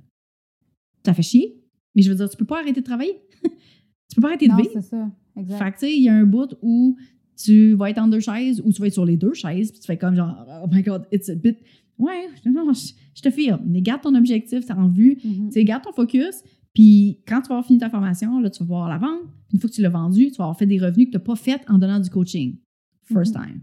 Ça 1.05 1.13
fait 1.13 1.21
chier, 1.23 1.61
mais 1.95 2.01
je 2.01 2.09
veux 2.09 2.15
dire, 2.15 2.29
tu 2.29 2.37
peux 2.37 2.45
pas 2.45 2.59
arrêter 2.59 2.81
de 2.81 2.85
travailler. 2.85 3.21
tu 3.43 4.15
peux 4.15 4.21
pas 4.21 4.29
arrêter 4.29 4.47
de 4.47 4.55
vivre. 4.55 4.69
c'est 4.73 4.81
ça, 4.81 5.09
exact. 5.37 5.57
Fait 5.63 5.71
que, 5.71 5.75
tu 5.75 5.79
sais, 5.85 5.95
il 5.97 6.03
y 6.03 6.09
a 6.09 6.15
un 6.15 6.25
bout 6.25 6.55
où 6.61 6.97
tu 7.41 7.73
vas 7.73 7.89
être 7.89 7.99
en 7.99 8.07
deux 8.07 8.19
chaises 8.19 8.61
ou 8.65 8.71
tu 8.73 8.81
vas 8.81 8.87
être 8.87 8.93
sur 8.93 9.05
les 9.05 9.15
deux 9.17 9.33
chaises, 9.33 9.71
puis 9.71 9.79
tu 9.79 9.85
fais 9.87 9.97
comme 9.97 10.15
genre, 10.15 10.45
oh 10.63 10.67
my 10.71 10.81
god, 10.83 11.05
it's 11.11 11.29
a 11.29 11.35
bit. 11.35 11.57
Ouais, 11.97 12.27
non, 12.45 12.71
je, 12.73 12.93
je 13.15 13.21
te 13.21 13.29
firme. 13.29 13.61
Mais 13.65 13.81
garde 13.81 14.01
ton 14.01 14.13
objectif, 14.15 14.65
t'as 14.65 14.75
en 14.75 14.89
vue. 14.89 15.17
Mhm. 15.23 15.47
Tu 15.47 15.51
sais, 15.53 15.63
garde 15.63 15.83
ton 15.83 15.91
focus. 15.93 16.43
Puis 16.73 17.19
quand 17.27 17.41
tu 17.41 17.47
vas 17.49 17.55
avoir 17.55 17.65
fini 17.65 17.79
ta 17.79 17.89
formation, 17.89 18.39
là, 18.39 18.49
tu 18.49 18.59
vas 18.59 18.65
pouvoir 18.65 18.89
la 18.89 18.97
vendre. 18.97 19.23
Puis 19.47 19.55
une 19.55 19.59
fois 19.59 19.69
que 19.69 19.75
tu 19.75 19.81
l'as 19.81 19.89
vendue, 19.89 20.27
tu 20.31 20.37
vas 20.37 20.45
avoir 20.45 20.57
fait 20.57 20.65
des 20.67 20.77
revenus 20.79 21.07
que 21.07 21.11
tu 21.11 21.17
n'as 21.17 21.23
pas 21.23 21.35
fait 21.35 21.61
en 21.67 21.77
donnant 21.77 21.99
du 21.99 22.09
coaching. 22.09 22.57
First 23.03 23.35
Mhm. 23.35 23.43
time. 23.43 23.61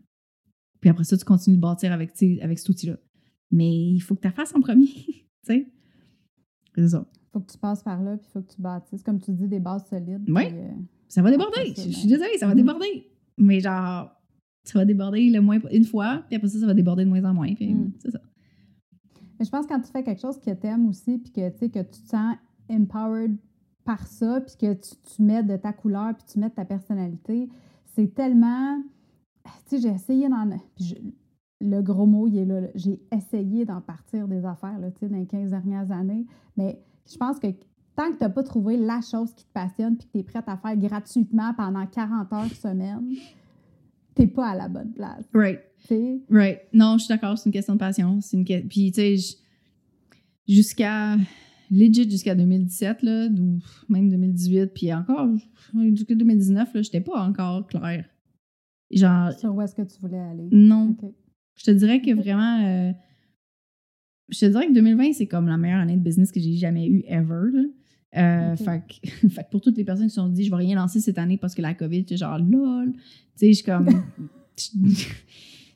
Puis 0.81 0.91
après 0.91 1.05
ça, 1.05 1.17
tu 1.17 1.25
continues 1.25 1.57
de 1.57 1.61
bâtir 1.63 1.93
avec, 1.93 2.11
avec 2.43 2.59
cet 2.59 2.69
outil-là. 2.69 2.99
Mais 3.51 3.71
il 3.93 4.01
faut 4.01 4.15
que 4.15 4.21
tu 4.21 4.27
la 4.27 4.33
fasses 4.33 4.55
en 4.55 4.61
premier. 4.61 4.87
tu 5.07 5.25
sais? 5.45 5.67
C'est 6.75 6.89
ça. 6.89 7.09
Faut 7.39 7.47
que 7.47 7.53
tu 7.53 7.59
passes 7.59 7.83
par 7.83 8.03
là, 8.03 8.17
puis 8.17 8.27
il 8.29 8.33
faut 8.33 8.41
que 8.41 8.53
tu 8.55 8.61
bâtisses, 8.63 9.03
comme 9.03 9.21
tu 9.21 9.31
dis, 9.33 9.47
des 9.49 9.61
bases 9.61 9.87
solides. 9.89 10.25
Puis, 10.25 10.35
euh, 10.37 10.69
Ça 11.09 11.21
va 11.23 11.31
déborder. 11.31 11.75
Je, 11.77 11.83
je 11.83 11.91
suis 11.91 12.09
désolée, 12.09 12.37
ça 12.39 12.47
va 12.47 12.55
Mhm. 12.55 12.61
déborder. 12.63 13.11
Mais 13.39 13.61
genre, 13.61 14.11
ça 14.65 14.79
va 14.79 14.85
déborder 14.85 15.29
le 15.31 15.41
moins 15.41 15.59
une 15.71 15.85
fois, 15.85 16.23
puis 16.27 16.37
après 16.37 16.49
ça, 16.49 16.59
ça 16.59 16.67
va 16.67 16.75
déborder 16.75 17.05
de 17.05 17.11
moins 17.11 17.25
en 17.25 17.35
moins. 17.35 17.53
Puis 17.55 17.75
Mhm. 17.75 17.93
c'est 17.99 18.11
ça. 18.11 18.21
Mais 19.39 19.45
je 19.45 19.51
pense 19.51 19.67
que 19.67 19.75
quand 19.75 19.81
tu 19.81 19.91
fais 19.93 20.03
quelque 20.03 20.21
chose 20.21 20.39
que 20.41 20.51
tu 20.51 20.67
aimes 20.67 20.89
aussi, 20.89 21.19
puis 21.19 21.31
que, 21.31 21.51
que 21.51 21.79
tu 21.81 22.03
te 22.03 22.09
sens 22.09 22.37
empowered 22.71 23.37
par 23.85 24.07
ça, 24.07 24.41
puis 24.41 24.57
que 24.57 24.73
tu, 24.73 24.95
tu 25.15 25.23
mets 25.23 25.43
de 25.43 25.57
ta 25.57 25.73
couleur, 25.73 26.15
puis 26.17 26.25
tu 26.33 26.39
mets 26.41 26.49
de 26.49 26.55
ta 26.55 26.65
personnalité, 26.65 27.49
c'est 27.95 28.15
tellement... 28.15 28.83
Tu 29.69 29.77
sais, 29.77 29.79
j'ai 29.79 29.95
essayé 29.95 30.29
d'en... 30.29 30.49
le 31.61 31.83
gros 31.83 32.07
mot, 32.07 32.27
il 32.27 32.39
est 32.39 32.45
là. 32.45 32.63
là. 32.63 32.69
J'ai 32.75 33.01
essayé 33.13 33.65
d'en 33.65 33.81
partir 33.81 34.27
des 34.27 34.45
affaires, 34.45 34.79
là, 34.81 34.91
tu 34.91 35.01
sais, 35.01 35.09
dans 35.09 35.17
les 35.19 35.27
15 35.27 35.51
dernières 35.51 35.91
années. 35.93 36.27
Mais 36.57 36.83
je 37.11 37.17
pense 37.17 37.39
que 37.39 37.47
tant 37.97 38.11
que 38.13 38.19
tu 38.19 38.23
n'as 38.25 38.29
pas 38.31 38.43
trouvé 38.43 38.77
la 38.77 39.01
chose 39.01 39.33
qui 39.35 39.45
te 39.45 39.53
passionne, 39.53 39.97
puis 39.97 40.07
que 40.07 40.13
tu 40.13 40.19
es 40.19 40.23
prête 40.23 40.45
à 40.49 40.57
faire 40.57 40.77
gratuitement 40.77 41.55
pendant 41.55 41.87
40 41.87 42.33
heures 42.33 42.51
semaine, 42.53 43.15
t'es 44.15 44.27
pas 44.27 44.49
à 44.51 44.55
la 44.57 44.69
bonne 44.69 44.93
place, 44.93 45.25
Right. 45.33 45.61
Right. 46.31 46.61
Non, 46.73 46.95
je 46.99 47.05
suis 47.05 47.09
d'accord, 47.15 47.39
c'est 47.39 47.47
une 47.49 47.53
question 47.53 47.75
de 47.75 47.79
passion. 47.79 48.21
C'est 48.21 48.37
une 48.37 48.45
Puis, 48.45 48.91
tu 48.93 49.17
sais, 49.17 49.37
jusqu'à. 50.49 51.17
Legit 51.69 52.09
jusqu'à 52.09 52.37
2017, 52.37 53.03
là, 53.03 53.27
ou 53.27 53.59
même 53.89 54.09
2018, 54.09 54.67
puis 54.73 54.93
encore, 54.95 55.29
jusqu'à 55.95 56.15
2019, 56.15 56.73
là, 56.75 56.83
j'étais 56.83 57.01
pas 57.01 57.21
encore 57.27 57.67
claire. 57.67 58.05
Genre, 58.93 59.33
Sur 59.33 59.53
où 59.53 59.61
est-ce 59.61 59.75
que 59.75 59.83
tu 59.83 59.99
voulais 60.01 60.17
aller? 60.21 60.49
non. 60.53 60.97
Je 61.57 61.65
te 61.65 61.71
dirais 61.73 62.01
que 62.01 62.13
vraiment. 62.15 62.61
euh, 62.65 62.93
je 64.29 64.41
te 64.41 64.47
dirais 64.47 64.67
que 64.67 64.73
2020, 64.73 65.13
c'est 65.13 65.27
comme 65.27 65.47
la 65.47 65.57
meilleure 65.57 65.81
année 65.81 65.97
de 65.97 66.03
business 66.03 66.33
que 66.33 66.41
j'ai 66.41 66.55
jamais 66.55 66.87
eue 66.89 67.03
ever. 67.07 67.51
là. 67.53 67.63
Euh, 68.17 68.57
fait, 68.57 68.83
que, 68.89 69.29
fait 69.29 69.45
que 69.45 69.51
pour 69.51 69.61
toutes 69.61 69.77
les 69.77 69.85
personnes 69.85 70.07
qui 70.07 70.11
se 70.15 70.17
sont 70.21 70.29
dit, 70.29 70.45
je 70.45 70.51
vais 70.51 70.57
rien 70.57 70.77
lancer 70.77 71.01
cette 71.01 71.19
année 71.19 71.37
parce 71.37 71.55
que 71.55 71.63
la 71.63 71.75
COVID, 71.75 72.05
c'est 72.09 72.17
genre 72.17 72.39
lol. 72.39 72.93
Tu 72.93 73.01
sais, 73.37 73.49
je 73.49 73.53
suis 73.57 73.65
comme. 73.65 73.89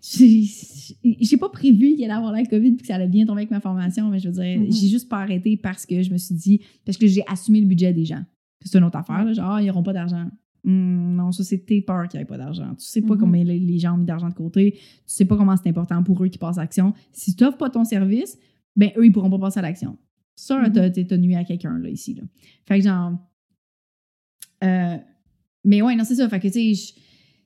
j'ai 0.02 1.36
pas 1.36 1.48
prévu 1.50 1.94
qu'il 1.94 2.04
allait 2.04 2.14
avoir 2.14 2.32
la 2.32 2.44
COVID 2.44 2.72
puis 2.72 2.80
que 2.82 2.86
ça 2.86 2.94
allait 2.94 3.08
bien 3.08 3.26
tomber 3.26 3.40
avec 3.42 3.50
ma 3.50 3.60
formation, 3.60 4.08
mais 4.08 4.18
je 4.18 4.28
veux 4.28 4.34
dire, 4.42 4.58
Mhm. 4.60 4.72
j'ai 4.72 4.88
juste 4.88 5.08
pas 5.08 5.18
arrêté 5.18 5.56
parce 5.56 5.84
que 5.86 6.02
je 6.02 6.10
me 6.10 6.16
suis 6.18 6.34
dit, 6.34 6.60
parce 6.84 6.96
que 6.98 7.06
j'ai 7.06 7.22
assumé 7.28 7.60
le 7.60 7.66
budget 7.66 7.92
des 7.92 8.04
gens. 8.04 8.24
C'est 8.64 8.78
une 8.78 8.84
autre 8.84 8.96
affaire, 8.98 9.24
là, 9.24 9.32
genre, 9.32 9.50
Ah, 9.50 9.62
ils 9.62 9.66
n'auront 9.66 9.82
pas 9.82 9.92
d'argent. 9.92 10.26
Hum, 10.66 11.14
non, 11.16 11.32
ça, 11.32 11.42
c'est 11.44 11.58
tes 11.64 11.80
peurs 11.82 12.06
qu'il 12.08 12.18
n'y 12.18 12.22
ait 12.22 12.26
pas 12.26 12.36
d'argent. 12.38 12.74
Tu 12.78 12.84
sais 12.84 13.00
pas 13.00 13.14
Mhm. 13.14 13.20
combien 13.20 13.44
les, 13.44 13.58
les 13.58 13.78
gens 13.78 13.94
ont 13.94 13.98
mis 13.98 14.04
d'argent 14.04 14.28
de 14.28 14.34
côté. 14.34 14.72
Tu 14.72 14.80
sais 15.06 15.24
pas 15.24 15.36
comment 15.36 15.56
c'est 15.56 15.68
important 15.68 16.02
pour 16.02 16.22
eux 16.22 16.28
qui 16.28 16.38
passent 16.38 16.58
à 16.58 16.62
l'action. 16.62 16.92
Si 17.12 17.34
tu 17.34 17.44
n'offres 17.44 17.56
pas 17.58 17.70
ton 17.70 17.84
service, 17.84 18.38
ben 18.76 18.90
eux, 18.96 19.06
ils 19.06 19.12
pourront 19.12 19.30
pas 19.30 19.38
passer 19.38 19.58
à 19.60 19.62
l'action. 19.62 19.96
Ça, 20.36 20.58
Mhm. 20.60 20.72
t'as- 20.72 20.90
t'as 20.90 21.16
nuit 21.16 21.34
à 21.36 21.44
quelqu'un, 21.44 21.78
là, 21.78 21.88
ici. 21.88 22.14
Là. 22.14 22.22
Fait 22.66 22.78
que 22.78 22.84
genre. 22.84 23.12
euh, 24.64 24.96
mais 25.64 25.80
ouais, 25.82 25.96
non, 25.96 26.04
c'est 26.04 26.14
ça. 26.16 26.28
Fait 26.28 26.40
que, 26.40 26.48
tu 26.48 26.74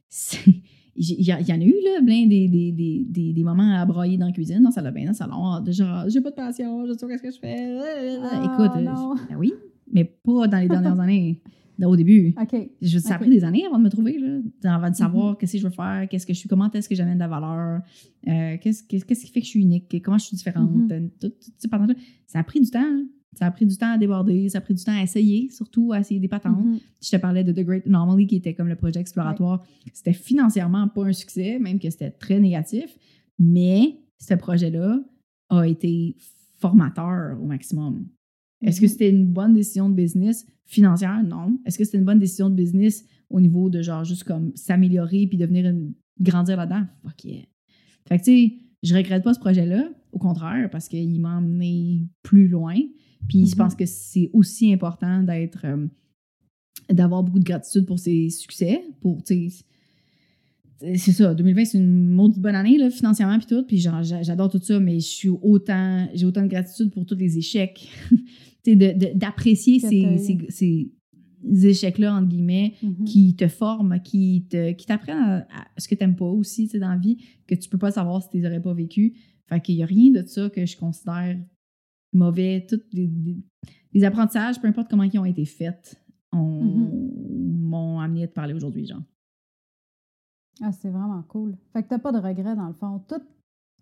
sais, 0.08 0.50
il 0.96 1.22
y, 1.26 1.32
en 1.32 1.36
a 1.60 1.64
eu, 1.64 1.74
là, 1.84 2.00
plein 2.04 2.26
des, 2.26 2.48
des, 2.48 2.72
des, 2.72 3.32
des, 3.32 3.42
moments 3.44 3.74
à 3.76 3.84
broyer 3.84 4.16
dans 4.16 4.26
la 4.26 4.32
cuisine, 4.32 4.58
dans 4.58 4.68
la 4.68 4.70
salle 4.70 4.84
de 4.86 4.90
bain, 4.90 5.02
dans 5.04 5.08
le 5.10 5.14
salon, 5.14 5.60
de 5.60 5.72
genre, 5.72 6.08
j'ai 6.08 6.20
pas 6.20 6.30
de 6.30 6.36
passion, 6.36 6.86
je 6.86 6.92
sais 6.92 6.98
pas 7.00 7.08
qu'est-ce 7.08 7.22
que 7.22 7.30
je 7.32 7.38
fais. 7.38 7.78
Ah, 8.22 8.42
Écoute, 8.44 8.76
euh, 8.76 9.14
ben 9.28 9.36
oui, 9.36 9.52
mais 9.92 10.04
pas 10.04 10.46
dans 10.46 10.58
les 10.58 10.68
dernières 10.68 10.98
années. 11.00 11.40
Au 11.82 11.96
début. 11.96 12.34
Je, 12.80 12.98
ça 12.98 13.14
a 13.14 13.18
pris 13.18 13.30
des 13.30 13.42
années 13.44 13.64
avant 13.66 13.78
de 13.78 13.84
me 13.84 13.88
trouver, 13.90 14.18
là, 14.18 14.74
avant 14.74 14.90
de 14.90 14.94
savoir 14.94 15.30
Mhm. 15.32 15.36
qu'est-ce 15.38 15.52
que 15.54 15.58
je 15.58 15.64
veux 15.64 15.72
faire, 15.72 16.06
qu'est-ce 16.08 16.26
que 16.26 16.32
je 16.32 16.38
suis, 16.38 16.48
comment 16.48 16.70
est-ce 16.70 16.88
que 16.88 16.94
j'amène 16.94 17.14
de 17.14 17.18
la 17.20 17.28
valeur, 17.28 17.80
euh, 18.28 18.56
qu'est-ce, 18.60 18.82
qui 18.84 19.00
fait 19.00 19.40
que 19.40 19.44
je 19.46 19.50
suis 19.50 19.60
unique, 19.62 20.00
comment 20.02 20.18
je 20.18 20.26
suis 20.26 20.36
différente. 20.36 20.70
Mhm. 20.70 20.88
euh, 20.92 21.08
tout- 21.20 21.28
tout- 21.30 21.68
ça 22.26 22.38
a 22.38 22.44
pris 22.44 22.60
du 22.60 22.70
temps. 22.70 23.02
Ça 23.36 23.46
a 23.46 23.50
pris 23.50 23.66
du 23.66 23.76
temps 23.76 23.90
à 23.92 23.98
déborder, 23.98 24.48
ça 24.48 24.58
a 24.58 24.60
pris 24.60 24.74
du 24.74 24.84
temps 24.84 24.92
à 24.96 25.02
essayer, 25.02 25.50
surtout 25.50 25.92
à 25.92 25.98
essayer 25.98 26.20
des 26.20 26.28
patentes. 26.28 26.64
Mhm. 26.64 26.78
Je 27.02 27.10
te 27.10 27.16
parlais 27.16 27.42
de 27.42 27.50
The 27.50 27.64
Great 27.66 27.84
Anomaly, 27.88 28.28
qui 28.28 28.36
était 28.36 28.54
comme 28.54 28.68
le 28.68 28.76
projet 28.76 29.00
exploratoire. 29.00 29.64
C'était 29.92 30.12
financièrement 30.12 30.86
pas 30.86 31.06
un 31.06 31.12
succès, 31.12 31.58
même 31.58 31.80
que 31.80 31.90
c'était 31.90 32.12
très 32.12 32.38
négatif. 32.38 32.96
Mais 33.40 33.96
ce 34.20 34.34
projet-là 34.34 35.00
a 35.50 35.66
été 35.66 36.14
formateur 36.60 37.36
au 37.42 37.46
maximum. 37.46 38.06
Est-ce 38.62 38.80
que 38.80 38.86
c'était 38.86 39.10
une 39.10 39.26
bonne 39.26 39.52
décision 39.54 39.88
de 39.88 39.94
business? 39.94 40.46
Financière? 40.66 41.22
Non. 41.24 41.58
Est-ce 41.66 41.78
que 41.78 41.84
c'était 41.84 41.98
une 41.98 42.04
bonne 42.04 42.18
décision 42.18 42.50
de 42.50 42.54
business 42.54 43.04
au 43.30 43.40
niveau 43.40 43.70
de 43.70 43.82
genre 43.82 44.04
juste 44.04 44.24
comme 44.24 44.52
s'améliorer 44.54 45.26
puis 45.26 45.36
devenir 45.38 45.66
une, 45.66 45.94
grandir 46.20 46.56
là-dedans? 46.56 46.84
Fuck 47.02 47.24
yeah. 47.24 47.42
Fait 48.08 48.18
que 48.18 48.24
tu 48.24 48.30
sais, 48.48 48.54
je 48.82 48.94
regrette 48.94 49.22
pas 49.24 49.34
ce 49.34 49.40
projet-là. 49.40 49.88
Au 50.12 50.18
contraire, 50.18 50.68
parce 50.70 50.88
qu'il 50.88 51.20
m'a 51.20 51.38
emmené 51.38 52.06
plus 52.22 52.48
loin. 52.48 52.76
Puis 53.28 53.46
je 53.46 53.52
Mhm. 53.52 53.56
pense 53.58 53.74
que 53.74 53.86
c'est 53.86 54.30
aussi 54.32 54.72
important 54.72 55.22
d'être. 55.22 55.64
euh, 55.64 55.86
d'avoir 56.90 57.22
beaucoup 57.22 57.38
de 57.38 57.44
gratitude 57.44 57.86
pour 57.86 57.98
ses 57.98 58.28
succès. 58.28 58.82
Pour, 59.00 59.22
tu 59.24 59.48
sais, 59.48 59.64
c'est 60.96 61.12
ça, 61.12 61.34
2020, 61.34 61.64
c'est 61.64 61.78
une 61.78 62.10
maudite 62.10 62.42
bonne 62.42 62.54
année, 62.54 62.76
là, 62.76 62.90
financièrement, 62.90 63.38
puis 63.38 63.46
tout. 63.46 63.64
Puis 63.64 63.78
genre, 63.78 64.02
j'a- 64.02 64.22
j'adore 64.22 64.50
tout 64.50 64.60
ça, 64.60 64.78
mais 64.80 65.00
je 65.00 65.06
suis 65.06 65.28
autant, 65.30 66.06
j'ai 66.14 66.26
autant 66.26 66.42
de 66.42 66.48
gratitude 66.48 66.90
pour 66.90 67.06
tous 67.06 67.14
les 67.14 67.38
échecs. 67.38 67.88
d'apprécier 68.66 69.78
ces, 69.78 70.18
ces, 70.18 70.38
ces 70.48 71.66
échecs-là, 71.68 72.14
entre 72.14 72.28
guillemets, 72.28 72.74
Mhm. 72.82 73.04
qui 73.04 73.36
te 73.36 73.48
forment, 73.48 74.00
qui 74.02 74.46
te 74.48 74.72
qui 74.72 74.86
t'apprennent 74.86 75.18
à, 75.18 75.36
à 75.40 75.66
ce 75.80 75.86
que 75.88 75.94
t'aimes 75.94 76.16
pas 76.16 76.24
aussi, 76.26 76.64
tu 76.64 76.70
sais, 76.72 76.78
dans 76.78 76.88
la 76.90 76.96
vie, 76.96 77.18
que 77.46 77.54
tu 77.54 77.68
peux 77.68 77.78
pas 77.78 77.90
savoir 77.90 78.22
si 78.22 78.30
tu 78.30 78.38
les 78.38 78.46
aurais 78.46 78.62
pas 78.62 78.72
vécu. 78.74 79.14
Fait 79.46 79.60
qu'il 79.60 79.74
y 79.74 79.82
a 79.82 79.86
rien 79.86 80.10
de 80.10 80.26
ça 80.26 80.48
que 80.48 80.64
je 80.64 80.76
considère 80.76 81.36
mauvais. 82.14 82.64
Tous 82.68 82.80
les, 82.92 83.10
les- 83.92 84.04
apprentissages, 84.04 84.60
peu 84.60 84.68
importe 84.68 84.88
comment 84.90 85.02
ils 85.02 85.18
ont 85.18 85.24
été 85.26 85.44
faits, 85.44 86.00
Mhm. 86.32 87.60
m'ont 87.60 88.00
amené 88.00 88.24
à 88.24 88.28
te 88.28 88.32
parler 88.32 88.54
aujourd'hui, 88.54 88.86
genre. 88.86 89.02
Ah, 90.62 90.72
c'est 90.72 90.88
vraiment 90.88 91.22
cool. 91.28 91.56
Fait 91.72 91.82
que 91.82 91.88
t'as 91.88 91.98
pas 91.98 92.12
de 92.12 92.18
regrets 92.18 92.54
dans 92.56 92.68
le 92.68 92.72
fond. 92.74 93.00
Tout, 93.08 93.20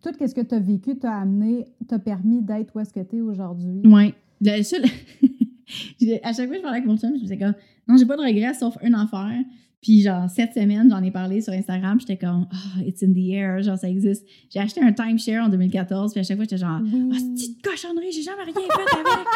tout 0.02 0.10
ce 0.26 0.34
que 0.34 0.40
tu 0.40 0.54
as 0.54 0.58
vécu 0.58 0.98
t'a 0.98 1.12
amené, 1.18 1.66
t'a 1.86 1.98
permis 1.98 2.42
d'être 2.42 2.74
où 2.74 2.80
est-ce 2.80 2.92
que 2.92 3.00
tu 3.00 3.16
es 3.16 3.20
aujourd'hui. 3.20 3.82
Ouais. 3.86 4.14
J'ai- 6.00 6.22
à 6.24 6.32
chaque 6.32 6.46
fois 6.46 6.48
que 6.48 6.56
je 6.56 6.62
parlais 6.62 6.78
avec 6.78 6.86
mon 6.86 6.96
chum, 6.96 7.10
je 7.10 7.14
me 7.16 7.20
disais 7.20 7.38
comme, 7.38 7.54
non, 7.88 7.96
j'ai 7.96 8.04
pas 8.06 8.16
de 8.16 8.22
regrets 8.22 8.54
sauf 8.54 8.76
une 8.82 8.94
affaire. 8.94 9.38
Puis, 9.80 10.00
genre, 10.02 10.30
cette 10.30 10.52
semaine, 10.54 10.88
j'en 10.88 11.02
ai 11.02 11.10
parlé 11.10 11.40
sur 11.40 11.52
Instagram. 11.52 11.98
J'étais 11.98 12.16
comme, 12.16 12.46
ah, 12.52 12.80
it's 12.86 13.02
in 13.02 13.12
the 13.12 13.30
air, 13.32 13.62
genre, 13.62 13.76
ça 13.76 13.88
existe. 13.90 14.24
J'ai 14.48 14.60
acheté 14.60 14.80
un 14.80 14.92
timeshare 14.92 15.44
en 15.44 15.48
2014. 15.48 16.12
Puis, 16.12 16.20
à 16.20 16.22
chaque 16.22 16.36
fois, 16.36 16.44
j'étais 16.44 16.58
genre, 16.58 16.80
Oui. 16.84 17.10
ah, 17.12 17.16
c'est 17.18 17.32
petite 17.34 17.62
cochonnerie, 17.62 18.12
j'ai 18.12 18.22
jamais 18.22 18.44
rien 18.44 18.52
fait 18.54 18.60
avec. 18.60 19.26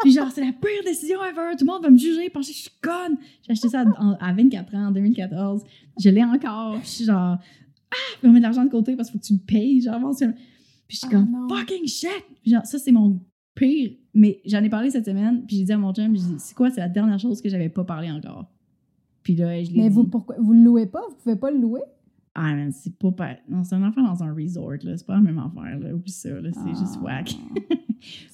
puis, 0.00 0.12
genre, 0.12 0.30
c'est 0.30 0.40
la 0.40 0.52
pire 0.52 0.82
décision 0.86 1.18
ever. 1.22 1.56
Tout 1.58 1.66
le 1.66 1.72
monde 1.72 1.82
va 1.82 1.90
me 1.90 1.98
juger, 1.98 2.30
penser 2.30 2.52
que 2.52 2.56
je 2.56 2.62
suis 2.62 2.70
conne. 2.80 3.18
J'ai 3.46 3.52
acheté 3.52 3.68
ça 3.68 3.84
à 4.20 4.32
24 4.32 4.74
ans, 4.76 4.86
en 4.86 4.90
2014. 4.92 5.62
Je 6.02 6.08
l'ai 6.08 6.24
encore. 6.24 6.78
Je 6.82 6.88
suis 6.88 7.04
genre, 7.04 7.36
ah, 7.90 7.96
puis 8.18 8.28
on 8.30 8.32
met 8.32 8.38
de 8.38 8.44
l'argent 8.44 8.64
de 8.64 8.70
côté 8.70 8.96
parce 8.96 9.10
qu'il 9.10 9.18
faut 9.20 9.22
que 9.22 9.26
tu 9.26 9.34
le 9.34 9.40
payes, 9.40 9.82
genre, 9.82 10.00
mensuellement. 10.00 10.36
Puis 10.88 10.96
je 11.02 11.06
suis 11.06 11.06
Ah, 11.08 11.10
comme, 11.16 11.30
non. 11.30 11.48
fucking 11.54 11.86
shit! 11.86 12.08
Puis 12.42 12.50
genre, 12.52 12.64
ça, 12.64 12.78
c'est 12.78 12.92
mon 12.92 13.20
pire. 13.54 13.92
Mais 14.14 14.40
j'en 14.44 14.62
ai 14.62 14.68
parlé 14.68 14.90
cette 14.90 15.06
semaine, 15.06 15.44
puis 15.46 15.56
j'ai 15.56 15.64
dit 15.64 15.72
à 15.72 15.78
mon 15.78 15.92
chum, 15.92 16.14
j'ai 16.16 16.22
dit, 16.22 16.34
c'est 16.38 16.54
quoi, 16.54 16.70
c'est 16.70 16.80
la 16.80 16.88
dernière 16.88 17.18
chose 17.18 17.40
que 17.40 17.48
j'avais 17.48 17.68
pas 17.68 17.84
parlé 17.84 18.10
encore? 18.10 18.46
Puis 19.22 19.34
là, 19.36 19.62
je 19.62 19.70
l'ai 19.70 19.82
Mais 19.82 19.88
dit. 19.88 19.94
vous, 19.94 20.04
pourquoi, 20.04 20.36
vous 20.38 20.52
le 20.52 20.62
louez 20.62 20.86
pas? 20.86 21.00
Vous 21.08 21.16
pouvez 21.22 21.36
pas 21.36 21.50
le 21.50 21.58
louer? 21.58 21.80
Ah, 22.34 22.54
man, 22.54 22.72
c'est 22.72 22.96
pas 22.98 23.12
pa- 23.12 23.36
Non, 23.48 23.62
c'est 23.62 23.74
un 23.74 23.82
enfant 23.86 24.02
dans 24.02 24.22
un 24.22 24.32
resort, 24.34 24.72
là. 24.82 24.96
C'est 24.96 25.06
pas 25.06 25.14
la 25.16 25.20
même 25.20 25.38
affaire, 25.38 25.78
là. 25.78 25.94
Oublie 25.94 26.10
ça, 26.10 26.30
là. 26.40 26.50
C'est 26.52 26.70
juste 26.78 26.96
Ah. 27.00 27.04
whack. 27.04 27.34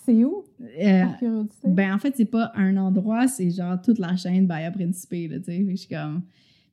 C'est 0.05 0.25
où? 0.25 0.45
Euh, 0.81 1.05
curiosité? 1.19 1.69
ben, 1.69 1.93
en 1.95 1.99
fait, 1.99 2.15
c'est 2.17 2.25
pas 2.25 2.51
un 2.55 2.77
endroit, 2.79 3.29
c'est 3.29 3.51
genre 3.51 3.81
toute 3.83 3.99
la 3.99 4.17
chaîne 4.17 4.47
Bahia 4.47 4.71
Principe, 4.71 5.31
là, 5.31 5.39
tu 5.39 5.45
sais. 5.47 5.67
Je 5.69 5.75
suis 5.77 5.89
comme. 5.89 6.23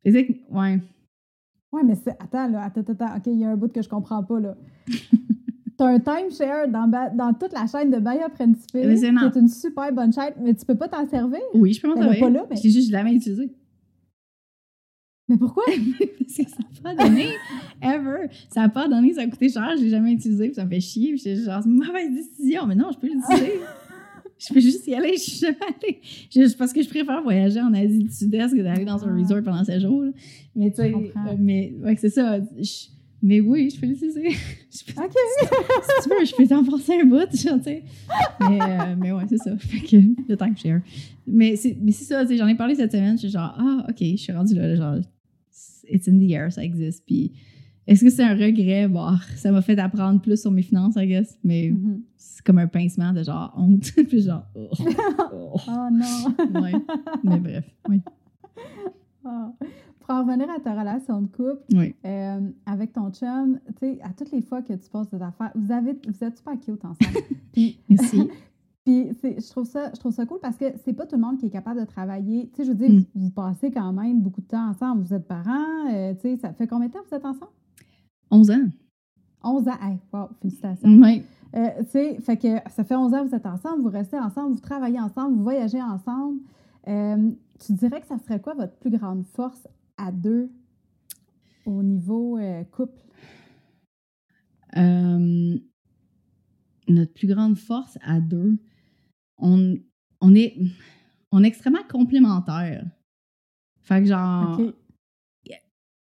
Que, 0.04 0.10
ouais. 0.12 0.80
Ouais, 1.72 1.84
mais 1.84 1.96
c'est. 1.96 2.16
Attends, 2.20 2.48
là. 2.48 2.64
Attends, 2.64 2.82
attends. 2.82 3.18
OK, 3.18 3.24
il 3.28 3.40
y 3.40 3.44
a 3.44 3.50
un 3.52 3.58
bout 3.58 3.68
que 3.72 3.82
je 3.82 3.90
comprends 3.90 4.24
pas, 4.24 4.40
là. 4.40 4.56
T'as 5.78 5.88
un 5.88 6.00
timeshare 6.00 6.68
dans, 6.70 6.88
dans 7.16 7.34
toute 7.34 7.52
la 7.54 7.68
chaîne 7.68 7.92
de 7.92 8.00
Bahia 8.00 8.30
Principe, 8.30 8.72
qui 8.72 8.78
est 8.78 9.36
une 9.40 9.48
super 9.50 9.92
bonne 9.92 10.14
chaîne, 10.14 10.34
mais 10.42 10.54
tu 10.54 10.66
peux 10.66 10.76
pas 10.76 10.88
t'en 10.88 11.06
servir? 11.08 11.40
Oui, 11.54 11.74
je 11.74 11.82
peux 11.82 11.88
m'en 11.90 11.96
servir. 11.98 12.20
pas 12.20 12.30
là, 12.30 12.46
mais- 12.50 12.56
juste, 12.56 12.88
je 12.88 12.92
l'avais 12.94 13.14
utilisé. 13.14 13.52
Mais 15.28 15.38
pourquoi? 15.38 15.64
Parce 16.20 16.38
que 16.38 16.44
ça 16.50 16.58
n'a 16.60 16.96
pas 16.96 17.04
donné, 17.04 17.26
ever. 17.82 18.28
Ça 18.50 18.62
n'a 18.62 18.70
pas 18.70 18.88
donné, 18.88 19.14
ça 19.14 19.22
a 19.22 19.28
coûté 19.28 19.50
cher, 19.50 19.70
je 19.78 19.84
l'ai 19.84 19.90
jamais 19.90 20.12
utilisé, 20.14 20.46
puis 20.48 20.54
ça 20.56 20.66
me 20.66 20.70
fait 20.70 20.80
chier. 20.80 21.14
Puis 21.16 21.36
genre, 21.44 21.62
c'est 21.64 21.70
une 21.70 21.76
mauvaise 21.78 22.12
décision. 22.14 22.68
Mais 22.68 22.76
non, 22.76 22.92
je 22.94 23.00
peux 23.00 23.08
l'utiliser. 23.08 23.54
je 24.38 24.54
peux 24.54 24.60
juste 24.60 24.86
y 24.88 24.94
aller, 24.94 25.14
je 25.14 25.22
suis 25.22 25.40
jamais 25.40 25.58
allée. 25.62 26.54
Parce 26.60 26.74
que 26.74 26.82
je 26.84 26.90
préfère 26.90 27.24
voyager 27.24 27.60
en 27.60 27.74
Asie 27.74 28.04
du 28.04 28.12
Sud-Est 28.12 28.56
que 28.56 28.62
d'aller 28.62 28.86
dans 28.86 29.04
un 29.04 29.16
Ah. 29.18 29.20
resort 29.20 29.42
pendant 29.44 29.64
7 29.64 29.82
jours. 29.82 30.04
là. 30.04 30.12
Mais 30.56 30.70
tu 30.70 30.78
sais, 30.78 30.94
euh, 30.94 31.36
mais 31.40 31.74
ouais, 31.84 31.96
c'est 31.98 32.10
ça. 32.10 32.40
Je- 32.40 32.88
mais 33.22 33.40
oui, 33.40 33.70
je 33.74 33.80
peux 33.80 33.88
l'utiliser. 33.88 34.30
Je 34.72 34.94
peux- 34.94 35.02
OK. 35.02 35.12
si 35.42 36.04
tu 36.04 36.10
veux, 36.10 36.26
je 36.26 36.36
peux 36.36 36.48
t'en 36.48 36.60
un 36.60 37.06
bout, 37.06 37.28
tu 37.32 37.38
sais. 37.38 37.84
Mais, 38.42 38.60
euh, 38.62 38.96
mais 39.00 39.12
ouais, 39.14 39.24
c'est 39.30 39.38
ça. 39.38 39.56
Fait 39.58 39.80
que 39.80 39.96
le 40.28 40.36
timeshare. 40.38 40.82
Mais 41.26 41.56
c'est 41.56 41.78
mais 41.82 41.92
c'est 41.94 42.04
ça, 42.06 42.22
tu 42.24 42.34
sais, 42.34 42.38
j'en 42.38 42.48
ai 42.48 42.56
parlé 42.56 42.76
cette 42.76 42.92
semaine. 42.92 43.16
Je 43.16 43.22
suis 43.22 43.30
genre, 43.30 43.56
ah, 43.58 43.86
OK, 43.90 43.98
je 44.00 44.16
suis 44.18 44.34
rendue 44.34 44.54
là, 44.56 44.76
genre, 44.76 44.98
it's 45.90 46.08
in 46.10 46.20
the 46.20 46.30
air, 46.30 46.52
ça 46.52 46.64
existe. 46.64 47.04
Puis 47.06 47.32
est-ce 47.88 48.04
que 48.04 48.10
c'est 48.10 48.24
un 48.24 48.36
regret? 48.36 48.88
Bon, 48.90 49.08
ça 49.38 49.52
m'a 49.52 49.62
fait 49.62 49.80
apprendre 49.80 50.20
plus 50.22 50.42
sur 50.42 50.52
mes 50.52 50.62
finances, 50.64 50.96
I 50.98 51.08
guess. 51.08 51.38
Mais 51.44 51.70
Mhm. 51.72 52.02
c'est 52.18 52.44
comme 52.44 52.58
un 52.58 52.68
pincement 52.68 53.14
de 53.14 53.24
genre 53.24 53.54
honte. 53.58 53.92
Puis 54.10 54.24
genre, 54.24 54.46
oh, 54.56 54.70
oh. 55.34 55.56
Oh 55.68 55.88
non. 55.92 56.62
Ouais. 56.62 56.74
Mais 57.24 57.40
bref, 57.40 57.66
oui. 57.90 58.02
Ah. 59.24 59.54
Pour 60.06 60.16
en 60.16 60.24
revenir 60.24 60.48
à 60.52 60.60
ta 60.60 60.74
relation 60.80 61.22
de 61.22 61.28
couple, 61.28 61.64
Oui. 61.74 61.96
euh, 62.06 62.40
avec 62.66 62.94
ton 62.94 63.10
chum, 63.12 63.60
tu 63.80 63.88
sais, 63.96 64.00
à 64.04 64.10
toutes 64.10 64.32
les 64.32 64.42
fois 64.42 64.62
que 64.62 64.74
tu 64.74 64.90
passes 64.90 65.10
des 65.10 65.22
affaires, 65.22 65.52
vous 65.56 65.72
avez, 65.72 65.94
vous 66.08 66.24
êtes 66.24 66.38
super 66.38 66.60
cute 66.60 66.86
ensemble. 66.86 66.98
Puis, 67.54 67.80
Merci. 67.90 68.30
puis 68.84 69.10
je 69.24 69.50
trouve 69.50 69.66
ça, 69.66 69.90
je 69.94 70.00
trouve 70.00 70.12
ça 70.12 70.26
cool 70.28 70.40
parce 70.42 70.58
que 70.58 70.66
c'est 70.84 70.94
pas 70.94 71.06
tout 71.08 71.16
le 71.16 71.22
monde 71.22 71.38
qui 71.40 71.48
est 71.48 71.50
capable 71.50 71.80
de 71.80 71.86
travailler. 71.86 72.50
Tu 72.54 72.58
sais, 72.58 72.64
je 72.66 72.70
veux 72.72 72.78
dire, 72.78 72.92
Mm. 72.92 72.98
vous, 73.16 73.26
vous 73.26 73.30
passez 73.32 73.72
quand 73.72 73.94
même 73.94 74.22
beaucoup 74.22 74.42
de 74.42 74.46
temps 74.48 74.70
ensemble. 74.70 75.02
Vous 75.02 75.14
êtes 75.14 75.28
parents, 75.28 75.88
euh, 75.92 76.14
tu 76.14 76.22
sais, 76.22 76.38
ça 76.38 76.54
fait 76.54 76.68
combien 76.68 76.88
de 76.88 76.94
temps 76.94 77.00
que 77.02 77.10
vous 77.10 77.16
êtes 77.16 77.26
ensemble? 77.26 77.52
11 78.30 78.52
ans. 78.52 78.66
11 79.44 79.68
ans. 79.68 79.78
Hey, 79.82 79.98
wow, 80.14 80.28
félicitations. 80.42 80.90
Oui. 81.02 81.24
Euh, 81.56 81.70
tu 81.80 81.90
sais, 81.92 82.18
fait 82.20 82.38
que 82.38 82.70
ça 82.70 82.84
fait 82.84 82.96
11 82.96 83.14
ans 83.14 83.24
que 83.24 83.30
vous 83.30 83.36
êtes 83.36 83.46
ensemble, 83.46 83.82
vous 83.82 83.90
restez 83.90 84.20
ensemble, 84.20 84.54
vous 84.54 84.60
travaillez 84.60 85.00
ensemble, 85.00 85.38
vous 85.38 85.44
voyagez 85.44 85.82
ensemble. 85.82 86.40
Euh, 86.88 87.32
tu 87.66 87.74
dirais 87.74 88.02
que 88.02 88.08
ça 88.08 88.18
serait 88.20 88.42
quoi 88.42 88.54
votre 88.54 88.74
plus 88.76 88.90
grande 88.92 89.24
force 89.26 89.66
à 89.98 90.12
deux 90.12 90.50
au 91.66 91.82
niveau 91.84 92.38
euh, 92.38 92.64
couple? 92.66 93.02
Euh, 94.78 95.58
notre 96.88 97.14
plus 97.14 97.28
grande 97.28 97.58
force 97.58 97.98
à 98.02 98.20
deux, 98.20 98.58
on, 99.38 99.76
on, 100.22 100.36
est, 100.36 100.56
on 101.32 101.44
est 101.44 101.48
extrêmement 101.48 101.84
complémentaires. 101.90 102.86
Fait 103.82 104.02
que 104.02 104.08
genre, 104.08 104.60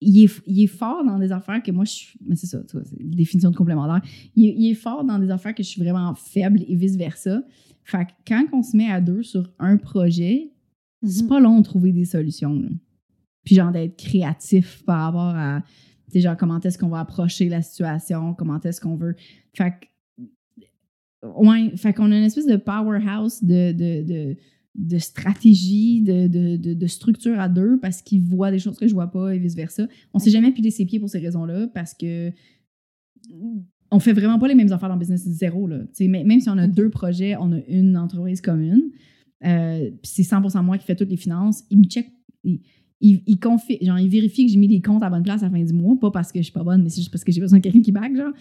il, 0.02 0.24
est, 0.26 0.42
il 0.46 0.64
est 0.64 0.68
fort 0.68 1.04
dans 1.06 1.20
des 1.20 1.32
affaires 1.32 1.62
que 1.64 1.72
moi 1.72 1.86
je 1.86 1.92
suis. 1.92 2.20
Mais 2.26 2.36
c'est 2.36 2.48
ça, 2.48 2.64
tu 2.64 2.74
vois, 2.78 2.86
c'est 2.86 2.98
la 3.00 3.16
définition 3.16 3.52
de 3.52 3.56
complémentaire. 3.56 4.02
Il, 4.36 4.46
est- 4.48 4.56
il 4.58 4.72
est 4.72 4.76
fort 4.76 5.04
dans 5.06 5.20
des 5.20 5.30
affaires 5.30 5.54
que 5.56 5.64
je 5.64 5.68
suis 5.70 5.82
vraiment 5.82 6.14
faible 6.16 6.64
et 6.68 6.76
vice-versa. 6.76 7.44
Fait 7.84 8.06
que 8.06 8.12
quand 8.28 8.46
on 8.54 8.64
se 8.64 8.76
met 8.76 8.90
à 8.92 9.00
deux 9.00 9.24
sur 9.24 9.50
un 9.60 9.78
projet, 9.78 10.52
c'est 11.04 11.24
Mhm. 11.24 11.30
pas 11.30 11.40
long 11.40 11.60
de 11.60 11.64
trouver 11.64 11.94
des 11.94 12.06
solutions. 12.06 12.54
là. 12.60 12.70
Puis 13.48 13.56
genre 13.56 13.72
d'être 13.72 13.96
créatif 13.96 14.84
par 14.84 15.06
rapport 15.06 15.34
à, 15.34 15.64
tu 16.12 16.20
genre 16.20 16.36
comment 16.36 16.60
est-ce 16.60 16.78
qu'on 16.78 16.90
va 16.90 17.00
approcher 17.00 17.48
la 17.48 17.62
situation, 17.62 18.34
comment 18.34 18.60
est-ce 18.60 18.82
qu'on 18.82 18.98
veut. 18.98 19.16
Fait 19.54 19.72
que, 19.72 21.24
ouais, 21.26 21.72
fait 21.78 21.94
qu'on 21.94 22.12
a 22.12 22.18
une 22.18 22.26
espèce 22.26 22.46
de 22.46 22.58
powerhouse 22.58 23.42
de, 23.42 23.72
de, 23.72 24.02
de, 24.02 24.36
de 24.76 24.98
stratégie, 24.98 26.02
de, 26.02 26.28
de, 26.28 26.74
de, 26.74 26.88
structure 26.88 27.40
à 27.40 27.48
deux 27.48 27.80
parce 27.80 28.02
qu'ils 28.02 28.22
voient 28.22 28.52
des 28.52 28.60
choses 28.60 28.78
que 28.78 28.86
je 28.86 28.94
vois 28.94 29.08
pas 29.08 29.34
et 29.34 29.40
vice-versa. 29.40 29.88
On 30.14 30.20
s'est 30.20 30.32
jamais 30.32 30.52
pilé 30.52 30.70
ses 30.70 30.86
pieds 30.86 31.00
pour 31.00 31.08
ces 31.08 31.20
raisons-là 31.20 31.68
parce 31.74 31.94
que 31.94 32.34
on 33.92 34.00
fait 34.00 34.12
vraiment 34.12 34.40
pas 34.40 34.50
les 34.50 34.56
mêmes 34.56 34.74
affaires 34.74 34.90
dans 34.90 34.96
le 34.96 35.00
business 35.00 35.22
zéro. 35.22 35.68
Là. 35.68 35.84
Même 36.02 36.42
si 36.42 36.50
on 36.50 36.58
a 36.58 36.68
deux 36.68 36.90
projets, 36.90 37.38
on 37.38 37.54
a 37.54 37.60
une 37.70 37.96
entreprise 37.96 38.42
commune. 38.42 38.92
Euh, 39.46 39.90
puis 40.04 40.12
c'est 40.16 40.24
100% 40.24 40.62
moi 40.66 40.78
qui 40.78 40.86
fais 40.86 40.98
toutes 40.98 41.12
les 41.12 41.16
finances. 41.16 41.64
Il 41.70 41.78
me 41.78 41.86
check, 41.86 42.12
il, 42.44 42.60
il, 43.00 43.22
il 43.28 43.38
confie- 43.38 43.84
genre, 43.84 44.00
il 44.00 44.10
vérifie 44.10 44.46
que 44.46 44.52
j'ai 44.52 44.58
mis 44.58 44.68
les 44.68 44.82
comptes 44.82 45.04
à 45.04 45.06
la 45.06 45.12
bonne 45.12 45.24
place 45.24 45.44
à 45.44 45.46
la 45.46 45.52
fin 45.52 45.64
du 45.64 45.74
mois, 45.74 45.96
pas 46.00 46.12
parce 46.12 46.32
que 46.32 46.40
je 46.40 46.44
suis 46.44 46.52
pas 46.54 46.64
bonne, 46.64 46.84
mais 46.84 46.90
c'est 46.90 46.98
juste 47.02 47.12
parce 47.12 47.24
que 47.24 47.32
j'ai 47.32 47.42
besoin 47.42 47.60
de 47.60 47.64
quelqu'un 47.64 47.82
qui 47.82 47.92
back, 47.92 48.16
genre. 48.16 48.32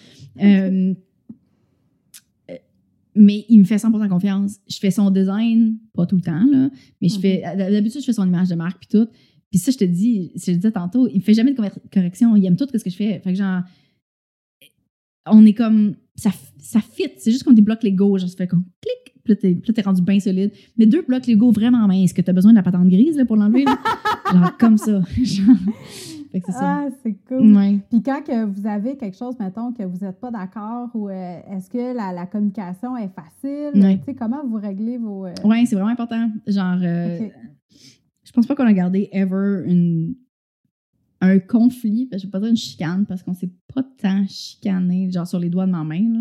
Euh, 0.41 0.95
euh, 2.51 2.55
mais 3.15 3.45
il 3.49 3.59
me 3.59 3.65
fait 3.65 3.77
100% 3.77 4.09
confiance. 4.09 4.57
Je 4.69 4.79
fais 4.79 4.91
son 4.91 5.11
design, 5.11 5.77
pas 5.95 6.07
tout 6.07 6.17
le 6.17 6.23
temps, 6.23 6.45
là, 6.51 6.71
mais 7.01 7.09
je 7.09 7.19
fais, 7.19 7.43
d'habitude, 7.57 8.01
je 8.01 8.07
fais 8.07 8.13
son 8.13 8.27
image 8.27 8.49
de 8.49 8.55
marque, 8.55 8.79
puis 8.79 8.89
tout. 8.89 9.09
Puis 9.51 9.61
ça, 9.61 9.71
je 9.71 9.79
te 9.79 9.85
dis, 9.85 10.33
je 10.35 10.47
te 10.47 10.51
disais 10.51 10.73
tantôt, 10.73 11.09
il 11.09 11.17
me 11.17 11.23
fait 11.23 11.35
jamais 11.35 11.53
de 11.53 11.63
correction. 11.93 12.35
Il 12.37 12.45
aime 12.47 12.57
tout 12.57 12.67
ce 12.73 12.83
que 12.83 12.91
je 12.91 12.97
fais. 12.97 13.21
Fait 13.21 13.33
que 13.33 13.39
genre, 13.39 13.63
on 15.27 15.45
est 15.47 15.55
comme, 15.55 15.97
ça, 16.17 16.31
ça 16.59 16.81
fit. 16.81 17.11
C'est 17.17 17.31
juste 17.31 17.45
qu'on 17.45 17.53
débloque 17.53 17.83
les 17.83 17.93
go, 17.93 18.19
genre, 18.19 18.29
ça 18.29 18.37
fait 18.37 18.47
comme 18.47 18.65
clic. 18.81 19.16
Puis 19.27 19.35
là, 19.35 19.73
t'es, 19.73 19.73
là, 19.77 19.83
rendu 19.85 20.03
bien 20.03 20.21
solide. 20.21 20.53
Mais 20.79 20.87
deux 20.87 21.03
blocs 21.03 21.27
Lego 21.27 21.51
vraiment 21.51 21.87
minces, 21.89 22.13
que 22.13 22.23
t'as 22.23 22.33
besoin 22.33 22.53
de 22.53 22.57
la 22.57 22.63
patente 22.63 22.89
grise 22.89 23.17
là, 23.17 23.25
pour 23.25 23.37
l'enlever. 23.37 23.65
genre, 24.33 24.57
comme 24.59 24.79
ça. 24.79 25.01
Genre. 25.23 25.57
Fait 26.33 26.41
que 26.41 26.47
c'est 26.47 26.53
ça. 26.53 26.85
Ah, 26.85 26.89
c'est 27.03 27.17
cool. 27.29 27.57
Ouais. 27.57 27.79
Puis 27.91 28.03
quand 28.03 28.21
que 28.23 28.45
vous 28.45 28.67
avez 28.67 28.97
quelque 28.97 29.17
chose, 29.17 29.35
mettons, 29.41 29.73
que 29.73 29.83
vous 29.85 30.05
n'êtes 30.05 30.21
pas 30.21 30.31
d'accord, 30.31 30.91
ou 30.95 31.09
euh, 31.09 31.39
est-ce 31.51 31.71
que 31.71 31.97
la, 31.97 32.13
la 32.13 32.27
communication 32.27 32.97
est 32.97 33.11
facile? 33.15 33.81
Ouais. 33.81 33.99
Tu 33.99 34.05
sais, 34.07 34.15
comment 34.15 34.45
vous 34.47 34.57
réglez 34.57 34.99
vos... 34.99 35.27
euh, 35.27 35.35
Ouais, 35.45 35.65
c'est 35.67 35.77
vraiment 35.77 35.91
important. 35.91 36.31
Genre, 36.47 36.79
euh, 36.83 37.29
je 38.25 38.33
pense 38.33 38.47
pas 38.47 38.55
qu'on 38.55 38.67
a 38.67 38.73
gardé 38.73 39.09
ever 39.13 39.63
une, 39.67 40.15
un 41.21 41.39
conflit, 41.39 42.09
je 42.13 42.25
vais 42.27 42.31
pas 42.31 42.41
dire 42.41 42.51
une 42.51 42.57
chicane, 42.57 43.07
parce 43.07 43.23
qu'on 43.23 43.35
s'est 43.35 43.51
pas 43.75 43.83
tant 44.01 44.25
chicané, 44.29 45.11
genre 45.11 45.27
sur 45.27 45.39
les 45.39 45.49
doigts 45.49 45.67
de 45.67 45.71
ma 45.73 45.85
main. 45.85 46.03
là. 46.13 46.21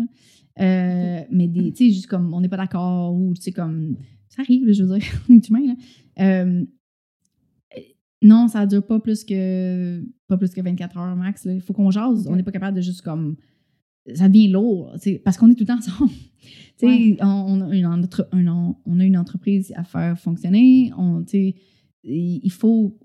Euh, 0.60 1.20
Mais 1.30 1.48
des, 1.48 1.72
tu 1.72 1.86
sais, 1.88 1.92
juste 1.92 2.06
comme 2.06 2.32
on 2.34 2.40
n'est 2.40 2.48
pas 2.48 2.56
d'accord, 2.56 3.14
ou 3.14 3.34
tu 3.34 3.42
sais, 3.42 3.52
comme 3.52 3.96
ça 4.28 4.42
arrive, 4.42 4.72
je 4.72 4.82
veux 4.84 4.98
dire, 4.98 5.06
on 5.30 5.34
est 5.34 5.48
humain, 5.48 5.66
là. 5.66 5.74
Euh, 6.20 6.64
non, 8.22 8.48
ça 8.48 8.66
dure 8.66 8.84
pas 8.86 8.98
plus 8.98 9.24
que 9.24 10.02
pas 10.26 10.36
plus 10.38 10.50
que 10.50 10.60
24 10.60 10.96
heures 10.96 11.16
max. 11.16 11.46
Il 11.50 11.60
faut 11.60 11.72
qu'on 11.74 11.90
jase. 11.90 12.26
On 12.26 12.34
n'est 12.34 12.42
pas 12.42 12.52
capable 12.52 12.76
de 12.76 12.82
juste 12.82 13.02
comme. 13.02 13.36
Ça 14.14 14.28
devient 14.28 14.48
lourd, 14.48 14.94
parce 15.24 15.36
qu'on 15.36 15.50
est 15.50 15.54
tout 15.54 15.64
le 15.64 15.66
temps 15.66 15.76
ensemble. 15.78 16.10
Tu 16.10 16.48
sais, 16.78 16.86
Ouais. 16.86 17.16
on, 17.20 17.26
on 17.26 17.60
a 17.70 17.74
une 17.76 17.86
entre- 17.86 18.28
un 18.32 18.46
en- 18.46 18.80
on 18.86 19.00
a 19.00 19.04
une 19.04 19.16
entreprise 19.18 19.72
à 19.76 19.84
faire 19.84 20.18
fonctionner. 20.18 20.92
On, 20.96 21.22
tu 21.22 21.30
sais, 21.30 21.54
il 22.04 22.40
il 22.42 22.50
faut. 22.52 22.98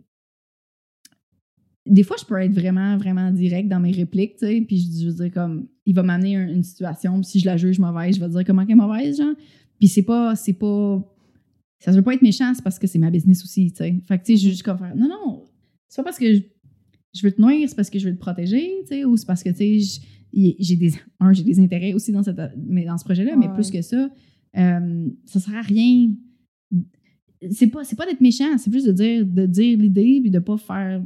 Des 1.88 2.04
fois, 2.04 2.16
je 2.20 2.26
peux 2.26 2.40
être 2.40 2.54
vraiment, 2.54 2.96
vraiment 2.98 3.32
direct 3.32 3.68
dans 3.68 3.80
mes 3.80 3.92
répliques, 3.92 4.34
tu 4.38 4.46
sais, 4.46 4.62
puis 4.62 4.78
je, 4.78 5.02
je 5.04 5.10
veux 5.10 5.16
dire 5.24 5.34
comme, 5.34 5.68
il 5.86 5.96
va 5.96 6.04
m'amener 6.04 6.36
un- 6.36 6.48
une 6.48 6.64
situation, 6.64 7.16
puis 7.20 7.26
si 7.26 7.40
je 7.40 7.46
la 7.48 7.58
juge 7.58 7.80
mauvaise, 7.80 8.16
je 8.16 8.20
vais 8.20 8.30
dire 8.30 8.44
comment 8.46 8.62
elle 8.62 8.72
est 8.72 8.76
mauvaise, 8.76 9.18
genre. 9.18 9.34
Puis 9.80 9.88
c'est 9.88 10.04
pas, 10.04 10.36
c'est 10.36 10.54
pas, 10.54 11.04
ça 11.80 11.92
veut 11.92 12.04
pas 12.04 12.14
être 12.14 12.22
méchant, 12.22 12.54
c'est 12.54 12.64
parce 12.64 12.78
que 12.78 12.86
c'est 12.86 13.00
ma 13.00 13.10
business 13.10 13.44
aussi, 13.44 13.72
tu 13.72 13.78
sais. 13.78 13.96
Fait 14.08 14.20
que, 14.20 14.26
tu 14.26 14.38
sais, 14.38 14.44
je 14.44 14.50
juste 14.50 14.62
comme 14.64 14.78
faire, 14.78 14.96
non, 14.96 15.08
non, 15.10 15.44
c'est 15.88 15.98
pas 15.98 16.04
parce 16.04 16.20
que 16.20 16.32
je, 16.36 16.42
je 17.14 17.22
veux 17.24 17.32
te 17.32 17.42
nourrir, 17.42 17.68
c'est 17.68 17.76
parce 17.76 17.90
que 17.90 17.98
je 17.98 18.08
veux 18.08 18.14
te 18.16 18.20
protéger, 18.20 18.70
tu 18.84 18.88
sais, 18.90 19.04
ou 19.06 19.18
c'est 19.18 19.26
parce 19.26 19.42
que, 19.42 19.50
tu 19.50 19.82
sais, 19.82 20.02
j'ai 20.60 20.76
des, 20.76 20.94
un, 21.20 21.34
j'ai 21.34 21.44
des 21.44 21.60
intérêts 21.60 21.94
aussi 21.94 22.12
dans, 22.12 22.22
cette, 22.24 22.40
mais 22.68 22.86
dans 22.86 22.98
ce 23.00 23.04
projet-là, 23.04 23.36
mais 23.36 23.48
plus 23.54 23.72
que 23.72 23.82
ça, 23.82 24.08
euh, 24.58 25.08
ça 25.26 25.40
sert 25.40 25.56
à 25.56 25.62
rien. 25.62 26.10
C'est 27.50 27.68
pas, 27.68 27.84
c'est 27.84 27.96
pas 27.98 28.06
d'être 28.06 28.22
méchant, 28.22 28.56
c'est 28.60 28.70
plus 28.70 28.86
de 28.86 28.92
dire, 28.92 29.26
de 29.26 29.46
dire 29.48 29.78
l'idée, 29.80 30.20
puis 30.22 30.30
de 30.30 30.40
pas 30.40 30.58
faire, 30.58 31.02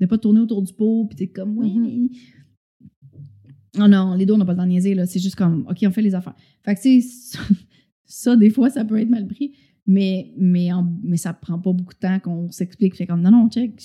de 0.00 0.06
pas 0.06 0.18
tourner 0.18 0.40
autour 0.40 0.62
du 0.62 0.72
pot, 0.72 1.04
puis 1.06 1.16
t'es 1.16 1.28
comme, 1.28 1.56
oui, 1.58 1.78
mais- 1.78 2.08
Oh 3.78 3.86
non, 3.86 4.14
les 4.14 4.26
deux, 4.26 4.34
on 4.34 4.38
n'a 4.38 4.44
pas 4.44 4.52
le 4.52 4.58
temps 4.58 4.64
de 4.64 4.70
niaiser, 4.70 4.94
là. 4.94 5.06
C'est 5.06 5.20
juste 5.20 5.36
comme, 5.36 5.64
OK, 5.70 5.78
on 5.86 5.90
fait 5.92 6.02
les 6.02 6.14
affaires. 6.14 6.34
Fait 6.64 6.74
que, 6.74 6.80
tu 6.82 7.00
sais, 7.02 7.38
ça, 8.04 8.36
des 8.36 8.50
fois, 8.50 8.68
ça 8.68 8.84
peut 8.84 8.98
être 8.98 9.08
mal 9.08 9.26
pris, 9.28 9.52
mais, 9.86 10.32
mais, 10.36 10.72
en- 10.72 10.92
mais 11.04 11.16
ça 11.16 11.32
prend 11.32 11.58
pas 11.58 11.72
beaucoup 11.72 11.94
de 11.94 11.98
temps 12.00 12.18
qu'on 12.18 12.50
s'explique. 12.50 12.96
Fait 12.96 13.06
comme, 13.06 13.20
non, 13.20 13.30
non, 13.30 13.48
check, 13.48 13.80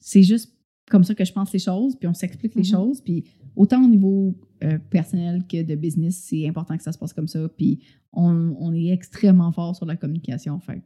c'est 0.00 0.22
juste 0.22 0.52
comme 0.90 1.04
ça 1.04 1.14
que 1.14 1.24
je 1.24 1.32
pense 1.32 1.52
les 1.52 1.58
choses, 1.60 1.96
puis 1.96 2.08
on 2.08 2.14
s'explique 2.14 2.54
les 2.56 2.62
Mhm. 2.62 2.66
choses, 2.68 3.00
puis 3.00 3.24
autant 3.56 3.84
au 3.84 3.88
niveau 3.88 4.34
euh, 4.64 4.78
personnel 4.90 5.42
que 5.46 5.62
de 5.62 5.74
business, 5.74 6.16
c'est 6.28 6.48
important 6.48 6.76
que 6.76 6.82
ça 6.82 6.90
se 6.92 6.98
passe 6.98 7.12
comme 7.12 7.28
ça, 7.28 7.48
puis 7.50 7.80
on, 8.12 8.54
on 8.58 8.72
est 8.74 8.88
extrêmement 8.88 9.52
fort 9.52 9.76
sur 9.76 9.84
la 9.86 9.96
communication, 9.96 10.58
fait 10.58 10.82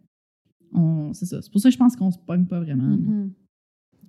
c'est 1.12 1.26
ça. 1.26 1.40
C'est 1.40 1.50
pour 1.50 1.60
ça 1.60 1.68
que 1.70 1.72
je 1.72 1.78
pense 1.78 1.96
qu'on 1.96 2.10
se 2.10 2.18
pogne 2.18 2.44
pas 2.44 2.60
vraiment. 2.60 2.98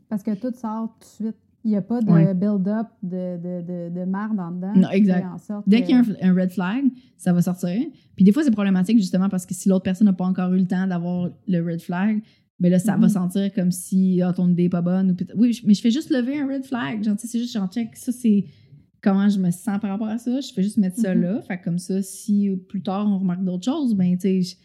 Parce 0.10 0.24
que 0.24 0.34
tout 0.36 0.54
sort 0.56 0.96
tout 1.00 1.24
de 1.24 1.30
suite. 1.30 1.36
Il 1.66 1.72
n'y 1.72 1.76
a 1.78 1.82
pas 1.82 2.00
de 2.02 2.10
Ouais. 2.10 2.34
build-up 2.34 2.88
de, 3.04 3.36
de, 3.38 3.62
de, 3.62 4.00
de 4.00 4.06
marde 4.06 4.40
en 4.40 4.52
dedans. 4.52 4.72
Non, 4.76 4.90
exact. 4.92 5.20
fait 5.24 5.26
en 5.28 5.38
sorte 5.38 5.68
Dès 5.68 5.82
qu'il 5.84 5.92
y 5.92 5.94
a 5.94 6.00
un, 6.00 6.30
un 6.30 6.34
red 6.34 6.52
flag, 6.52 6.86
ça 7.18 7.34
va 7.34 7.42
sortir. 7.42 7.82
Puis 8.16 8.24
des 8.24 8.32
fois, 8.32 8.44
c'est 8.44 8.52
problématique 8.52 8.98
justement 8.98 9.28
parce 9.28 9.46
que 9.46 9.54
si 9.54 9.68
l'autre 9.68 9.84
personne 9.84 10.06
n'a 10.06 10.14
pas 10.14 10.24
encore 10.26 10.54
eu 10.54 10.58
le 10.60 10.66
temps 10.68 10.88
d'avoir 10.88 11.30
le 11.50 11.60
red 11.62 11.82
flag, 11.82 12.22
ben 12.62 12.72
là, 12.72 12.80
ça 12.80 12.94
va 12.96 13.08
Mhm. 13.08 13.10
sentir 13.10 13.54
comme 13.54 13.72
si 13.72 14.22
ah, 14.22 14.32
ton 14.32 14.48
idée 14.50 14.64
n'est 14.64 14.70
pas 14.70 14.82
bonne. 14.82 15.12
Ou 15.12 15.16
oui, 15.42 15.60
mais 15.66 15.74
je 15.74 15.82
fais 15.82 15.92
juste 15.92 16.10
lever 16.12 16.40
un 16.40 16.48
red 16.48 16.64
flag. 16.64 17.04
Genre, 17.04 17.16
c'est 17.18 17.38
juste, 17.40 17.52
genre, 17.54 17.70
check, 17.70 17.90
ça, 17.98 18.14
c'est 18.14 18.46
comment 19.02 19.28
je 19.28 19.40
me 19.40 19.52
sens 19.52 19.80
par 19.82 19.90
rapport 19.90 20.08
à 20.08 20.18
ça. 20.18 20.40
Je 20.40 20.54
fais 20.54 20.64
juste 20.64 20.78
mettre 20.78 20.98
ça 20.98 21.14
Mhm. 21.14 21.22
là. 21.22 21.42
Fait 21.42 21.58
que 21.58 21.66
comme 21.66 21.78
ça, 21.80 22.02
si 22.02 22.50
plus 22.70 22.82
tard 22.82 23.06
on 23.06 23.20
remarque 23.20 23.44
d'autres 23.44 23.66
choses, 23.66 23.96
ben, 23.96 24.18
tu 24.18 24.44
sais, 24.44 24.58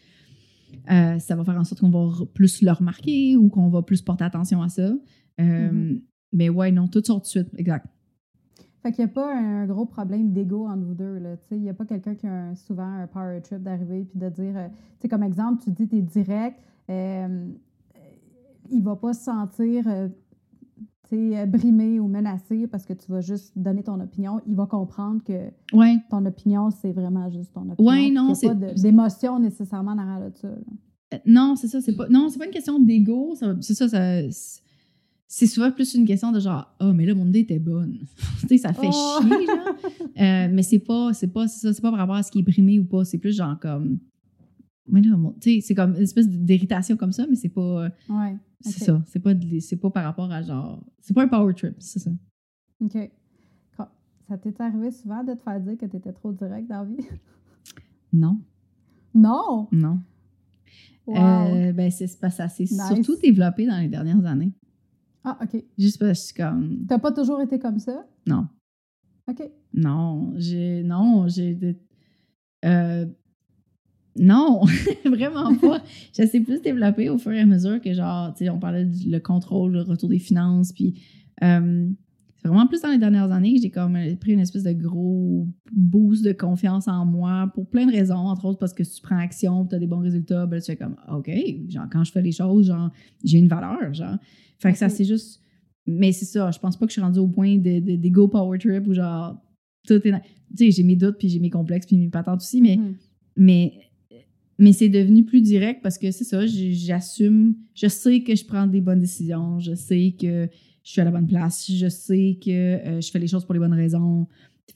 euh, 0.91 1.19
ça 1.19 1.35
va 1.35 1.43
faire 1.43 1.57
en 1.59 1.63
sorte 1.65 1.81
qu'on 1.81 1.89
va 1.89 2.25
plus 2.33 2.61
le 2.61 2.71
remarquer 2.71 3.35
ou 3.35 3.49
qu'on 3.49 3.67
va 3.69 3.81
plus 3.81 4.01
porter 4.01 4.23
attention 4.23 4.61
à 4.61 4.69
ça. 4.69 4.93
Euh, 5.39 5.71
Mhm. 5.71 6.01
Mais 6.33 6.49
ouais, 6.49 6.71
non, 6.71 6.87
tout 6.87 7.01
sort 7.03 7.17
tout 7.17 7.23
de 7.23 7.27
suite. 7.27 7.47
Exact. 7.57 7.85
Fait 8.83 8.91
qu'il 8.91 9.03
n'y 9.05 9.09
a 9.11 9.13
pas 9.13 9.33
un 9.35 9.65
gros 9.65 9.85
problème 9.85 10.31
d'ego 10.33 10.67
entre 10.67 10.83
vous 10.85 10.93
deux. 10.93 11.17
Là. 11.17 11.37
Tu 11.37 11.43
sais, 11.49 11.55
Il 11.55 11.61
n'y 11.63 11.69
a 11.69 11.73
pas 11.73 11.85
quelqu'un 11.85 12.13
qui 12.15 12.27
a 12.27 12.33
un- 12.49 12.55
souvent 12.55 12.83
un 12.87 13.07
power 13.07 13.41
trip 13.41 13.63
d'arriver 13.63 14.03
puis 14.03 14.19
de 14.19 14.29
dire, 14.29 14.55
euh, 14.57 14.67
tu 14.67 15.01
sais, 15.03 15.07
comme 15.07 15.23
exemple, 15.23 15.63
tu 15.63 15.71
dis 15.71 15.87
tu 15.87 15.97
es 15.97 16.01
direct, 16.01 16.59
euh, 16.89 17.47
il 18.69 18.83
va 18.83 18.95
pas 18.95 19.13
se 19.13 19.23
sentir 19.23 19.87
euh, 19.87 20.07
euh, 21.13 21.45
brimé 21.45 21.99
ou 21.99 22.07
menacé 22.07 22.67
parce 22.67 22.85
que 22.85 22.93
tu 22.93 23.09
vas 23.11 23.21
juste 23.21 23.57
donner 23.57 23.83
ton 23.83 23.99
opinion. 24.01 24.41
Il 24.47 24.55
va 24.55 24.65
comprendre 24.65 25.23
que 25.23 25.49
Ouais. 25.73 25.95
ton 26.09 26.25
opinion, 26.25 26.69
c'est 26.71 26.91
vraiment 26.91 27.29
juste 27.29 27.53
ton 27.53 27.69
opinion. 27.69 27.89
Ouais, 27.89 28.05
puis 28.07 28.11
non, 28.11 28.29
pas 28.29 28.35
c'est- 28.35 28.55
de- 28.55 28.81
d'émotion 28.81 29.39
nécessairement 29.39 29.91
en 29.91 29.97
arrière 29.99 30.29
de 30.31 30.35
ça. 30.35 30.47
Euh, 30.47 31.17
Non, 31.25 31.55
c'est 31.55 31.67
ça, 31.67 31.79
c'est 31.81 31.95
pas. 31.95 32.09
Non, 32.09 32.27
c'est 32.29 32.39
pas 32.39 32.45
une 32.45 32.51
question 32.51 32.79
d'ego. 32.79 33.33
C'est 33.61 33.73
ça, 33.75 33.87
ça- 33.87 34.21
c'est 35.37 35.47
souvent 35.47 35.69
plus 35.69 35.93
une 35.95 36.05
question 36.05 36.31
de 36.31 36.39
genre, 36.39 36.73
ah, 36.79 36.93
mais 36.93 37.05
là, 37.05 37.13
mon 37.13 37.27
idée 37.27 37.39
était 37.39 37.59
bonne. 37.59 37.99
tu 38.41 38.47
sais, 38.47 38.57
ça 38.57 38.71
fait 38.71 38.87
Oh! 38.89 39.19
chier, 39.21 39.45
genre. 39.45 39.75
Euh, 40.17 40.47
mais 40.53 40.63
c'est 40.63 40.79
pas, 40.79 41.11
c'est 41.13 41.27
pas, 41.27 41.47
ça, 41.49 41.73
c'est 41.73 41.81
pas 41.81 41.89
par 41.91 41.99
rapport 41.99 42.15
à 42.15 42.23
ce 42.23 42.31
qui 42.31 42.39
est 42.39 42.43
brimé 42.43 42.79
ou 42.79 42.85
pas. 42.85 43.03
C'est 43.03 43.17
plus 43.17 43.35
genre 43.35 43.59
comme. 43.59 43.99
Mais 44.87 45.01
là, 45.01 45.17
mon- 45.17 45.33
tu 45.33 45.55
sais, 45.55 45.59
c'est 45.61 45.75
comme 45.75 45.95
une 45.95 46.03
espèce 46.03 46.29
d'irritation 46.29 46.95
comme 46.95 47.11
ça, 47.11 47.25
mais 47.29 47.35
c'est 47.35 47.49
pas. 47.49 47.89
Ouais. 48.09 48.37
C'est 48.61 48.83
ça. 48.83 49.03
C'est 49.07 49.19
pas, 49.19 49.33
de- 49.33 49.59
c'est 49.59 49.75
pas 49.75 49.89
par 49.89 50.05
rapport 50.05 50.31
à 50.31 50.41
genre. 50.41 50.81
C'est 51.01 51.13
pas 51.13 51.23
un 51.23 51.27
power 51.27 51.53
trip, 51.53 51.75
c'est 51.79 51.99
ça. 51.99 52.11
OK. 52.79 52.97
Ça 54.27 54.37
t'est 54.39 54.59
arrivé 54.59 54.89
souvent 54.89 55.23
de 55.23 55.33
te 55.33 55.41
faire 55.43 55.59
dire 55.59 55.77
que 55.77 55.85
tu 55.85 55.97
étais 55.97 56.11
trop 56.11 56.31
direct 56.31 56.67
dans 56.67 56.79
la 56.79 56.85
vie? 56.85 56.97
Non, 58.13 58.39
Non! 59.13 59.67
non. 59.71 59.99
Wow! 61.05 61.15
Euh, 61.17 61.73
ben, 61.73 61.91
c'est 61.91 62.07
ça 62.07 62.47
s'est 62.47 62.63
Nice. 62.63 62.81
surtout 62.87 63.17
développé 63.21 63.67
dans 63.67 63.77
les 63.79 63.87
dernières 63.89 64.25
années. 64.25 64.51
Ah, 65.25 65.37
OK. 65.41 65.63
Juste 65.77 65.99
parce 65.99 66.31
que 66.31 66.43
comme. 66.43 66.85
T'as 66.87 66.99
pas 66.99 67.11
toujours 67.11 67.41
été 67.41 67.57
comme 67.59 67.79
ça? 67.79 68.05
Non. 68.27 68.47
OK. 69.27 69.41
Non, 69.73 70.33
j'ai. 70.37 70.83
Non, 70.83 71.27
j'ai. 71.27 71.53
de- 71.55 71.75
euh, 72.63 73.05
non, 74.17 74.61
vraiment 75.05 75.55
pas. 75.55 75.81
Je 76.17 76.25
sais 76.25 76.39
plus 76.39 76.61
développer 76.61 77.09
au 77.09 77.17
fur 77.17 77.31
et 77.33 77.41
à 77.41 77.45
mesure 77.45 77.81
que, 77.81 77.93
genre, 77.93 78.33
tu 78.33 78.45
sais, 78.45 78.49
on 78.49 78.59
parlait 78.59 78.85
du 78.85 79.09
le 79.09 79.19
contrôle, 79.19 79.73
le 79.73 79.81
retour 79.81 80.09
des 80.09 80.19
finances, 80.19 80.71
puis. 80.71 81.01
euh, 81.43 81.89
vraiment 82.49 82.67
plus 82.67 82.81
dans 82.81 82.89
les 82.91 82.97
dernières 82.97 83.31
années 83.31 83.55
que 83.55 83.61
j'ai 83.61 83.69
comme 83.69 83.95
euh, 83.95 84.15
pris 84.15 84.33
une 84.33 84.39
espèce 84.39 84.63
de 84.63 84.73
gros 84.73 85.47
boost 85.71 86.23
de 86.23 86.31
confiance 86.31 86.87
en 86.87 87.05
moi 87.05 87.51
pour 87.53 87.67
plein 87.69 87.85
de 87.85 87.91
raisons, 87.91 88.15
entre 88.15 88.45
autres 88.45 88.59
parce 88.59 88.73
que 88.73 88.83
si 88.83 88.95
tu 88.95 89.01
prends 89.01 89.17
action, 89.17 89.65
tu 89.65 89.75
as 89.75 89.79
des 89.79 89.87
bons 89.87 89.99
résultats, 89.99 90.45
ben 90.45 90.59
tu 90.59 90.65
fais 90.67 90.75
comme 90.75 90.95
OK, 91.11 91.29
genre 91.69 91.85
quand 91.91 92.03
je 92.03 92.11
fais 92.11 92.21
les 92.21 92.31
choses, 92.31 92.67
genre 92.67 92.89
j'ai 93.23 93.37
une 93.39 93.47
valeur, 93.47 93.93
genre. 93.93 94.17
Fait 94.59 94.71
que 94.71 94.77
ça 94.77 94.89
c'est 94.89 95.05
juste 95.05 95.41
mais 95.87 96.11
c'est 96.11 96.25
ça, 96.25 96.49
je 96.51 96.57
pense 96.59 96.77
pas 96.77 96.85
que 96.85 96.89
je 96.91 96.93
suis 96.93 97.01
rendue 97.01 97.19
au 97.19 97.27
point 97.27 97.57
de, 97.57 97.79
de, 97.79 97.95
d'ego 97.95 98.27
power 98.27 98.57
trip 98.57 98.87
où 98.87 98.93
genre 98.93 99.37
tout 99.87 99.93
est 100.07 100.11
tu 100.11 100.65
sais, 100.65 100.71
j'ai 100.71 100.83
mes 100.83 100.95
doutes 100.95 101.17
puis 101.19 101.29
j'ai 101.29 101.39
mes 101.39 101.49
complexes 101.49 101.85
puis 101.85 101.97
mes 101.97 102.09
patentes 102.09 102.41
aussi 102.41 102.61
mais 102.61 102.77
Mhm. 102.77 102.95
mais 103.37 103.73
mais 104.57 104.71
c'est 104.71 104.87
devenu 104.89 105.25
plus 105.25 105.41
direct 105.41 105.81
parce 105.83 105.97
que 105.97 106.11
c'est 106.11 106.23
ça, 106.23 106.45
j'assume, 106.45 107.55
je 107.73 107.87
sais 107.87 108.21
que 108.23 108.35
je 108.35 108.45
prends 108.45 108.67
des 108.67 108.79
bonnes 108.79 109.01
décisions, 109.01 109.59
je 109.59 109.75
sais 109.75 110.15
que 110.19 110.47
je 110.85 110.91
suis 110.91 111.01
à 111.01 111.03
la 111.03 111.11
bonne 111.11 111.27
place, 111.27 111.69
je 111.69 111.89
sais 111.89 112.37
que 112.41 112.49
euh, 112.51 113.01
je 113.01 113.11
fais 113.11 113.19
les 113.19 113.27
choses 113.27 113.43
pour 113.43 113.53
les 113.53 113.59
bonnes 113.59 113.73
raisons. 113.73 114.27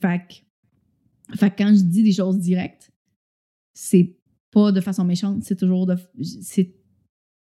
Fait 0.02 0.20
que, 0.28 1.36
fait 1.36 1.50
que 1.50 1.56
quand 1.62 1.72
je 1.74 1.82
dis 1.82 2.02
des 2.02 2.12
choses 2.12 2.38
directes, 2.38 2.90
c'est 3.72 4.16
pas 4.50 4.72
de 4.72 4.80
façon 4.80 5.04
méchante, 5.04 5.44
c'est 5.44 5.56
toujours 5.56 5.86
de 5.86 5.96
c'est 6.22 6.74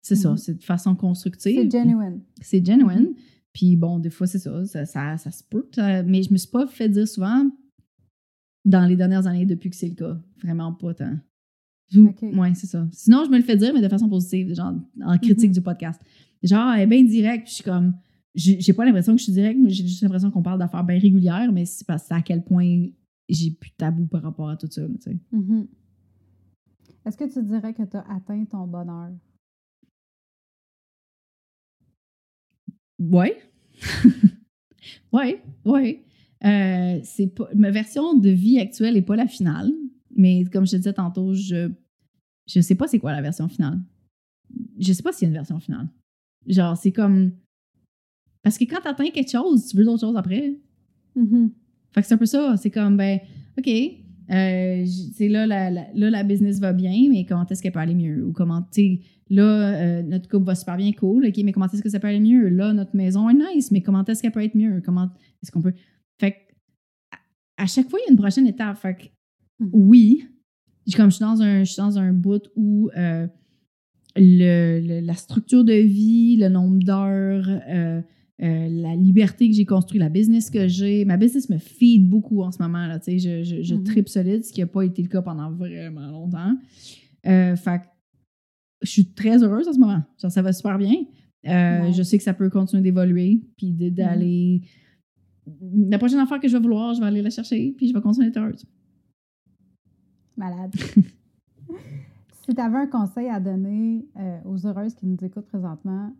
c'est 0.01 0.15
ça, 0.15 0.29
Mhm. 0.31 0.37
c'est 0.37 0.53
de 0.59 0.63
façon 0.63 0.95
constructive. 0.95 1.69
C'est 1.69 1.79
genuine. 1.79 2.21
C'est 2.41 2.65
genuine. 2.65 3.13
Puis 3.51 3.75
bon, 3.75 3.99
des 3.99 4.09
fois, 4.09 4.27
c'est 4.27 4.39
ça, 4.39 4.63
ça, 4.65 4.85
ça, 4.85 5.17
ça 5.17 5.31
se 5.31 5.43
peut. 5.43 5.67
ça- 5.73 6.03
mais 6.03 6.23
je 6.23 6.31
me 6.31 6.37
suis 6.37 6.47
pas 6.49 6.65
fait 6.67 6.87
dire 6.87 7.07
souvent 7.07 7.49
dans 8.65 8.85
les 8.85 8.95
dernières 8.95 9.25
années 9.27 9.45
depuis 9.45 9.69
que 9.69 9.75
c'est 9.75 9.89
le 9.89 9.95
cas. 9.95 10.21
Vraiment 10.41 10.71
pas 10.73 10.93
tant. 10.93 11.17
Ou- 11.95 12.07
Ok. 12.09 12.21
Ouais, 12.21 12.53
c'est 12.53 12.67
ça. 12.67 12.87
Sinon, 12.91 13.25
je 13.25 13.29
me 13.31 13.37
le 13.37 13.43
fais 13.43 13.57
dire, 13.57 13.73
mais 13.73 13.81
de 13.81 13.89
façon 13.89 14.07
positive, 14.07 14.53
genre 14.55 14.73
en 15.03 15.17
critique 15.17 15.49
Mhm. 15.49 15.53
du 15.55 15.61
podcast. 15.61 15.99
Genre, 16.43 16.73
elle 16.73 16.81
est 16.83 16.87
bien 16.87 17.03
directe, 17.03 17.43
puis 17.45 17.49
je 17.51 17.55
suis 17.55 17.63
comme. 17.63 17.93
J'ai 18.35 18.73
pas 18.73 18.85
l'impression 18.85 19.13
que 19.13 19.19
je 19.19 19.23
suis 19.23 19.33
directe, 19.33 19.59
mais 19.61 19.69
j'ai 19.69 19.85
juste 19.87 20.01
l'impression 20.01 20.29
qu'on 20.31 20.43
parle 20.43 20.59
d'affaires 20.59 20.83
bien 20.83 20.99
régulières, 20.99 21.51
mais 21.51 21.65
c'est 21.65 21.85
parce 21.85 22.11
à 22.11 22.21
quel 22.21 22.43
point 22.43 22.87
j'ai 23.27 23.51
plus 23.51 23.71
de 23.71 23.75
tabou 23.75 24.05
par 24.05 24.21
rapport 24.21 24.49
à 24.49 24.57
tout 24.57 24.69
ça, 24.69 24.87
tu 24.87 25.01
sais. 25.01 25.17
Mhm. 25.31 25.67
Est-ce 27.05 27.17
que 27.17 27.31
tu 27.31 27.43
dirais 27.43 27.73
que 27.73 27.83
tu 27.83 27.97
as 27.97 28.05
atteint 28.09 28.45
ton 28.45 28.67
bonheur? 28.67 29.11
Ouais. 32.99 33.37
ouais, 35.13 35.41
ouais. 35.65 36.03
Euh, 36.45 36.99
c'est 37.03 37.27
pas, 37.27 37.49
ma 37.55 37.71
version 37.71 38.13
de 38.13 38.29
vie 38.29 38.59
actuelle 38.59 38.93
n'est 38.93 39.01
pas 39.01 39.15
la 39.15 39.27
finale, 39.27 39.71
mais 40.15 40.45
comme 40.45 40.65
je 40.65 40.71
te 40.71 40.77
disais 40.77 40.93
tantôt, 40.93 41.33
je 41.33 41.71
je 42.47 42.61
sais 42.61 42.75
pas 42.75 42.87
c'est 42.87 42.99
quoi 42.99 43.11
la 43.11 43.21
version 43.21 43.47
finale. 43.47 43.79
Je 44.79 44.91
sais 44.93 45.03
pas 45.03 45.11
s'il 45.11 45.23
y 45.23 45.27
a 45.27 45.29
une 45.29 45.35
version 45.35 45.59
finale. 45.59 45.87
Genre, 46.47 46.75
c'est 46.75 46.91
comme. 46.91 47.31
Parce 48.43 48.57
que 48.57 48.63
quand 48.65 48.81
t'atteins 48.81 49.09
quelque 49.09 49.31
chose, 49.31 49.67
tu 49.67 49.77
veux 49.77 49.83
d'autres 49.85 50.01
choses 50.01 50.17
après. 50.17 50.53
Mhm. 51.15 51.51
Fait 51.91 52.01
que 52.01 52.07
c'est 52.07 52.13
un 52.13 52.17
peu 52.17 52.25
ça. 52.25 52.55
C'est 52.57 52.69
comme, 52.69 52.95
ben, 52.97 53.19
OK, 53.57 53.67
euh, 53.67 54.85
là 55.21 55.47
la, 55.47 55.69
la- 55.69 55.87
là, 55.93 56.09
la 56.09 56.23
business 56.23 56.59
va 56.59 56.71
bien, 56.71 57.07
mais 57.09 57.25
comment 57.25 57.45
est-ce 57.47 57.61
qu'elle 57.61 57.71
peut 57.71 57.79
aller 57.79 57.95
mieux? 57.95 58.23
Ou 58.25 58.31
comment, 58.31 58.61
tu 58.61 58.67
sais, 58.81 58.99
là, 59.29 59.43
euh, 59.73 60.01
notre 60.03 60.29
couple 60.29 60.45
va 60.45 60.55
super 60.55 60.77
bien, 60.77 60.91
cool, 60.93 61.25
OK, 61.25 61.37
mais 61.43 61.51
comment 61.51 61.67
est-ce 61.67 61.81
que 61.81 61.89
ça 61.89 61.99
peut 61.99 62.07
aller 62.07 62.19
mieux? 62.19 62.47
Là, 62.49 62.73
notre 62.73 62.95
maison 62.95 63.29
est 63.29 63.33
nice, 63.55 63.71
mais 63.71 63.81
comment 63.81 64.03
est-ce 64.05 64.21
qu'elle 64.21 64.31
peut 64.31 64.43
être 64.43 64.55
mieux? 64.55 64.81
Comment 64.85 65.09
est-ce 65.43 65.51
qu'on 65.51 65.61
peut? 65.61 65.73
Fait 66.19 66.31
que, 66.31 66.37
à, 67.57 67.63
à 67.63 67.65
chaque 67.65 67.89
fois, 67.89 67.99
il 68.01 68.05
y 68.07 68.09
a 68.09 68.11
une 68.11 68.17
prochaine 68.17 68.47
étape. 68.47 68.77
Fait 68.77 68.95
que, 68.95 69.03
Mhm. 69.59 69.69
oui, 69.73 70.23
je- 70.87 70.95
comme 70.95 71.09
je 71.09 71.15
suis 71.17 71.25
dans 71.25 71.41
un, 71.41 71.63
je 71.63 71.71
suis 71.73 71.81
dans 71.81 71.97
un 71.99 72.13
bout 72.13 72.43
où 72.55 72.89
euh, 72.95 73.27
le, 74.15 74.79
le- 74.79 74.99
la 75.05 75.13
structure 75.15 75.63
de 75.63 75.73
vie, 75.73 76.37
le 76.37 76.49
nombre 76.49 76.79
d'heures, 76.79 77.47
euh, 78.41 78.69
la 78.69 78.95
liberté 78.95 79.49
que 79.49 79.55
j'ai 79.55 79.65
construite, 79.65 79.99
la 79.99 80.09
business 80.09 80.49
que 80.49 80.67
j'ai. 80.67 81.03
Ma 81.05 81.17
business 81.17 81.49
me 81.49 81.57
feed 81.57 82.09
beaucoup 82.09 82.41
en 82.41 82.51
ce 82.51 82.61
moment. 82.61 82.87
Là, 82.87 82.99
je 83.05 83.17
je, 83.43 83.61
je 83.63 83.75
Mhm. 83.75 83.83
tripe 83.83 84.07
solide, 84.09 84.43
ce 84.45 84.53
qui 84.53 84.61
n'a 84.61 84.67
pas 84.67 84.83
été 84.83 85.01
le 85.01 85.07
cas 85.09 85.21
pendant 85.21 85.51
vraiment 85.51 86.07
longtemps. 86.07 86.55
Euh, 87.25 87.55
fait 87.55 87.81
je 88.81 88.89
suis 88.89 89.11
très 89.11 89.43
heureuse 89.43 89.67
en 89.67 89.73
ce 89.73 89.79
moment. 89.79 90.01
Genre, 90.21 90.31
ça 90.31 90.41
va 90.41 90.53
super 90.53 90.77
bien. 90.77 90.93
Euh, 91.47 91.81
Ouais. 91.83 91.91
Je 91.93 92.01
sais 92.03 92.17
que 92.17 92.23
ça 92.23 92.33
peut 92.33 92.49
continuer 92.49 92.81
d'évoluer, 92.81 93.41
puis 93.57 93.71
de- 93.73 93.89
d'aller. 93.89 94.61
La 95.87 95.97
prochaine 95.97 96.19
affaire 96.19 96.39
que 96.39 96.47
je 96.47 96.55
vais 96.55 96.61
vouloir, 96.61 96.93
je 96.93 97.01
vais 97.01 97.07
aller 97.07 97.21
la 97.21 97.29
chercher, 97.29 97.73
puis 97.75 97.87
je 97.89 97.93
vais 97.93 97.99
continuer 98.01 98.27
d'être 98.27 98.37
heureuse. 98.37 98.65
Malade. 100.37 100.73
si 102.45 102.55
tu 102.55 102.61
avais 102.61 102.77
un 102.77 102.87
conseil 102.87 103.27
à 103.27 103.39
donner 103.39 104.05
euh, 104.17 104.39
aux 104.45 104.65
heureuses 104.65 104.93
qui 104.95 105.05
nous 105.07 105.17
écoutent 105.23 105.47
présentement, 105.47 106.13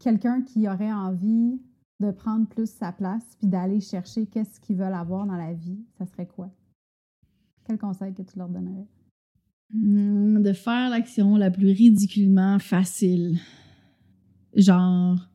quelqu'un 0.00 0.42
qui 0.42 0.66
aurait 0.68 0.92
envie 0.92 1.60
de 2.00 2.10
prendre 2.10 2.48
plus 2.48 2.68
sa 2.68 2.90
place 2.90 3.36
puis 3.38 3.46
d'aller 3.46 3.80
chercher 3.80 4.26
qu'est-ce 4.26 4.58
qu'ils 4.58 4.76
veulent 4.76 4.94
avoir 4.94 5.26
dans 5.26 5.36
la 5.36 5.52
vie, 5.52 5.78
ça 5.98 6.06
serait 6.06 6.26
quoi? 6.26 6.50
Quel 7.64 7.78
conseil 7.78 8.12
que 8.14 8.22
tu 8.22 8.36
leur 8.38 8.48
donnerais? 8.48 8.88
Hmm, 9.72 10.42
de 10.42 10.52
faire 10.52 10.90
l'action 10.90 11.36
la 11.36 11.50
plus 11.50 11.68
ridiculement 11.68 12.58
facile. 12.58 13.38
Genre. 14.56 15.28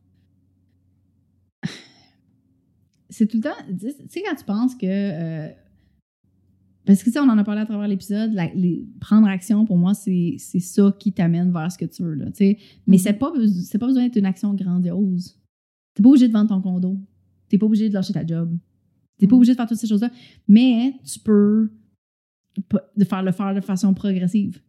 C'est 3.08 3.26
tout 3.28 3.38
le 3.38 3.44
temps. 3.44 3.78
Tu 3.78 3.92
sais, 4.08 4.22
quand 4.22 4.34
tu 4.34 4.44
penses 4.44 4.74
que. 4.74 4.86
euh, 4.86 5.48
parce 6.86 7.00
que, 7.00 7.04
tu 7.06 7.12
sais, 7.12 7.18
on 7.20 7.24
en 7.28 7.36
a 7.36 7.44
parlé 7.44 7.60
à 7.60 7.66
travers 7.66 7.88
l'épisode, 7.88 8.32
prendre 9.00 9.26
action, 9.26 9.64
pour 9.66 9.76
moi, 9.76 9.92
c'est 9.94 10.36
c'est 10.38 10.60
ça 10.60 10.94
qui 10.98 11.12
t'amène 11.12 11.52
vers 11.52 11.70
ce 11.70 11.76
que 11.78 11.84
tu 11.84 12.02
veux, 12.02 12.14
là, 12.14 12.26
tu 12.26 12.36
sais. 12.36 12.58
Mais 12.86 12.96
c'est 12.98 13.12
pas, 13.14 13.30
beso- 13.32 13.62
c'est 13.64 13.78
pas 13.78 13.86
besoin 13.86 14.04
d'être 14.04 14.16
une 14.16 14.26
action 14.26 14.54
grandiose. 14.54 15.38
T'es 15.94 16.02
pas 16.02 16.08
obligé 16.10 16.28
de 16.28 16.32
vendre 16.32 16.48
ton 16.48 16.60
condo. 16.62 16.98
T'es 17.48 17.58
pas 17.58 17.66
obligé 17.66 17.88
de 17.88 17.94
lâcher 17.94 18.12
ta 18.12 18.24
job. 18.26 18.56
T'es 19.18 19.26
pas 19.26 19.34
Mhm. 19.34 19.38
obligé 19.38 19.52
de 19.52 19.56
faire 19.56 19.66
toutes 19.66 19.78
ces 19.78 19.86
choses-là. 19.86 20.10
Mais 20.48 20.94
tu 21.04 21.18
peux 21.18 21.70
de 22.96 23.04
faire 23.04 23.22
le 23.22 23.32
faire 23.32 23.54
de 23.54 23.60
façon 23.60 23.92
progressive. 23.94 24.60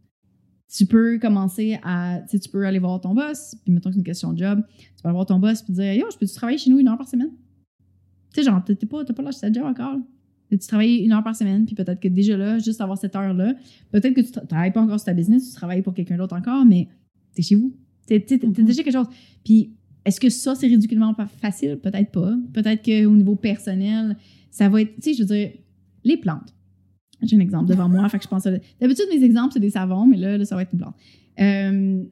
Tu 0.69 0.85
peux 0.85 1.17
commencer 1.19 1.79
à. 1.83 2.19
Tu 2.23 2.31
sais, 2.31 2.39
tu 2.39 2.49
peux 2.49 2.65
aller 2.65 2.79
voir 2.79 2.99
ton 2.99 3.13
boss, 3.13 3.55
puis 3.63 3.73
mettons 3.73 3.89
que 3.89 3.93
c'est 3.93 3.99
une 3.99 4.03
question 4.05 4.33
de 4.33 4.37
job. 4.39 4.61
Tu 4.77 5.01
peux 5.01 5.07
aller 5.09 5.13
voir 5.13 5.25
ton 5.25 5.39
boss, 5.39 5.61
puis 5.61 5.73
dire 5.73 5.93
Yo, 5.93 6.05
je 6.11 6.17
peux-tu 6.17 6.33
travailler 6.33 6.57
chez 6.57 6.69
nous 6.69 6.79
une 6.79 6.87
heure 6.89 6.97
par 6.97 7.07
semaine? 7.07 7.31
Tu 8.33 8.41
sais, 8.41 8.43
genre, 8.43 8.61
t'es 8.63 8.75
t'es 8.75 8.85
pas, 8.85 9.05
t'as 9.05 9.13
pas 9.13 9.23
lâché 9.23 9.39
ta 9.39 9.51
job 9.51 9.63
encore. 9.65 9.97
Tu 10.49 10.57
travailles 10.59 10.97
une 11.03 11.11
heure 11.11 11.23
par 11.23 11.35
semaine, 11.35 11.65
puis 11.65 11.75
peut-être 11.75 11.99
que 11.99 12.07
déjà 12.07 12.37
là, 12.37 12.57
juste 12.59 12.79
avoir 12.79 12.97
cette 12.97 13.15
heure-là, 13.15 13.53
peut-être 13.91 14.13
que 14.13 14.21
tu 14.21 14.31
tra- 14.31 14.47
travailles 14.47 14.71
pas 14.71 14.81
encore 14.81 14.97
sur 14.99 15.05
ta 15.05 15.13
business, 15.13 15.49
tu 15.49 15.55
travailles 15.55 15.81
pour 15.81 15.93
quelqu'un 15.93 16.15
d'autre 16.17 16.35
encore, 16.37 16.65
mais 16.65 16.87
t'es 17.33 17.41
chez 17.41 17.55
vous. 17.55 17.75
T'es- 18.05 18.21
t'es 18.21 18.39
Mhm. 18.45 18.53
déjà 18.65 18.81
quelque 18.83 18.93
chose. 18.93 19.07
Puis, 19.43 19.73
est-ce 20.05 20.19
que 20.21 20.29
ça, 20.29 20.55
c'est 20.55 20.67
ridiculement 20.67 21.13
facile? 21.41 21.77
Peut-être 21.83 22.11
pas. 22.11 22.33
Peut-être 22.53 22.81
qu'au 22.85 23.13
niveau 23.15 23.35
personnel, 23.35 24.15
ça 24.49 24.69
va 24.69 24.81
être. 24.81 24.95
Tu 24.95 25.01
sais, 25.01 25.13
je 25.15 25.23
veux 25.23 25.35
dire, 25.35 25.51
les 26.05 26.15
plantes. 26.15 26.53
J'ai 27.23 27.35
un 27.35 27.39
exemple 27.41 27.67
devant 27.67 27.89
moi, 27.89 28.07
fait 28.07 28.17
que 28.19 28.23
je 28.23 28.29
pense. 28.29 28.45
à- 28.45 28.51
D'habitude, 28.79 29.05
mes 29.13 29.23
exemples, 29.23 29.51
c'est 29.53 29.59
des 29.59 29.71
savons, 29.71 30.05
mais 30.05 30.15
là, 30.17 30.37
là, 30.37 30.45
ça 30.45 30.55
va 30.55 30.61
être 30.61 30.71
une 30.71 30.79
plante. 30.79 30.95
Euh, 31.41 32.03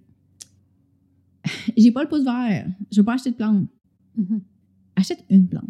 J'ai 1.78 1.92
pas 1.92 2.02
le 2.04 2.10
pouce 2.10 2.24
vert. 2.24 2.68
Je 2.92 3.00
veux 3.00 3.06
pas 3.06 3.14
acheter 3.14 3.32
de 3.32 3.36
plante. 3.36 3.68
Mhm. 4.18 4.42
Achète 4.96 5.24
une 5.30 5.48
plante. 5.48 5.70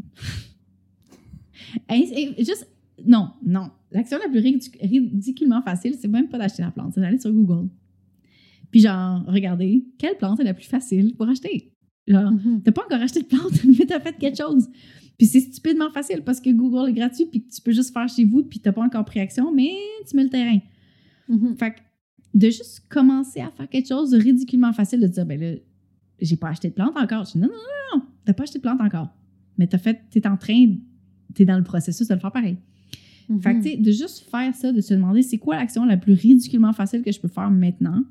Juste. 2.38 2.68
Non, 3.06 3.30
non. 3.46 3.70
L'action 3.92 4.18
la 4.18 4.30
plus 4.30 4.40
ridic- 4.40 4.78
ridiculement 4.82 5.62
facile, 5.62 5.96
c'est 6.00 6.08
même 6.08 6.30
pas 6.30 6.38
d'acheter 6.38 6.62
la 6.64 6.72
plante, 6.72 6.94
c'est 6.94 7.02
d'aller 7.02 7.20
sur 7.20 7.32
Google. 7.32 7.70
Puis 8.72 8.82
genre, 8.82 9.24
regardez, 9.28 9.86
quelle 9.98 10.18
plante 10.18 10.40
est 10.40 10.44
la 10.44 10.54
plus 10.54 10.66
facile 10.66 11.14
pour 11.16 11.28
acheter? 11.28 11.72
Genre, 12.08 12.32
Mhm. 12.32 12.62
T'as 12.64 12.72
pas 12.72 12.84
encore 12.86 13.02
acheté 13.02 13.22
de 13.22 13.26
plante, 13.28 13.52
mais 13.80 13.86
t'as 13.86 14.00
fait 14.00 14.16
quelque 14.18 14.38
chose. 14.38 14.68
Puis 15.18 15.28
c'est 15.28 15.40
stupidement 15.40 15.90
facile 15.92 16.22
parce 16.24 16.42
que 16.42 16.50
Google 16.50 16.90
est 16.90 16.94
gratuit, 16.94 17.26
puis 17.26 17.44
que 17.46 17.54
tu 17.54 17.62
peux 17.62 17.72
juste 17.72 17.94
faire 17.94 18.08
chez 18.10 18.26
vous, 18.26 18.44
puis 18.44 18.60
t'as 18.60 18.72
pas 18.74 18.84
encore 18.84 19.06
pris 19.06 19.20
action, 19.20 19.54
mais 19.54 19.72
tu 20.10 20.16
mets 20.16 20.24
le 20.24 20.30
terrain. 20.30 20.60
Mhm. 21.30 21.56
Fait 21.58 21.72
que 21.72 21.80
de 22.34 22.46
juste 22.50 22.82
commencer 22.90 23.40
à 23.40 23.50
faire 23.52 23.70
quelque 23.70 23.88
chose 23.88 24.12
de 24.12 24.18
ridiculement 24.20 24.74
facile, 24.74 25.00
de 25.00 25.08
dire, 25.08 25.26
ben 25.26 25.40
là, 25.40 25.54
j'ai 26.22 26.36
pas 26.36 26.50
acheté 26.50 26.70
de 26.70 26.74
plante 26.74 26.96
encore. 26.98 27.26
Je 27.26 27.34
dis, 27.34 27.38
non, 27.40 27.48
non, 27.48 27.54
non, 27.54 28.00
non, 28.00 28.06
t'as 28.26 28.34
pas 28.34 28.44
acheté 28.44 28.60
de 28.60 28.62
plante 28.64 28.82
encore. 28.82 29.10
Mais 29.58 29.68
t'as 29.68 29.78
fait, 29.78 30.02
t'es 30.12 30.26
en 30.28 30.36
train, 30.38 30.76
t'es 31.36 31.46
dans 31.46 31.58
le 31.58 31.64
processus 31.64 32.08
de 32.08 32.14
le 32.16 32.20
faire 32.20 32.32
pareil. 32.32 32.58
Fait 33.42 33.56
que, 33.56 33.64
tu 33.64 33.70
sais, 33.72 33.78
de 33.78 33.92
juste 33.92 34.30
faire 34.30 34.54
ça, 34.54 34.72
de 34.72 34.82
se 34.82 34.94
demander 34.94 35.24
c'est 35.24 35.40
quoi 35.40 35.56
l'action 35.56 35.84
la 35.86 35.98
plus 35.98 36.14
ridiculement 36.14 36.74
facile 36.74 37.02
que 37.02 37.12
je 37.12 37.20
peux 37.20 37.28
faire 37.28 37.50
maintenant 37.50 38.04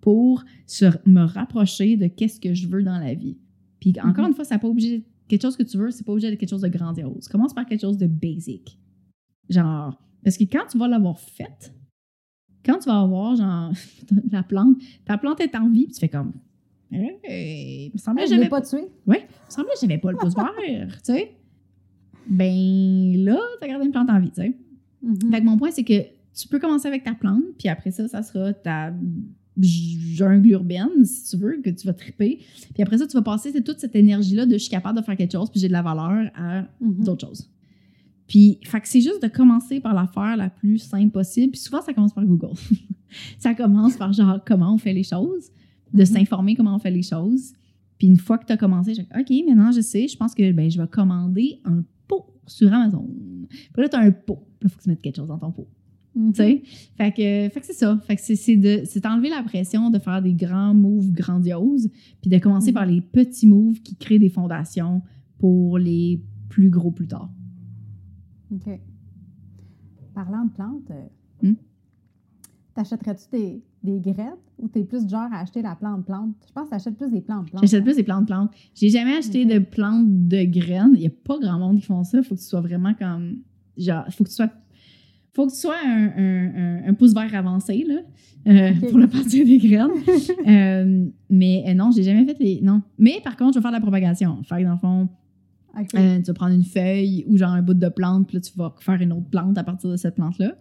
pour 0.00 0.42
se, 0.66 0.86
me 1.06 1.22
rapprocher 1.22 1.96
de 1.98 2.06
qu'est-ce 2.06 2.40
que 2.40 2.54
je 2.54 2.66
veux 2.66 2.82
dans 2.82 2.98
la 2.98 3.12
vie? 3.14 3.36
Puis 3.80 3.92
encore 4.02 4.24
Mhm. 4.24 4.30
une 4.30 4.34
fois, 4.34 4.44
ça 4.44 4.58
pas 4.58 4.68
obligé 4.68 5.04
quelque 5.28 5.42
chose 5.42 5.56
que 5.56 5.62
tu 5.64 5.76
veux, 5.76 5.90
c'est 5.90 6.04
pas 6.04 6.12
obligé 6.12 6.30
d'être 6.30 6.40
quelque 6.40 6.48
chose 6.48 6.62
de 6.62 6.68
grandiose. 6.68 7.28
Commence 7.28 7.52
par 7.54 7.66
quelque 7.66 7.82
chose 7.82 7.98
de 7.98 8.06
basic. 8.06 8.78
Genre, 9.50 9.98
parce 10.22 10.38
que 10.38 10.44
quand 10.44 10.66
tu 10.70 10.78
vas 10.78 10.88
l'avoir 10.88 11.18
faite, 11.20 11.74
quand 12.64 12.78
tu 12.78 12.88
vas 12.88 13.00
avoir, 13.00 13.36
genre, 13.36 13.70
la 14.32 14.42
plante, 14.42 14.78
ta 15.04 15.18
plante 15.18 15.40
est 15.42 15.54
en 15.56 15.68
vie, 15.68 15.84
puis 15.84 15.92
tu 15.94 16.00
fais 16.00 16.08
comme, 16.08 16.32
hey, 16.90 17.88
il 17.88 17.92
me 17.92 17.98
semblait 17.98 18.22
que 18.24 18.28
je 18.30 18.34
l'ai 18.34 18.38
j'avais 18.38 18.48
pas 18.48 18.62
tué. 18.62 18.86
oui, 19.06 19.16
il 19.20 19.24
me 19.46 19.50
semblait 19.50 19.72
que 19.74 19.80
j'avais 19.82 19.98
pas 19.98 20.10
le 20.12 20.16
pouce 20.16 20.34
vert, 20.34 21.02
tu 21.02 21.12
sais. 21.12 21.32
Ben 22.28 23.24
là, 23.24 23.38
t'as 23.60 23.68
gardé 23.68 23.86
une 23.86 23.92
plante 23.92 24.10
en 24.10 24.20
vie, 24.20 24.30
tu 24.30 24.36
sais. 24.42 24.56
Mhm. 25.02 25.30
Fait 25.30 25.40
que 25.40 25.44
mon 25.44 25.56
point, 25.56 25.70
c'est 25.70 25.84
que 25.84 26.02
tu 26.34 26.48
peux 26.48 26.58
commencer 26.58 26.88
avec 26.88 27.04
ta 27.04 27.14
plante, 27.14 27.42
puis 27.58 27.68
après 27.68 27.90
ça, 27.90 28.08
ça 28.08 28.22
sera 28.22 28.52
ta 28.52 28.92
jungle 29.60 30.48
urbaine, 30.50 31.04
si 31.04 31.30
tu 31.30 31.36
veux, 31.42 31.60
que 31.62 31.70
tu 31.70 31.86
vas 31.86 31.92
triper. 31.92 32.40
Puis 32.72 32.82
après 32.82 32.98
ça, 32.98 33.06
tu 33.06 33.16
vas 33.16 33.22
passer 33.22 33.52
toute 33.62 33.78
cette 33.78 33.94
énergie-là 33.94 34.46
de 34.46 34.52
je 34.54 34.58
suis 34.58 34.70
capable 34.70 34.98
de 34.98 35.04
faire 35.04 35.16
quelque 35.16 35.32
chose, 35.32 35.50
puis 35.50 35.60
j'ai 35.60 35.68
de 35.68 35.72
la 35.72 35.82
valeur 35.82 36.30
à 36.34 36.62
Mhm. 36.80 37.04
d'autres 37.04 37.26
choses. 37.28 37.48
Puis, 38.26 38.58
fait 38.64 38.80
que 38.80 38.88
c'est 38.88 39.02
juste 39.02 39.22
de 39.22 39.28
commencer 39.28 39.80
par 39.80 39.92
l'affaire 39.94 40.36
la 40.36 40.48
plus 40.48 40.78
simple 40.78 41.10
possible. 41.10 41.52
Puis 41.52 41.60
souvent, 41.60 41.82
ça 41.82 41.92
commence 41.92 42.14
par 42.14 42.24
Google. 42.24 42.54
ça 43.38 43.54
commence 43.54 43.96
par 43.96 44.12
genre 44.14 44.40
comment 44.44 44.74
on 44.74 44.78
fait 44.78 44.94
les 44.94 45.02
choses, 45.02 45.50
de 45.92 46.00
Mhm. 46.00 46.06
s'informer 46.06 46.54
comment 46.56 46.74
on 46.74 46.78
fait 46.78 46.90
les 46.90 47.02
choses. 47.02 47.52
Puis 47.98 48.08
une 48.08 48.16
fois 48.16 48.38
que 48.38 48.46
tu 48.46 48.52
as 48.52 48.56
commencé, 48.56 48.94
je 48.94 49.02
dis 49.02 49.06
OK, 49.16 49.46
maintenant 49.46 49.70
je 49.70 49.82
sais, 49.82 50.08
je 50.08 50.16
pense 50.16 50.34
que 50.34 50.50
ben, 50.52 50.68
je 50.70 50.80
vais 50.80 50.88
commander 50.88 51.60
un 51.64 51.84
pot 52.16 52.26
sur 52.46 52.72
Amazon. 52.72 53.08
Puis 53.48 53.82
là, 53.82 53.88
tu 53.88 53.96
as 53.96 54.00
un 54.00 54.10
pot. 54.12 54.46
Là, 54.60 54.68
il 54.68 54.68
faut 54.68 54.78
que 54.78 54.82
tu 54.82 54.88
mettes 54.90 55.00
quelque 55.02 55.16
chose 55.16 55.28
dans 55.28 55.38
ton 55.38 55.52
pot. 55.52 55.68
Tu 56.14 56.34
sais? 56.34 56.62
Fait 56.96 57.10
que, 57.10 57.52
fait 57.52 57.60
que 57.60 57.66
c'est 57.66 57.72
ça. 57.72 57.98
Fait 58.06 58.14
que 58.14 58.22
c'est, 58.22 58.36
c'est, 58.36 58.56
de, 58.56 58.82
c'est 58.84 59.04
enlever 59.04 59.30
la 59.30 59.42
pression 59.42 59.90
de 59.90 59.98
faire 59.98 60.22
des 60.22 60.32
grands 60.34 60.72
moves 60.74 61.10
grandioses, 61.10 61.90
puis 62.20 62.30
de 62.30 62.38
commencer 62.38 62.68
Mhm. 62.70 62.74
par 62.74 62.86
les 62.86 63.00
petits 63.00 63.46
moves 63.48 63.80
qui 63.82 63.96
créent 63.96 64.20
des 64.20 64.28
fondations 64.28 65.02
pour 65.38 65.76
les 65.78 66.22
plus 66.48 66.70
gros 66.70 66.92
plus 66.92 67.08
tard. 67.08 67.30
OK. 68.52 68.80
Parlant 70.14 70.44
de 70.44 70.50
plantes, 70.52 70.92
Hmm? 71.42 71.54
t'achèterais-tu 72.74 73.24
des, 73.32 73.62
des 73.84 74.00
graines 74.00 74.36
ou 74.58 74.68
t'es 74.68 74.82
plus 74.82 75.08
genre 75.08 75.28
à 75.32 75.40
acheter 75.40 75.62
la 75.62 75.76
plante 75.76 76.04
plante? 76.04 76.34
Je 76.46 76.52
pense 76.52 76.64
que 76.66 76.70
t'achètes 76.70 76.96
plus 76.96 77.10
des 77.10 77.20
plantes 77.20 77.50
plantes. 77.50 77.62
J'achète 77.62 77.84
plus 77.84 77.96
des 77.96 78.02
plantes 78.02 78.26
plantes. 78.26 78.50
J'ai 78.74 78.88
jamais 78.88 79.16
acheté 79.16 79.44
de 79.44 79.58
plantes 79.58 80.28
de 80.28 80.44
graines. 80.44 80.92
Il 80.94 81.00
n'y 81.00 81.06
a 81.06 81.10
pas 81.10 81.38
grand 81.38 81.58
monde 81.58 81.78
qui 81.78 81.86
font 81.86 82.02
ça. 82.02 82.18
Il 82.18 82.24
faut 82.24 82.34
que 82.34 82.40
tu 82.40 82.46
sois 82.46 82.60
vraiment 82.60 82.94
comme. 82.94 83.38
Genre, 83.76 84.04
faut 84.10 84.24
que 84.24 84.30
tu 84.30 84.34
sois. 84.34 84.50
Faut 85.32 85.46
que 85.46 85.52
tu 85.52 85.58
sois 85.58 85.76
un, 85.84 86.06
un, 86.16 86.54
un, 86.56 86.88
un 86.88 86.94
pouce 86.94 87.12
vert 87.12 87.34
avancé, 87.34 87.84
là, 87.88 88.00
euh, 88.46 88.88
pour 88.88 88.98
le 88.98 89.08
partir 89.08 89.44
des 89.44 89.58
graines. 89.58 89.90
Euh, 90.46 91.06
mais 91.30 91.64
euh, 91.66 91.74
non, 91.74 91.90
j'ai 91.90 92.02
jamais 92.02 92.24
fait 92.24 92.38
les. 92.38 92.60
Non. 92.60 92.82
Mais 92.98 93.20
par 93.24 93.36
contre, 93.36 93.54
je 93.54 93.58
vais 93.58 93.62
faire 93.62 93.70
de 93.70 93.76
la 93.76 93.80
propagation. 93.80 94.42
Fait 94.44 94.58
que 94.58 94.64
dans 94.64 94.72
le 94.72 94.78
fond. 94.78 95.08
Euh, 95.76 96.18
tu 96.18 96.26
vas 96.26 96.34
prendre 96.34 96.54
une 96.54 96.64
feuille 96.64 97.24
ou 97.26 97.36
genre 97.36 97.50
un 97.50 97.62
bout 97.62 97.74
de 97.74 97.88
plante, 97.88 98.28
puis 98.28 98.36
là, 98.36 98.40
tu 98.40 98.52
vas 98.56 98.72
faire 98.78 99.00
une 99.00 99.12
autre 99.12 99.28
plante 99.28 99.58
à 99.58 99.64
partir 99.64 99.90
de 99.90 99.96
cette 99.96 100.14
plante-là. 100.14 100.54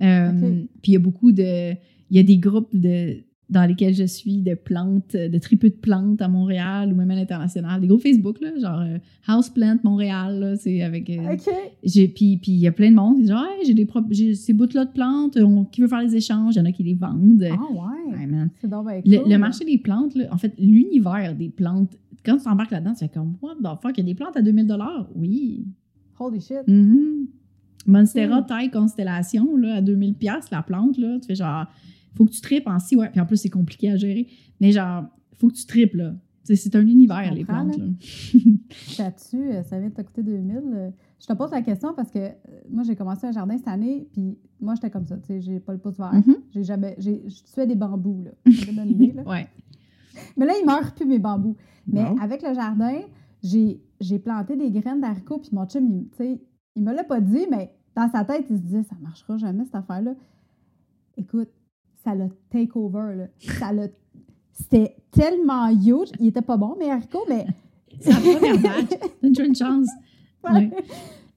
Euh. 0.00 0.64
Puis 0.82 0.92
il 0.92 0.94
y 0.94 0.96
a 0.96 1.00
beaucoup 1.00 1.32
de. 1.32 1.74
Il 2.10 2.16
y 2.16 2.20
a 2.20 2.22
des 2.22 2.38
groupes 2.38 2.74
de, 2.74 3.16
dans 3.48 3.64
lesquels 3.66 3.94
je 3.94 4.04
suis 4.04 4.42
de 4.42 4.54
plantes, 4.54 5.14
de 5.16 5.38
tripes 5.38 5.64
de 5.64 5.68
plantes 5.70 6.20
à 6.22 6.28
Montréal 6.28 6.92
ou 6.92 6.96
même 6.96 7.10
à 7.10 7.14
l'international. 7.14 7.80
Des 7.80 7.86
groupes 7.88 8.02
Facebook, 8.02 8.40
là, 8.40 8.50
genre 8.60 8.80
euh, 8.80 8.98
Houseplant 9.28 9.78
Montréal, 9.84 10.38
là, 10.40 10.56
c'est 10.56 10.82
avec. 10.82 11.08
euh, 11.10 11.32
OK. 11.34 11.48
j'ai- 11.84 12.08
Puis 12.08 12.38
il 12.46 12.54
y 12.58 12.66
a 12.66 12.72
plein 12.72 12.90
de 12.90 12.96
monde 12.96 13.14
qui 13.16 13.20
disent 13.22 13.30
genre, 13.30 13.44
Hey, 13.44 13.66
j'ai 13.66 13.74
des 13.74 13.86
j'ai 14.10 14.34
ces 14.34 14.52
bouts-là 14.52 14.84
de 14.86 14.92
plantes, 14.92 15.36
on- 15.36 15.64
qui 15.64 15.80
veut 15.80 15.88
faire 15.88 16.02
les 16.02 16.14
échanges, 16.16 16.54
il 16.56 16.58
y 16.58 16.62
en 16.62 16.64
a 16.66 16.72
qui 16.72 16.82
les 16.82 16.94
vendent. 16.94 17.46
Ah 17.50 17.56
ouais. 17.72 18.16
Ouais, 18.18 18.26
man. 18.26 18.50
C'est 18.60 18.68
donc 18.68 18.86
Le, 19.04 19.18
cool. 19.18 19.30
le 19.30 19.38
marché 19.38 19.64
des 19.64 19.78
plantes, 19.78 20.14
là, 20.16 20.24
en 20.32 20.36
fait, 20.36 20.52
l'univers 20.58 21.34
des 21.36 21.48
plantes, 21.48 21.96
quand 22.24 22.36
tu 22.36 22.44
t'embarques 22.44 22.70
là-dedans, 22.72 22.92
tu 22.92 22.98
fais 23.00 23.08
comme, 23.08 23.34
what 23.40 23.54
the 23.62 23.80
fuck, 23.80 23.92
il 23.96 24.00
y 24.00 24.02
a 24.02 24.04
des 24.06 24.14
plantes 24.14 24.36
à 24.36 24.42
2000 24.42 24.66
Oui. 25.16 25.64
Holy 26.18 26.40
shit. 26.40 26.66
Mhm. 26.68 27.26
Monstera 27.86 28.40
Ok. 28.40 28.46
taille 28.48 28.70
constellation, 28.70 29.56
là, 29.56 29.76
à 29.76 29.80
2000 29.80 30.14
pièces 30.14 30.50
la 30.50 30.62
plante, 30.62 30.98
là, 30.98 31.18
tu 31.20 31.28
fais 31.28 31.34
genre, 31.34 31.64
faut 32.14 32.24
que 32.24 32.30
tu 32.30 32.40
tripes 32.40 32.66
en 32.66 32.78
si, 32.78 32.96
ouais. 32.96 33.10
Puis 33.10 33.20
en 33.20 33.26
plus, 33.26 33.36
c'est 33.36 33.48
compliqué 33.50 33.90
à 33.90 33.96
gérer. 33.96 34.26
Mais 34.60 34.72
genre, 34.72 35.04
faut 35.36 35.48
que 35.48 35.54
tu 35.54 35.66
tripes, 35.66 35.94
là. 35.94 36.14
C'est 36.42 36.74
un 36.74 36.84
univers, 36.86 37.32
les 37.32 37.44
plantes, 37.44 37.76
là. 37.76 37.84
là. 37.84 37.92
T'as-tu, 38.96 39.36
euh, 39.36 39.62
ça 39.62 39.78
vient 39.78 39.88
de 39.88 39.94
te 39.94 40.02
coûter 40.02 40.22
2000. 40.22 40.56
euh, 40.74 40.90
Je 41.20 41.26
te 41.26 41.32
pose 41.34 41.50
la 41.52 41.62
question 41.62 41.92
parce 41.94 42.10
que 42.10 42.18
euh, 42.18 42.32
moi, 42.68 42.82
j'ai 42.82 42.96
commencé 42.96 43.24
un 43.26 43.30
jardin 43.30 43.56
cette 43.56 43.68
année, 43.68 44.08
puis 44.12 44.36
moi, 44.60 44.74
j'étais 44.74 44.90
comme 44.90 45.06
ça. 45.06 45.16
Tu 45.18 45.26
sais, 45.26 45.40
j'ai 45.40 45.60
pas 45.60 45.72
le 45.72 45.78
pouce 45.78 45.96
vert. 45.98 46.12
Mhm. 46.12 46.36
J'ai 46.50 46.64
jamais. 46.64 46.96
Je 46.98 47.52
tuais 47.52 47.66
des 47.68 47.76
bambous, 47.76 48.24
là. 48.24 48.30
Une 48.46 48.90
idée, 48.90 49.12
là. 49.12 49.22
Ouais. 49.28 49.46
Mais 50.36 50.46
là, 50.46 50.54
ils 50.60 50.66
meurent 50.66 50.92
plus, 50.94 51.06
mes 51.06 51.18
bambous. 51.20 51.56
Mais 51.86 52.04
avec 52.20 52.42
le 52.42 52.52
jardin, 52.54 52.98
j'ai 53.42 54.18
planté 54.18 54.56
des 54.56 54.70
graines 54.72 55.00
d'haricots, 55.00 55.38
puis 55.38 55.50
mon 55.52 55.66
chum, 55.66 55.86
il, 55.88 56.08
tu 56.10 56.16
sais, 56.16 56.40
il 56.74 56.82
me 56.82 56.92
l'a 56.92 57.04
pas 57.04 57.20
dit, 57.20 57.46
mais 57.50 57.70
dans 57.94 58.10
sa 58.10 58.24
tête, 58.24 58.46
il 58.50 58.56
se 58.56 58.62
disait, 58.62 58.82
ça 58.82 58.96
marchera 59.00 59.36
jamais, 59.36 59.64
cette 59.66 59.74
affaire-là. 59.76 60.14
Écoute, 61.16 61.50
ça 62.02 62.14
l'a 62.14 62.28
take 62.50 62.72
over, 62.74 63.14
là. 63.16 63.24
Ça 63.38 63.72
l'a... 63.72 63.88
C'était 64.52 64.96
tellement 65.10 65.68
huge. 65.68 66.10
Il 66.18 66.28
était 66.28 66.42
pas 66.42 66.56
bon, 66.56 66.76
mes 66.78 66.90
haricots, 66.90 67.24
mais... 67.28 67.46
C'est 68.00 68.10
la 68.10 68.18
première. 68.18 68.60
Donne-toi 69.22 69.44
une 69.44 69.56
chance. 69.56 69.88
Ouais. 70.42 70.70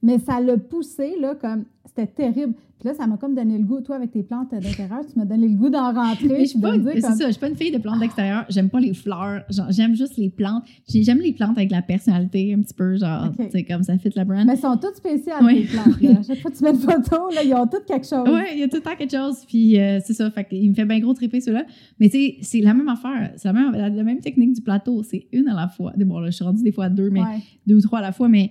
Mais 0.02 0.18
ça 0.18 0.40
l'a 0.40 0.56
poussé, 0.56 1.18
là, 1.20 1.34
comme... 1.34 1.66
C'était 1.96 2.10
terrible. 2.12 2.54
Puis 2.80 2.88
là, 2.88 2.94
ça 2.94 3.06
m'a 3.06 3.16
comme 3.16 3.34
donné 3.36 3.56
le 3.56 3.64
goût. 3.64 3.80
Toi, 3.80 3.96
avec 3.96 4.10
tes 4.10 4.24
plantes 4.24 4.50
d'intérieur, 4.50 5.00
tu 5.10 5.16
m'as 5.18 5.24
donné 5.24 5.46
le 5.48 5.54
goût 5.54 5.70
d'en 5.70 5.92
rentrer. 5.92 6.26
Mais 6.28 6.40
je 6.40 6.50
suis 6.50 6.58
pas, 6.58 6.72
c'est 6.74 7.00
comme- 7.00 7.14
ça, 7.14 7.26
je 7.26 7.30
suis 7.30 7.40
pas 7.40 7.48
une 7.48 7.54
fille 7.54 7.70
de 7.70 7.78
plantes 7.78 8.00
d'extérieur. 8.00 8.44
J'aime 8.48 8.68
pas 8.68 8.80
les 8.80 8.92
fleurs. 8.92 9.42
J'aime 9.70 9.94
juste 9.94 10.16
les 10.16 10.28
plantes. 10.28 10.64
J'ai- 10.88 11.04
J'aime 11.04 11.18
les 11.20 11.32
plantes 11.32 11.56
avec 11.56 11.70
la 11.70 11.82
personnalité 11.82 12.52
un 12.52 12.60
petit 12.60 12.74
peu, 12.74 12.96
genre, 12.96 13.30
tu 13.38 13.48
sais, 13.48 13.62
comme 13.64 13.84
ça 13.84 13.96
fit 13.96 14.10
la 14.16 14.24
brand. 14.24 14.44
Mais 14.44 14.52
elles 14.54 14.58
sont 14.58 14.76
toutes 14.76 14.96
spéciales, 14.96 15.42
Oui. 15.44 15.62
tes 15.66 15.76
plantes. 15.78 16.00
là. 16.02 16.20
Chaque 16.26 16.38
fois 16.40 16.50
que 16.50 16.56
tu 16.56 16.64
mets 16.64 16.70
une 16.70 16.76
photo, 16.78 17.30
là, 17.34 17.42
ils 17.44 17.54
ont 17.54 17.66
toutes 17.68 17.86
quelque 17.86 18.06
chose. 18.06 18.28
Ouais, 18.28 18.48
il 18.54 18.58
y 18.58 18.62
a 18.64 18.68
tout 18.68 18.76
le 18.76 18.82
temps 18.82 18.96
quelque 18.98 19.16
chose. 19.16 19.44
Puis 19.46 19.78
euh, 19.78 20.00
c'est 20.04 20.12
ça, 20.14 20.28
fait 20.32 20.44
qu'il 20.44 20.68
me 20.68 20.74
fait 20.74 20.84
bien 20.84 20.98
gros 20.98 21.14
triper 21.14 21.40
ceux-là. 21.40 21.64
Mais 22.00 22.08
tu 22.10 22.18
sais, 22.18 22.36
c'est 22.42 22.60
la 22.60 22.74
même 22.74 22.88
affaire. 22.88 23.32
C'est 23.36 23.46
la 23.48 23.54
même, 23.54 23.72
la, 23.72 23.88
la 23.88 24.02
même 24.02 24.18
technique 24.18 24.52
du 24.52 24.60
plateau. 24.62 25.02
C'est 25.04 25.26
une 25.32 25.46
à 25.48 25.54
la 25.54 25.68
fois. 25.68 25.92
Bon, 25.96 26.18
là, 26.18 26.26
je 26.30 26.32
suis 26.36 26.44
rendue 26.44 26.62
des 26.64 26.72
fois 26.72 26.86
à 26.86 26.90
deux, 26.90 27.08
mais 27.08 27.20
Ouais. 27.20 27.38
deux 27.68 27.76
ou 27.76 27.80
trois 27.80 28.00
à 28.00 28.02
la 28.02 28.12
fois. 28.12 28.28
Mais 28.28 28.50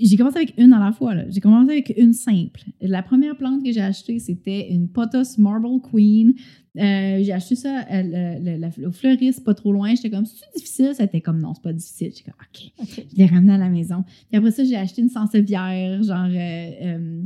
j'ai 0.00 0.16
commencé 0.16 0.36
avec 0.36 0.54
une 0.58 0.72
à 0.72 0.78
la 0.78 0.92
fois. 0.92 1.14
là. 1.14 1.24
J'ai 1.28 1.40
commencé 1.40 1.70
avec 1.72 1.94
une 1.96 2.12
simple. 2.12 2.60
La 2.80 3.02
première 3.02 3.36
plante 3.36 3.62
que 3.64 3.70
j'ai 3.72 3.80
achetée, 3.80 4.18
c'était 4.18 4.68
une 4.70 4.88
Potos 4.88 5.38
Marble 5.38 5.80
Queen. 5.90 6.34
Euh, 6.76 7.22
j'ai 7.22 7.32
acheté 7.32 7.54
ça 7.54 7.80
à 7.88 8.02
le- 8.02 8.42
le- 8.44 8.56
la- 8.58 8.88
au 8.88 8.90
fleuriste, 8.90 9.44
pas 9.44 9.54
trop 9.54 9.72
loin. 9.72 9.94
J'étais 9.94 10.10
comme, 10.10 10.26
c'est 10.26 10.44
difficile? 10.56 10.90
Ça 10.94 11.04
était 11.04 11.20
comme, 11.20 11.40
non, 11.40 11.54
c'est 11.54 11.62
pas 11.62 11.72
difficile. 11.72 12.10
J'étais 12.16 12.30
comme, 12.30 12.82
OK. 12.82 12.96
Je 13.12 13.16
l'ai 13.16 13.26
ramené 13.26 13.52
à 13.52 13.58
la 13.58 13.68
maison. 13.68 14.02
Puis 14.28 14.36
après 14.38 14.50
ça, 14.50 14.64
j'ai 14.64 14.76
acheté 14.76 15.02
une 15.02 15.08
sansevieria, 15.08 16.02
genre 16.02 16.26
euh, 16.28 16.70
euh, 16.82 17.22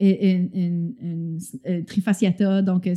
une, 0.00 0.50
une- 0.54 1.38
une- 1.66 1.84
trifasciata. 1.84 2.62
Donc, 2.62 2.86
euh, 2.86 2.94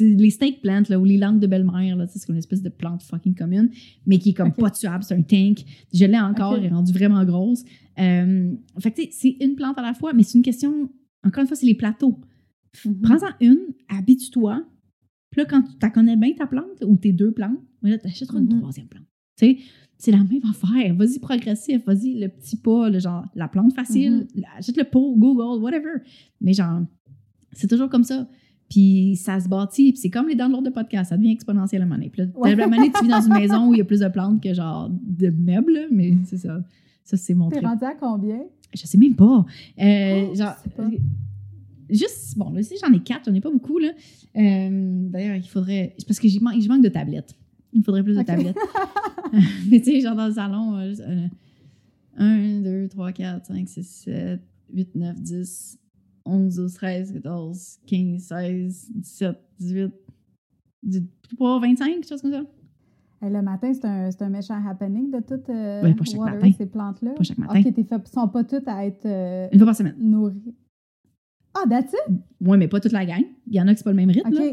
les 0.00 0.30
snake 0.30 0.60
plants, 0.62 0.82
là, 0.88 0.98
ou 0.98 1.04
les 1.04 1.18
langues 1.18 1.40
de 1.40 1.46
belle-mère, 1.46 1.96
c'est 2.08 2.28
une 2.28 2.36
espèce 2.36 2.62
de 2.62 2.68
plante 2.68 3.02
fucking 3.02 3.34
commune, 3.34 3.70
mais 4.06 4.18
qui 4.18 4.30
est 4.30 4.34
comme 4.34 4.48
Ok. 4.48 4.56
pas 4.60 4.70
tuable, 4.70 5.02
c'est 5.04 5.14
un 5.14 5.22
tank. 5.22 5.64
Je 5.92 6.04
l'ai 6.04 6.18
encore, 6.18 6.56
elle 6.56 6.64
est 6.66 6.68
rendue 6.68 6.92
vraiment 6.92 7.24
grosse. 7.24 7.64
Euh, 7.98 8.52
fait 8.78 8.90
que, 8.92 9.02
c'est 9.10 9.36
une 9.40 9.54
plante 9.56 9.78
à 9.78 9.82
la 9.82 9.94
fois, 9.94 10.12
mais 10.12 10.22
c'est 10.22 10.38
une 10.38 10.44
question, 10.44 10.88
encore 11.24 11.40
une 11.42 11.48
fois, 11.48 11.56
c'est 11.56 11.66
les 11.66 11.74
plateaux. 11.74 12.18
Mhm. 12.84 13.00
Prends-en 13.00 13.30
une, 13.40 13.58
habitue-toi. 13.88 14.64
Puis 15.30 15.40
là, 15.40 15.46
quand 15.48 15.62
tu 15.80 15.90
connais 15.90 16.16
bien 16.16 16.32
ta 16.34 16.46
plante, 16.46 16.82
ou 16.84 16.96
tes 16.96 17.12
deux 17.12 17.32
plantes, 17.32 17.58
mais 17.82 17.90
là, 17.90 17.98
tu 17.98 18.06
achèteras 18.06 18.38
une 18.38 18.52
Mhm. 18.52 18.60
troisième 18.60 18.86
plante. 18.86 19.04
Tu 19.38 19.46
sais, 19.46 19.58
c'est 19.98 20.10
la 20.10 20.18
même 20.18 20.42
affaire. 20.48 20.94
Vas-y 20.94 21.18
progressif, 21.18 21.84
vas-y 21.86 22.14
le 22.18 22.28
petit 22.28 22.56
pas, 22.56 22.88
le 22.90 22.98
genre, 22.98 23.24
la 23.34 23.48
plante 23.48 23.72
facile, 23.74 24.26
Mhm. 24.34 24.42
achète 24.58 24.76
le 24.76 24.84
pot, 24.84 25.14
Google, 25.16 25.62
whatever. 25.62 26.00
Mais 26.40 26.52
genre, 26.52 26.80
c'est 27.52 27.68
toujours 27.68 27.88
comme 27.88 28.04
ça. 28.04 28.28
Puis 28.68 29.14
ça 29.16 29.38
se 29.38 29.48
bâtit, 29.48 29.92
puis 29.92 30.00
c'est 30.00 30.10
comme 30.10 30.28
les 30.28 30.34
downloads 30.34 30.62
de 30.62 30.70
podcast, 30.70 31.10
ça 31.10 31.16
devient 31.16 31.30
exponentiel 31.30 31.82
à 31.82 31.84
un 31.84 31.88
moment 31.88 31.98
donné. 31.98 32.10
Puis 32.10 32.22
là, 32.22 32.28
Ouais. 32.34 32.56
moment 32.56 32.76
donné, 32.76 32.90
tu 32.92 33.04
vis 33.04 33.08
dans 33.10 33.20
une 33.20 33.32
maison 33.40 33.68
où 33.68 33.74
il 33.74 33.78
y 33.78 33.80
a 33.80 33.84
plus 33.84 34.00
de 34.00 34.08
plantes 34.08 34.42
que 34.42 34.52
genre 34.52 34.90
de 34.90 35.30
meubles, 35.30 35.86
mais 35.92 36.14
c'est 36.24 36.38
ça. 36.38 36.62
Ça, 37.04 37.16
c'est 37.16 37.34
mon 37.34 37.48
T'es 37.48 37.60
rendu 37.60 37.84
à 37.84 37.94
combien? 37.94 38.40
Je 38.74 38.84
sais 38.84 38.98
même 38.98 39.14
pas. 39.14 39.46
Euh, 39.80 40.26
Oh, 40.30 40.34
genre, 40.34 40.54
je 40.64 40.70
pas. 40.70 40.90
juste, 41.88 42.36
bon, 42.36 42.50
là, 42.50 42.62
si 42.64 42.74
j'en 42.84 42.92
ai 42.92 42.98
quatre, 43.00 43.26
j'en 43.26 43.34
ai 43.34 43.40
pas 43.40 43.50
beaucoup, 43.52 43.78
là. 43.78 43.90
Euh, 44.36 45.08
D'ailleurs, 45.10 45.36
il 45.36 45.48
faudrait. 45.48 45.94
parce 46.06 46.18
que 46.18 46.26
manque, 46.42 46.60
j'y 46.60 46.68
manque 46.68 46.82
de 46.82 46.88
tablettes. 46.88 47.34
Il 47.76 47.80
me 47.80 47.84
faudrait 47.84 48.02
plus 48.02 48.14
de 48.14 48.20
Ok. 48.20 48.26
tablettes. 48.26 48.56
Mais 49.70 49.80
tu 49.80 49.84
sais, 49.92 50.00
genre 50.00 50.16
dans 50.16 50.28
le 50.28 50.32
salon, 50.32 50.76
euh, 50.78 50.88
juste, 50.88 51.02
euh, 51.02 51.26
1, 52.16 52.62
2, 52.62 52.88
3, 52.88 53.12
4, 53.12 53.44
5, 53.46 53.68
6, 53.68 53.82
7, 53.84 54.40
8, 54.72 54.94
9, 54.94 55.20
10, 55.20 55.78
11, 56.24 56.56
12, 56.56 56.72
13, 56.74 57.12
14, 57.12 57.78
15, 57.86 58.22
16, 58.22 58.90
17, 58.94 59.36
18, 59.60 59.92
23, 60.84 61.60
25, 61.60 61.86
quelque 61.86 62.08
chose 62.08 62.22
comme 62.22 62.32
ça. 62.32 62.42
Hey, 63.22 63.30
le 63.32 63.42
matin, 63.42 63.72
c'est 63.74 63.84
un, 63.84 64.08
un 64.20 64.28
méchant 64.30 64.58
happening 64.66 65.10
de 65.10 65.20
tout 65.20 65.40
euh, 65.50 65.82
Ouais, 65.82 65.94
pas 65.94 66.04
chaque 66.04 66.18
water, 66.20 66.34
matin. 66.36 66.52
ces 66.56 66.66
plantes-là. 66.66 67.10
Pas 67.12 67.22
chaque 67.22 67.38
matin. 67.38 67.60
OK, 67.60 67.76
ne 67.76 67.98
sont 68.10 68.28
pas 68.28 68.44
toutes 68.44 68.68
à 68.68 68.86
être 68.86 69.04
euh, 69.06 69.48
Une 69.52 69.58
fois 69.58 69.66
par 69.66 69.76
semaine. 69.76 69.96
nourries. 69.98 70.54
Ah, 71.54 71.64
that's 71.68 71.92
it? 71.92 72.14
Ouais, 72.40 72.56
mais 72.56 72.68
pas 72.68 72.80
toute 72.80 72.92
la 72.92 73.04
gang. 73.06 73.22
Il 73.46 73.54
y 73.54 73.60
en 73.60 73.66
a 73.68 73.72
qui 73.72 73.78
c'est 73.78 73.84
pas 73.84 73.90
le 73.90 73.96
même 73.96 74.10
rythme. 74.10 74.28
OK. 74.28 74.34
là. 74.38 74.52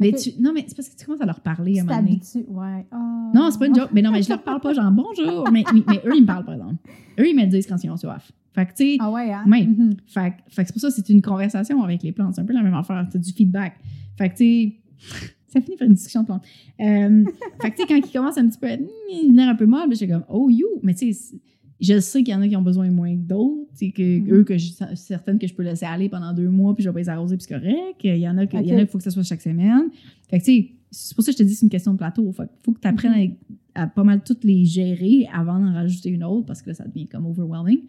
Mais 0.00 0.12
tu, 0.12 0.30
non, 0.40 0.52
mais 0.54 0.64
c'est 0.68 0.76
parce 0.76 0.88
que 0.88 0.96
tu 0.96 1.04
commences 1.04 1.20
à 1.20 1.26
leur 1.26 1.40
parler 1.40 1.78
à 1.78 1.82
un 1.82 1.84
moment 1.84 1.98
donné. 2.02 2.20
Ouais. 2.48 2.86
Ah. 2.92 3.30
Non, 3.34 3.50
c'est 3.50 3.58
pas 3.58 3.66
une 3.66 3.74
joke. 3.74 3.90
Mais 3.92 4.02
non, 4.02 4.12
mais 4.12 4.22
je 4.22 4.28
leur 4.28 4.42
parle 4.42 4.60
pas 4.60 4.72
genre 4.72 4.90
bonjour. 4.92 5.50
Mais, 5.50 5.64
mais 5.88 6.00
eux, 6.06 6.12
ils 6.14 6.22
me 6.22 6.26
parlent, 6.26 6.44
par 6.44 6.54
exemple. 6.54 6.76
Eux, 7.18 7.28
ils 7.28 7.34
me 7.36 7.44
disent 7.46 7.66
quand 7.66 7.82
ils 7.82 7.90
ont 7.90 7.96
soif. 7.96 8.30
Fait 8.54 8.66
que, 8.66 8.70
tu 8.74 8.76
sais, 8.92 8.96
Ah 9.00 9.10
ouais, 9.10 9.32
hein? 9.32 9.44
Ouais. 9.50 9.66
Mhm. 9.66 9.96
fait, 10.06 10.30
que- 10.30 10.54
fait 10.54 10.62
que 10.62 10.66
c'est 10.68 10.72
pour 10.72 10.80
ça 10.82 10.88
que 10.88 10.94
c'est 10.94 11.08
une 11.08 11.22
conversation 11.22 11.82
avec 11.82 12.02
les 12.02 12.12
plantes. 12.12 12.34
C'est 12.36 12.40
un 12.40 12.44
peu 12.44 12.52
la 12.52 12.62
même 12.62 12.74
affaire. 12.74 13.06
C'est 13.10 13.20
du 13.20 13.32
feedback. 13.32 13.74
Fait 14.16 14.28
que, 14.30 14.36
tu 14.36 14.44
sais, 14.44 14.76
ça 15.48 15.60
finit 15.60 15.76
par 15.76 15.86
une 15.88 15.94
discussion 15.94 16.20
de 16.22 16.26
plantes. 16.26 16.44
Euh, 16.80 17.24
fait 17.60 17.70
que, 17.72 17.76
tu 17.76 17.82
sais, 17.82 17.88
quand 17.88 17.96
ils 17.96 18.12
commencent 18.12 18.38
un 18.38 18.48
petit 18.48 18.58
peu 18.58 18.68
à 18.68 18.76
venir 18.76 19.48
un 19.48 19.54
peu 19.56 19.66
mal, 19.66 19.88
ben, 19.88 19.92
je 19.92 19.96
suis 19.98 20.08
comme, 20.08 20.24
oh, 20.28 20.48
you. 20.48 20.66
Mais, 20.82 20.94
tu 20.94 21.12
sais, 21.12 21.36
je 21.80 22.00
sais 22.00 22.22
qu'il 22.24 22.32
y 22.32 22.36
en 22.36 22.40
a 22.42 22.48
qui 22.48 22.56
ont 22.56 22.62
besoin 22.62 22.90
moins 22.90 23.14
que 23.14 23.20
d'autres. 23.22 23.70
Sais, 23.74 23.90
que 23.92 24.18
Mhm. 24.20 24.32
eux, 24.32 24.44
que 24.44 24.58
je, 24.58 24.72
certaines 24.94 25.38
que 25.38 25.46
je 25.46 25.54
peux 25.54 25.62
laisser 25.62 25.86
aller 25.86 26.08
pendant 26.08 26.32
deux 26.32 26.48
mois, 26.48 26.74
puis 26.74 26.82
je 26.82 26.88
vais 26.88 26.92
pas 26.94 26.98
les 27.00 27.08
arroser, 27.08 27.36
puis 27.36 27.46
c'est 27.48 27.54
correct. 27.54 28.00
Il 28.02 28.16
y 28.16 28.28
en 28.28 28.36
a 28.38 28.46
qu'il 28.46 28.86
faut 28.88 28.98
que 28.98 29.04
ça 29.04 29.10
soit 29.10 29.22
chaque 29.22 29.40
semaine. 29.42 29.90
Fait 30.28 30.38
que, 30.40 30.44
tu 30.44 30.52
sais, 30.52 30.70
c'est 30.90 31.14
pour 31.14 31.22
ça 31.24 31.30
que 31.30 31.38
je 31.38 31.42
te 31.44 31.48
dis 31.48 31.54
c'est 31.54 31.66
une 31.66 31.70
question 31.70 31.92
de 31.92 31.98
plateau. 31.98 32.30
Fait 32.32 32.48
faut 32.64 32.72
que 32.72 32.80
tu 32.80 32.88
apprennes 32.88 33.32
à, 33.74 33.82
à 33.82 33.86
pas 33.86 34.02
mal 34.04 34.22
toutes 34.24 34.42
les 34.44 34.64
gérer 34.64 35.26
avant 35.32 35.58
d'en 35.60 35.72
rajouter 35.72 36.08
une 36.10 36.24
autre 36.24 36.46
parce 36.46 36.62
que 36.62 36.70
là, 36.70 36.74
ça 36.74 36.86
devient 36.88 37.06
comme 37.06 37.26
overwhelming. 37.26 37.80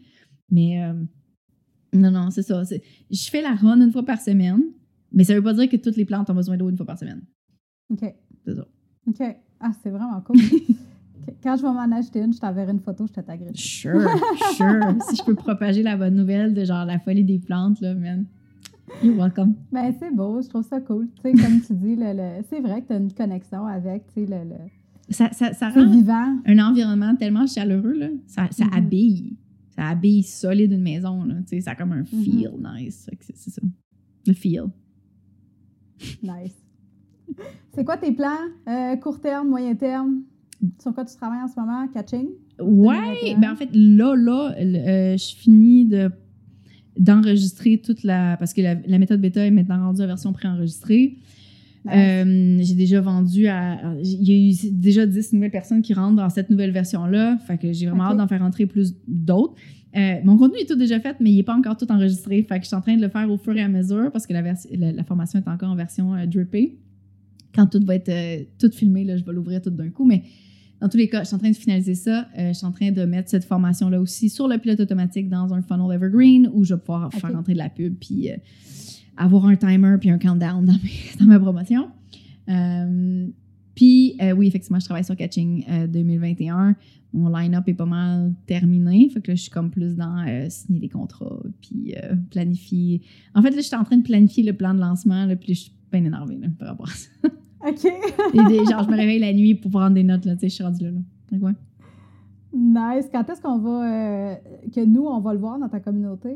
Mais 0.52 0.84
euh, 0.84 0.94
non, 1.94 2.12
non, 2.12 2.30
c'est 2.30 2.44
ça. 2.44 2.64
C'est- 2.66 2.84
Je 3.10 3.30
fais 3.30 3.42
la 3.42 3.56
run 3.56 3.80
une 3.82 3.92
fois 3.92 4.04
par 4.04 4.20
semaine, 4.22 4.62
mais 5.12 5.24
ça 5.24 5.34
veut 5.34 5.42
pas 5.42 5.54
dire 5.54 5.68
que 5.70 5.78
toutes 5.78 5.96
les 5.96 6.06
plantes 6.06 6.30
ont 6.30 6.36
besoin 6.36 6.58
d'eau 6.58 6.70
une 6.70 6.78
fois 6.78 6.86
par 6.86 7.00
semaine. 7.00 7.22
OK. 7.92 8.14
C'est 8.46 8.54
ça. 8.56 8.68
OK. 9.08 9.36
Ah, 9.62 9.72
c'est 9.82 9.90
vraiment 9.90 10.22
cool. 10.22 10.36
Quand 11.44 11.56
je 11.56 11.62
vais 11.62 11.72
m'en 11.74 11.92
acheter 11.96 12.20
une, 12.22 12.34
je 12.34 12.40
t'enverrai 12.40 12.72
une 12.72 12.80
photo, 12.80 13.06
je 13.08 13.14
te 13.14 13.22
taguerai. 13.22 13.52
Sure, 13.54 14.02
sure. 14.56 14.96
si 15.10 15.16
je 15.18 15.24
peux 15.24 15.36
propager 15.36 15.84
la 15.84 15.96
bonne 15.98 16.16
nouvelle 16.16 16.54
de 16.54 16.64
genre 16.64 16.86
la 16.86 17.00
folie 17.00 17.24
des 17.24 17.40
plantes, 17.40 17.80
là, 17.82 17.94
man. 17.96 18.26
You're 19.04 19.16
welcome. 19.16 19.54
Ben, 19.72 19.94
c'est 20.00 20.14
beau, 20.16 20.42
je 20.42 20.50
trouve 20.50 20.64
ça 20.66 20.80
cool. 20.82 21.10
Tu 21.16 21.22
sais, 21.22 21.32
comme 21.34 21.62
tu 21.62 21.74
dis, 21.74 21.96
le, 21.96 22.12
le- 22.14 22.44
c'est 22.50 22.60
vrai 22.60 22.82
que 22.82 22.88
tu 22.88 22.94
as 22.94 22.98
une 22.98 23.14
connexion 23.14 23.66
avec, 23.66 24.08
tu 24.08 24.26
sais, 24.26 24.26
le, 24.26 24.50
le- 24.50 25.14
Ça, 25.14 25.30
ça, 25.32 25.70
rend 25.70 25.86
vivant. 25.92 26.38
un 26.46 26.60
environnement 26.60 27.16
tellement 27.16 27.46
chaleureux, 27.46 27.94
là. 27.94 28.08
Ça, 28.26 28.48
ça 28.52 28.66
Mhm. 28.66 28.74
habille. 28.74 29.38
Ça 29.76 29.88
habille 29.90 30.24
solide 30.24 30.72
une 30.72 30.82
maison, 30.82 31.24
là. 31.24 31.36
Tu 31.42 31.56
sais, 31.58 31.62
ça 31.62 31.72
a 31.72 31.76
comme 31.76 31.92
un 31.92 32.04
feel 32.04 32.52
nice. 32.60 33.08
C'est 33.22 33.52
ça. 33.52 33.62
Le 34.26 34.34
feel. 34.34 34.64
Nice. 36.24 36.56
C'est 37.74 37.84
quoi 37.86 37.98
tes 37.98 38.12
plans? 38.12 38.38
Euh, 38.68 38.96
court 38.98 39.20
terme, 39.22 39.50
moyen 39.50 39.76
terme? 39.76 40.24
Sur 40.82 40.94
quoi 40.94 41.06
tu 41.06 41.16
travailles 41.16 41.42
en 41.42 41.48
ce 41.48 41.60
moment? 41.60 41.88
Catching? 41.94 42.28
Ouais, 42.60 42.96
2021. 43.24 43.40
ben 43.40 43.52
en 43.52 43.56
fait, 43.56 43.70
là, 43.74 44.16
là, 44.16 44.56
euh, 44.58 45.18
je 45.18 45.36
finis 45.36 45.86
de 45.86 46.12
d'enregistrer 46.98 47.78
toute 47.78 48.04
la... 48.04 48.36
Parce 48.38 48.54
que 48.54 48.62
la, 48.62 48.76
la 48.76 49.00
méthode 49.00 49.22
bêta 49.22 49.46
est 49.46 49.52
maintenant 49.52 49.78
rendue 49.86 50.02
en 50.02 50.08
version 50.08 50.34
préenregistrée. 50.34 51.18
Nice. 51.86 51.94
Euh, 51.96 52.58
j'ai 52.60 52.76
déjà 52.76 53.00
vendu 53.00 53.48
à... 53.48 53.96
Il 54.04 54.24
y 54.28 54.32
a 54.32 54.52
eu 54.52 54.72
déjà 54.74 55.06
10 55.06 55.32
nouvelles 55.32 55.50
personnes 55.50 55.82
qui 55.82 55.94
rentrent 55.94 56.18
dans 56.18 56.30
cette 56.30 56.50
nouvelle 56.50 56.72
version-là. 56.72 57.38
Fait 57.48 57.58
que 57.58 57.72
j'ai 57.72 57.86
vraiment 57.88 58.04
hâte 58.04 58.18
d'en 58.18 58.28
faire 58.28 58.42
rentrer 58.42 58.66
plus 58.66 58.96
d'autres. 59.08 59.56
Euh, 59.96 60.16
mon 60.24 60.38
contenu 60.38 60.60
est 60.60 60.66
tout 60.66 60.76
déjà 60.76 61.00
fait, 61.00 61.16
mais 61.20 61.32
il 61.32 61.38
n'est 61.38 61.44
pas 61.44 61.56
encore 61.56 61.78
tout 61.78 61.90
enregistré. 61.92 62.44
Fait 62.44 62.58
que 62.58 62.64
je 62.64 62.68
suis 62.68 62.76
en 62.76 62.82
train 62.82 62.96
de 62.96 63.02
le 63.02 63.10
faire 63.10 63.30
au 63.32 63.38
fur 63.38 63.56
et 63.56 63.62
à 63.62 63.70
mesure 63.70 64.12
parce 64.12 64.28
que 64.28 64.34
la, 64.34 64.42
la 64.42 65.04
formation 65.04 65.40
est 65.40 65.48
encore 65.50 65.70
en 65.70 65.76
version 65.76 66.14
euh, 66.16 66.26
drippée. 66.26 66.78
Quand 67.56 67.66
tout 67.68 67.84
va 67.84 67.96
être 67.96 68.10
euh, 68.10 68.44
tout 68.60 68.72
filmé, 68.72 69.04
là, 69.04 69.18
je 69.18 69.24
vais 69.24 69.34
l'ouvrir 69.34 69.62
tout 69.62 69.72
d'un 69.72 69.90
coup. 69.90 70.06
Mais 70.06 70.24
dans 70.82 70.88
tous 70.88 70.98
les 70.98 71.10
cas, 71.10 71.24
je 71.24 71.28
suis 71.28 71.36
en 71.36 71.40
train 71.40 71.50
de 71.52 71.56
finaliser 71.56 71.96
ça. 71.96 72.28
Euh, 72.38 72.50
je 72.50 72.54
suis 72.54 72.66
en 72.66 72.72
train 72.72 72.92
de 72.92 73.04
mettre 73.04 73.30
cette 73.30 73.44
formation-là 73.44 74.00
aussi 74.00 74.30
sur 74.30 74.48
le 74.48 74.58
pilote 74.58 74.80
automatique 74.80 75.28
dans 75.30 75.54
un 75.54 75.62
funnel 75.62 75.94
evergreen 75.94 76.50
où 76.54 76.64
je 76.64 76.74
vais 76.74 76.80
pouvoir 76.80 77.12
faire 77.14 77.34
rentrer 77.34 77.54
de 77.54 77.58
la 77.58 77.70
pub 77.70 77.96
puis 78.00 78.32
euh, 78.32 78.36
avoir 79.18 79.46
un 79.48 79.56
timer 79.56 79.98
puis 80.00 80.10
un 80.10 80.18
countdown 80.18 80.64
dans, 80.66 80.74
mes- 80.74 80.80
dans 81.20 81.26
ma 81.26 81.40
promotion. 81.40 81.90
Euh, 82.48 83.28
puis, 83.76 84.18
oui, 84.36 84.48
effectivement, 84.48 84.80
je 84.80 84.86
travaille 84.86 85.06
sur 85.06 85.16
Catching 85.16 85.64
euh, 85.70 85.88
2021. 85.88 86.76
Mon 87.14 87.30
line-up 87.30 87.68
est 87.68 87.74
pas 87.74 87.86
mal 87.86 88.34
terminé. 88.46 89.10
Fait 89.10 89.22
que 89.22 89.32
là, 89.32 89.36
je 89.36 89.42
suis 89.42 89.52
comme 89.52 89.72
plus 89.72 89.96
dans 89.96 90.26
signer 90.50 90.80
des 90.80 90.90
contrats, 90.90 91.42
puis 91.62 91.96
planifier. 92.30 93.02
En 93.34 93.42
fait, 93.42 93.50
là, 93.52 93.58
je 93.58 93.62
suis 93.68 93.76
en 93.76 93.84
train 93.84 93.98
de 93.98 94.04
planifier 94.04 94.44
le 94.44 94.54
plan 94.54 94.74
de 94.74 94.80
lancement, 94.80 95.26
là, 95.26 95.36
puis 95.36 95.50
là, 95.50 95.54
je 95.56 95.60
suis 95.62 95.72
bien 95.92 96.04
énervée 96.04 96.38
là, 96.38 96.48
par 96.60 96.68
rapport 96.70 96.88
à 96.90 96.94
ça. 96.94 97.10
OK. 97.68 97.86
Et 97.86 98.44
des- 98.48 98.66
genre, 98.66 98.84
je 98.84 98.90
me 98.90 98.96
réveille 98.96 99.20
la 99.20 99.34
nuit 99.34 99.56
pour 99.56 99.72
prendre 99.72 99.94
des 99.96 100.04
notes, 100.04 100.26
là, 100.26 100.34
tu 100.36 100.42
sais, 100.42 100.50
je 100.50 100.56
suis 100.56 100.64
rendue 100.64 100.84
là. 100.86 100.92
là. 100.92 101.00
Donc, 101.32 101.44
ouais. 101.44 101.52
nice. 102.54 103.06
Quand 103.12 103.30
est-ce 103.30 103.42
qu'on 103.42 103.60
va... 103.60 104.32
euh, 104.32 104.36
que 104.74 104.84
nous, 104.86 105.04
on 105.06 105.20
va 105.20 105.34
le 105.34 105.40
voir 105.40 105.60
dans 105.60 105.70
ta 105.70 105.80
communauté? 105.80 106.30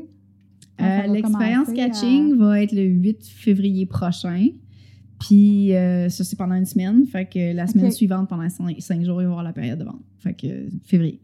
Euh, 0.82 1.08
L'expérience 1.08 1.70
à- 1.70 1.74
catching 1.74 2.36
va 2.36 2.62
être 2.62 2.72
le 2.74 2.84
8 2.84 3.26
février 3.28 3.86
prochain. 3.86 4.48
Puis 5.20 5.74
euh, 5.74 6.10
ça, 6.10 6.24
c'est 6.24 6.36
pendant 6.36 6.56
une 6.56 6.66
semaine. 6.66 7.06
Fait 7.06 7.26
que 7.26 7.54
la 7.56 7.68
semaine 7.68 7.92
suivante, 7.92 8.28
pendant 8.28 8.50
5 8.50 8.78
jours, 9.04 9.14
il 9.14 9.16
va 9.16 9.22
y 9.22 9.26
avoir 9.26 9.44
la 9.44 9.54
période 9.54 9.80
de 9.80 9.86
vente. 9.86 10.02
Fait 10.18 10.34
que 10.34 10.48
février. 10.84 11.22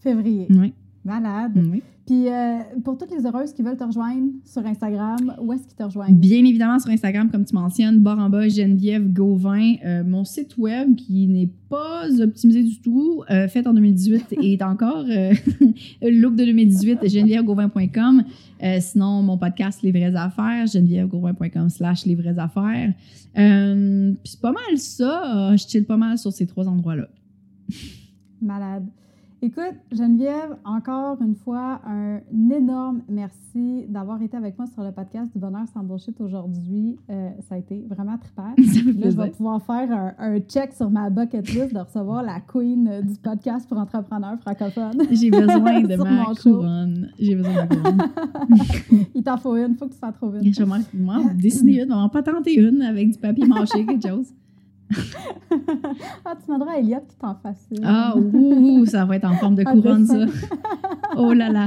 Février. 0.00 0.46
Oui. 0.50 0.74
Malade. 1.04 1.52
oui. 1.56 1.82
Puis 2.08 2.26
euh, 2.26 2.60
pour 2.84 2.96
toutes 2.96 3.10
les 3.10 3.26
heureuses 3.26 3.52
qui 3.52 3.60
veulent 3.60 3.76
te 3.76 3.84
rejoindre 3.84 4.30
sur 4.42 4.64
Instagram, 4.64 5.34
où 5.42 5.52
est-ce 5.52 5.64
qu'ils 5.64 5.76
te 5.76 5.82
rejoignent? 5.82 6.14
Bien 6.14 6.42
évidemment, 6.42 6.78
sur 6.78 6.90
Instagram, 6.90 7.30
comme 7.30 7.44
tu 7.44 7.54
mentionnes, 7.54 8.00
barre 8.00 8.18
en 8.18 8.30
bas, 8.30 8.48
Geneviève 8.48 9.12
Gauvin. 9.12 9.74
Euh, 9.84 10.02
mon 10.04 10.24
site 10.24 10.56
web, 10.56 10.94
qui 10.96 11.26
n'est 11.26 11.50
pas 11.68 12.06
optimisé 12.22 12.62
du 12.62 12.80
tout, 12.80 13.24
euh, 13.30 13.46
fait 13.46 13.66
en 13.66 13.74
2018, 13.74 14.36
est 14.42 14.62
encore 14.62 15.04
look 16.02 16.34
de 16.34 16.44
2018, 16.46 17.06
genevièvegauvin.com. 17.10 18.24
Sinon, 18.80 19.22
mon 19.22 19.36
podcast 19.36 19.82
Les 19.82 19.92
vraies 19.92 20.16
affaires, 20.16 20.66
genevièvegauvin.com 20.66 21.68
slash 21.68 22.06
les 22.06 22.14
vraies 22.14 22.38
affaires. 22.38 22.94
Puis 23.34 24.32
c'est 24.32 24.40
pas 24.40 24.52
mal 24.52 24.78
ça. 24.78 25.54
Je 25.56 25.66
chill 25.68 25.84
pas 25.84 25.98
mal 25.98 26.16
sur 26.16 26.32
ces 26.32 26.46
trois 26.46 26.66
endroits-là. 26.66 27.06
Malade. 28.40 28.86
Écoute, 29.40 29.76
Geneviève, 29.92 30.56
encore 30.64 31.22
une 31.22 31.36
fois, 31.36 31.80
un 31.86 32.20
énorme 32.50 33.02
merci 33.08 33.86
d'avoir 33.88 34.20
été 34.20 34.36
avec 34.36 34.58
moi 34.58 34.66
sur 34.66 34.82
le 34.82 34.90
podcast 34.90 35.30
du 35.32 35.38
Bonheur 35.38 35.62
sans 35.72 35.84
bullshit 35.84 36.20
aujourd'hui. 36.20 36.96
Euh, 37.08 37.30
ça 37.48 37.54
a 37.54 37.58
été 37.58 37.84
vraiment 37.88 38.18
trippant. 38.18 38.52
Là, 38.98 39.10
je 39.10 39.16
vais 39.16 39.30
pouvoir 39.30 39.62
faire 39.62 40.14
un, 40.18 40.40
check 40.40 40.72
sur 40.72 40.90
ma 40.90 41.08
bucket 41.08 41.46
list 41.50 41.72
de 41.72 41.78
recevoir 41.78 42.24
la 42.24 42.40
queen 42.40 43.00
du 43.06 43.14
podcast 43.14 43.68
pour 43.68 43.78
entrepreneurs 43.78 44.40
francophones. 44.40 45.02
J'ai 45.12 45.30
besoin 45.30 45.82
de 45.82 45.96
ma 46.02 46.34
couronne. 46.34 47.10
J'ai 47.20 47.36
besoin 47.36 47.52
de 47.52 47.58
ma 47.58 47.66
couronne. 47.68 49.04
Il 49.14 49.22
t'en 49.22 49.36
faut 49.36 49.56
une, 49.56 49.76
faut 49.76 49.86
que 49.86 49.94
tu 49.94 50.00
t'en 50.00 50.10
trouves 50.10 50.38
une. 50.42 50.52
Je 50.52 50.64
vais 50.64 50.82
m'en 50.94 51.34
dessiner 51.34 51.82
une, 51.82 51.92
on 51.92 52.02
va 52.02 52.08
pas 52.08 52.24
tenter 52.24 52.54
une 52.56 52.82
avec 52.82 53.12
du 53.12 53.18
papier 53.18 53.46
mâché, 53.46 53.86
quelque 53.86 54.08
chose. 54.08 54.32
ah, 56.24 56.34
tu 56.36 56.46
demanderas 56.46 56.72
à 56.72 56.78
Elliot 56.78 57.00
qui 57.08 57.16
t'en 57.16 57.34
fasse 57.34 57.66
une. 57.70 57.84
Ah, 57.84 58.14
ouh, 58.16 58.86
ça 58.86 59.04
va 59.04 59.16
être 59.16 59.26
en 59.26 59.34
forme 59.34 59.54
de 59.54 59.62
couronne, 59.64 60.06
ça. 60.06 60.26
oh 61.16 61.32
là 61.32 61.50
là. 61.50 61.66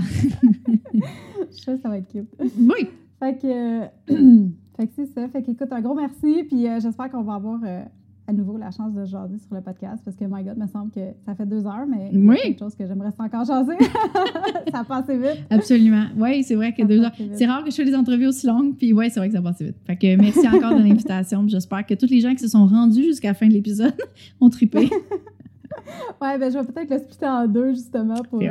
Je 0.94 1.52
sais 1.52 1.76
que 1.76 1.82
ça 1.82 1.90
va 1.90 1.98
être 1.98 2.12
cute. 2.12 2.30
Oui. 2.40 2.90
Fait 3.20 3.38
que, 3.38 3.82
fait 4.78 4.88
que 4.88 4.94
c'est 4.96 5.06
ça. 5.08 5.28
Fait 5.30 5.44
que, 5.44 5.52
écoute, 5.52 5.72
un 5.72 5.82
gros 5.82 5.96
merci. 5.96 6.44
Puis 6.44 6.68
euh, 6.68 6.80
j'espère 6.80 7.12
qu'on 7.12 7.24
va 7.24 7.36
avoir 7.36 7.60
euh, 7.64 7.84
à 8.28 8.34
nouveau 8.34 8.58
la 8.58 8.72
chance 8.72 8.94
de 8.94 9.04
jaser 9.04 9.38
sur 9.40 9.56
le 9.56 9.62
podcast 9.62 10.02
parce 10.06 10.16
que, 10.16 10.26
my 10.26 10.44
God, 10.44 10.58
me 10.58 10.68
semble 10.68 10.92
que 10.92 11.02
ça 11.26 11.36
fait 11.36 11.46
deux 11.46 11.66
heures, 11.66 11.86
mais 11.88 12.12
oui. 12.14 12.38
quelque 12.42 12.60
chose 12.60 12.76
que 12.76 12.86
j'aimerais 12.86 13.12
encore 13.18 13.46
jaser. 13.46 13.78
ça 14.72 14.84
passe 14.84 15.10
vite. 15.10 15.44
Absolument. 15.50 16.06
Oui, 16.18 16.44
c'est 16.44 16.56
vrai 16.56 16.74
que 16.74 16.84
deux 16.84 17.02
heures. 17.02 17.12
C'est 17.34 17.46
rare 17.46 17.64
que 17.64 17.72
je 17.72 17.76
fais 17.76 17.86
des 17.86 17.96
entrevues 17.96 18.28
aussi 18.28 18.48
longues, 18.48 18.76
puis 18.76 18.94
oui, 18.94 19.10
c'est 19.10 19.20
vrai 19.20 19.30
que 19.30 19.36
ça 19.36 19.42
passe 19.42 19.62
vite. 19.62 19.76
Fait 19.86 19.96
que 19.96 20.16
merci 20.16 20.48
encore 20.48 20.78
de 20.78 20.84
l'invitation. 20.84 21.48
J'espère 21.48 21.86
que 21.86 21.94
tous 21.94 22.10
les 22.10 22.22
gens 22.22 22.34
qui 22.34 22.40
se 22.40 22.48
sont 22.48 22.66
rendus 22.66 23.04
jusqu'à 23.04 23.30
la 23.30 23.34
fin 23.34 23.48
de 23.48 23.54
l'épisode 23.54 23.96
ont 24.42 24.50
trippé. 24.50 24.80
ouais, 26.22 26.38
ben 26.38 26.52
je 26.52 26.58
vais 26.58 26.66
peut-être 26.66 26.90
le 26.90 27.00
splitter 27.00 27.28
en 27.28 27.48
deux, 27.48 27.72
justement, 27.72 28.22
pour 28.30 28.42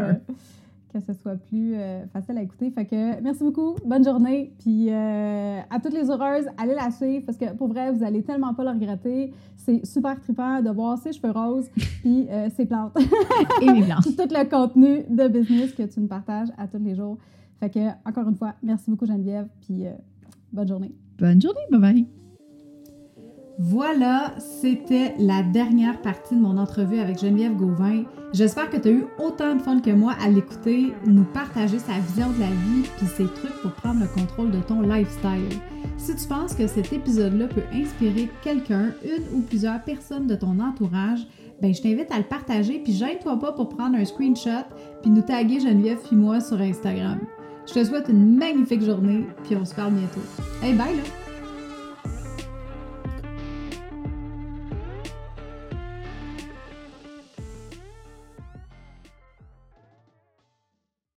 que 0.92 1.00
ce 1.00 1.12
soit 1.12 1.36
plus 1.36 1.74
euh, 1.74 2.04
facile 2.12 2.38
à 2.38 2.42
écouter. 2.42 2.70
Fait 2.70 2.84
que 2.84 3.20
merci 3.20 3.42
beaucoup, 3.42 3.74
bonne 3.84 4.04
journée, 4.04 4.52
puis 4.58 4.88
euh, 4.90 5.60
à 5.70 5.80
toutes 5.80 5.94
les 5.94 6.10
heureuses, 6.10 6.46
allez 6.58 6.74
la 6.74 6.90
suivre 6.90 7.24
parce 7.26 7.38
que 7.38 7.52
pour 7.54 7.68
vrai, 7.68 7.92
vous 7.92 8.04
allez 8.04 8.22
tellement 8.22 8.54
pas 8.54 8.64
le 8.64 8.70
regretter. 8.70 9.32
C'est 9.56 9.84
super 9.86 10.20
trippant 10.20 10.62
de 10.62 10.70
voir 10.70 10.98
ses 10.98 11.12
cheveux 11.12 11.32
roses 11.32 11.68
puis 12.02 12.26
euh, 12.30 12.48
ses 12.50 12.66
plantes. 12.66 12.96
Et 13.62 13.70
mes 13.70 13.82
plantes. 13.82 14.04
tout 14.16 14.28
le 14.30 14.48
contenu 14.48 15.04
de 15.08 15.28
business 15.28 15.72
que 15.72 15.82
tu 15.82 16.00
me 16.00 16.08
partages 16.08 16.48
à 16.58 16.66
tous 16.66 16.82
les 16.82 16.94
jours. 16.94 17.18
Fait 17.60 17.70
que 17.70 17.88
encore 18.06 18.28
une 18.28 18.36
fois, 18.36 18.54
merci 18.62 18.90
beaucoup 18.90 19.06
Geneviève, 19.06 19.46
puis 19.60 19.84
bonne 20.52 20.68
journée. 20.68 20.94
Bonne 21.18 21.40
journée, 21.40 21.60
bye 21.70 21.80
bye. 21.80 22.06
Voilà, 23.58 24.32
c'était 24.38 25.14
la 25.18 25.42
dernière 25.42 26.00
partie 26.00 26.34
de 26.34 26.40
mon 26.40 26.56
entrevue 26.56 26.98
avec 26.98 27.18
Geneviève 27.18 27.54
Gauvin. 27.56 28.04
J'espère 28.32 28.70
que 28.70 28.76
tu 28.76 28.88
as 28.88 28.92
eu 28.92 29.06
autant 29.18 29.56
de 29.56 29.60
fun 29.60 29.80
que 29.80 29.90
moi 29.90 30.14
à 30.22 30.28
l'écouter, 30.28 30.92
nous 31.04 31.24
partager 31.24 31.80
sa 31.80 31.94
vision 31.98 32.30
de 32.30 32.40
la 32.40 32.46
vie 32.46 32.88
puis 32.96 33.06
ses 33.06 33.24
trucs 33.24 33.60
pour 33.60 33.72
prendre 33.72 34.00
le 34.00 34.06
contrôle 34.06 34.52
de 34.52 34.60
ton 34.60 34.82
lifestyle. 34.82 35.58
Si 35.96 36.14
tu 36.14 36.28
penses 36.28 36.54
que 36.54 36.68
cet 36.68 36.92
épisode-là 36.92 37.48
peut 37.48 37.64
inspirer 37.72 38.28
quelqu'un, 38.42 38.92
une 39.04 39.38
ou 39.38 39.42
plusieurs 39.42 39.82
personnes 39.82 40.28
de 40.28 40.36
ton 40.36 40.60
entourage, 40.60 41.26
ben 41.60 41.74
je 41.74 41.82
t'invite 41.82 42.12
à 42.12 42.18
le 42.18 42.24
partager 42.24 42.78
puis 42.78 42.92
gêne-toi 42.92 43.38
pas 43.38 43.52
pour 43.52 43.68
prendre 43.68 43.96
un 43.96 44.04
screenshot 44.04 44.64
puis 45.02 45.10
nous 45.10 45.22
taguer 45.22 45.58
Geneviève 45.58 45.98
puis 46.06 46.16
moi 46.16 46.40
sur 46.40 46.60
Instagram. 46.60 47.18
Je 47.66 47.74
te 47.74 47.84
souhaite 47.84 48.08
une 48.08 48.36
magnifique 48.36 48.82
journée 48.82 49.24
puis 49.42 49.56
on 49.56 49.64
se 49.64 49.74
parle 49.74 49.94
bientôt. 49.94 50.22
Hey 50.62 50.72
bye 50.74 50.96
là! 50.96 51.19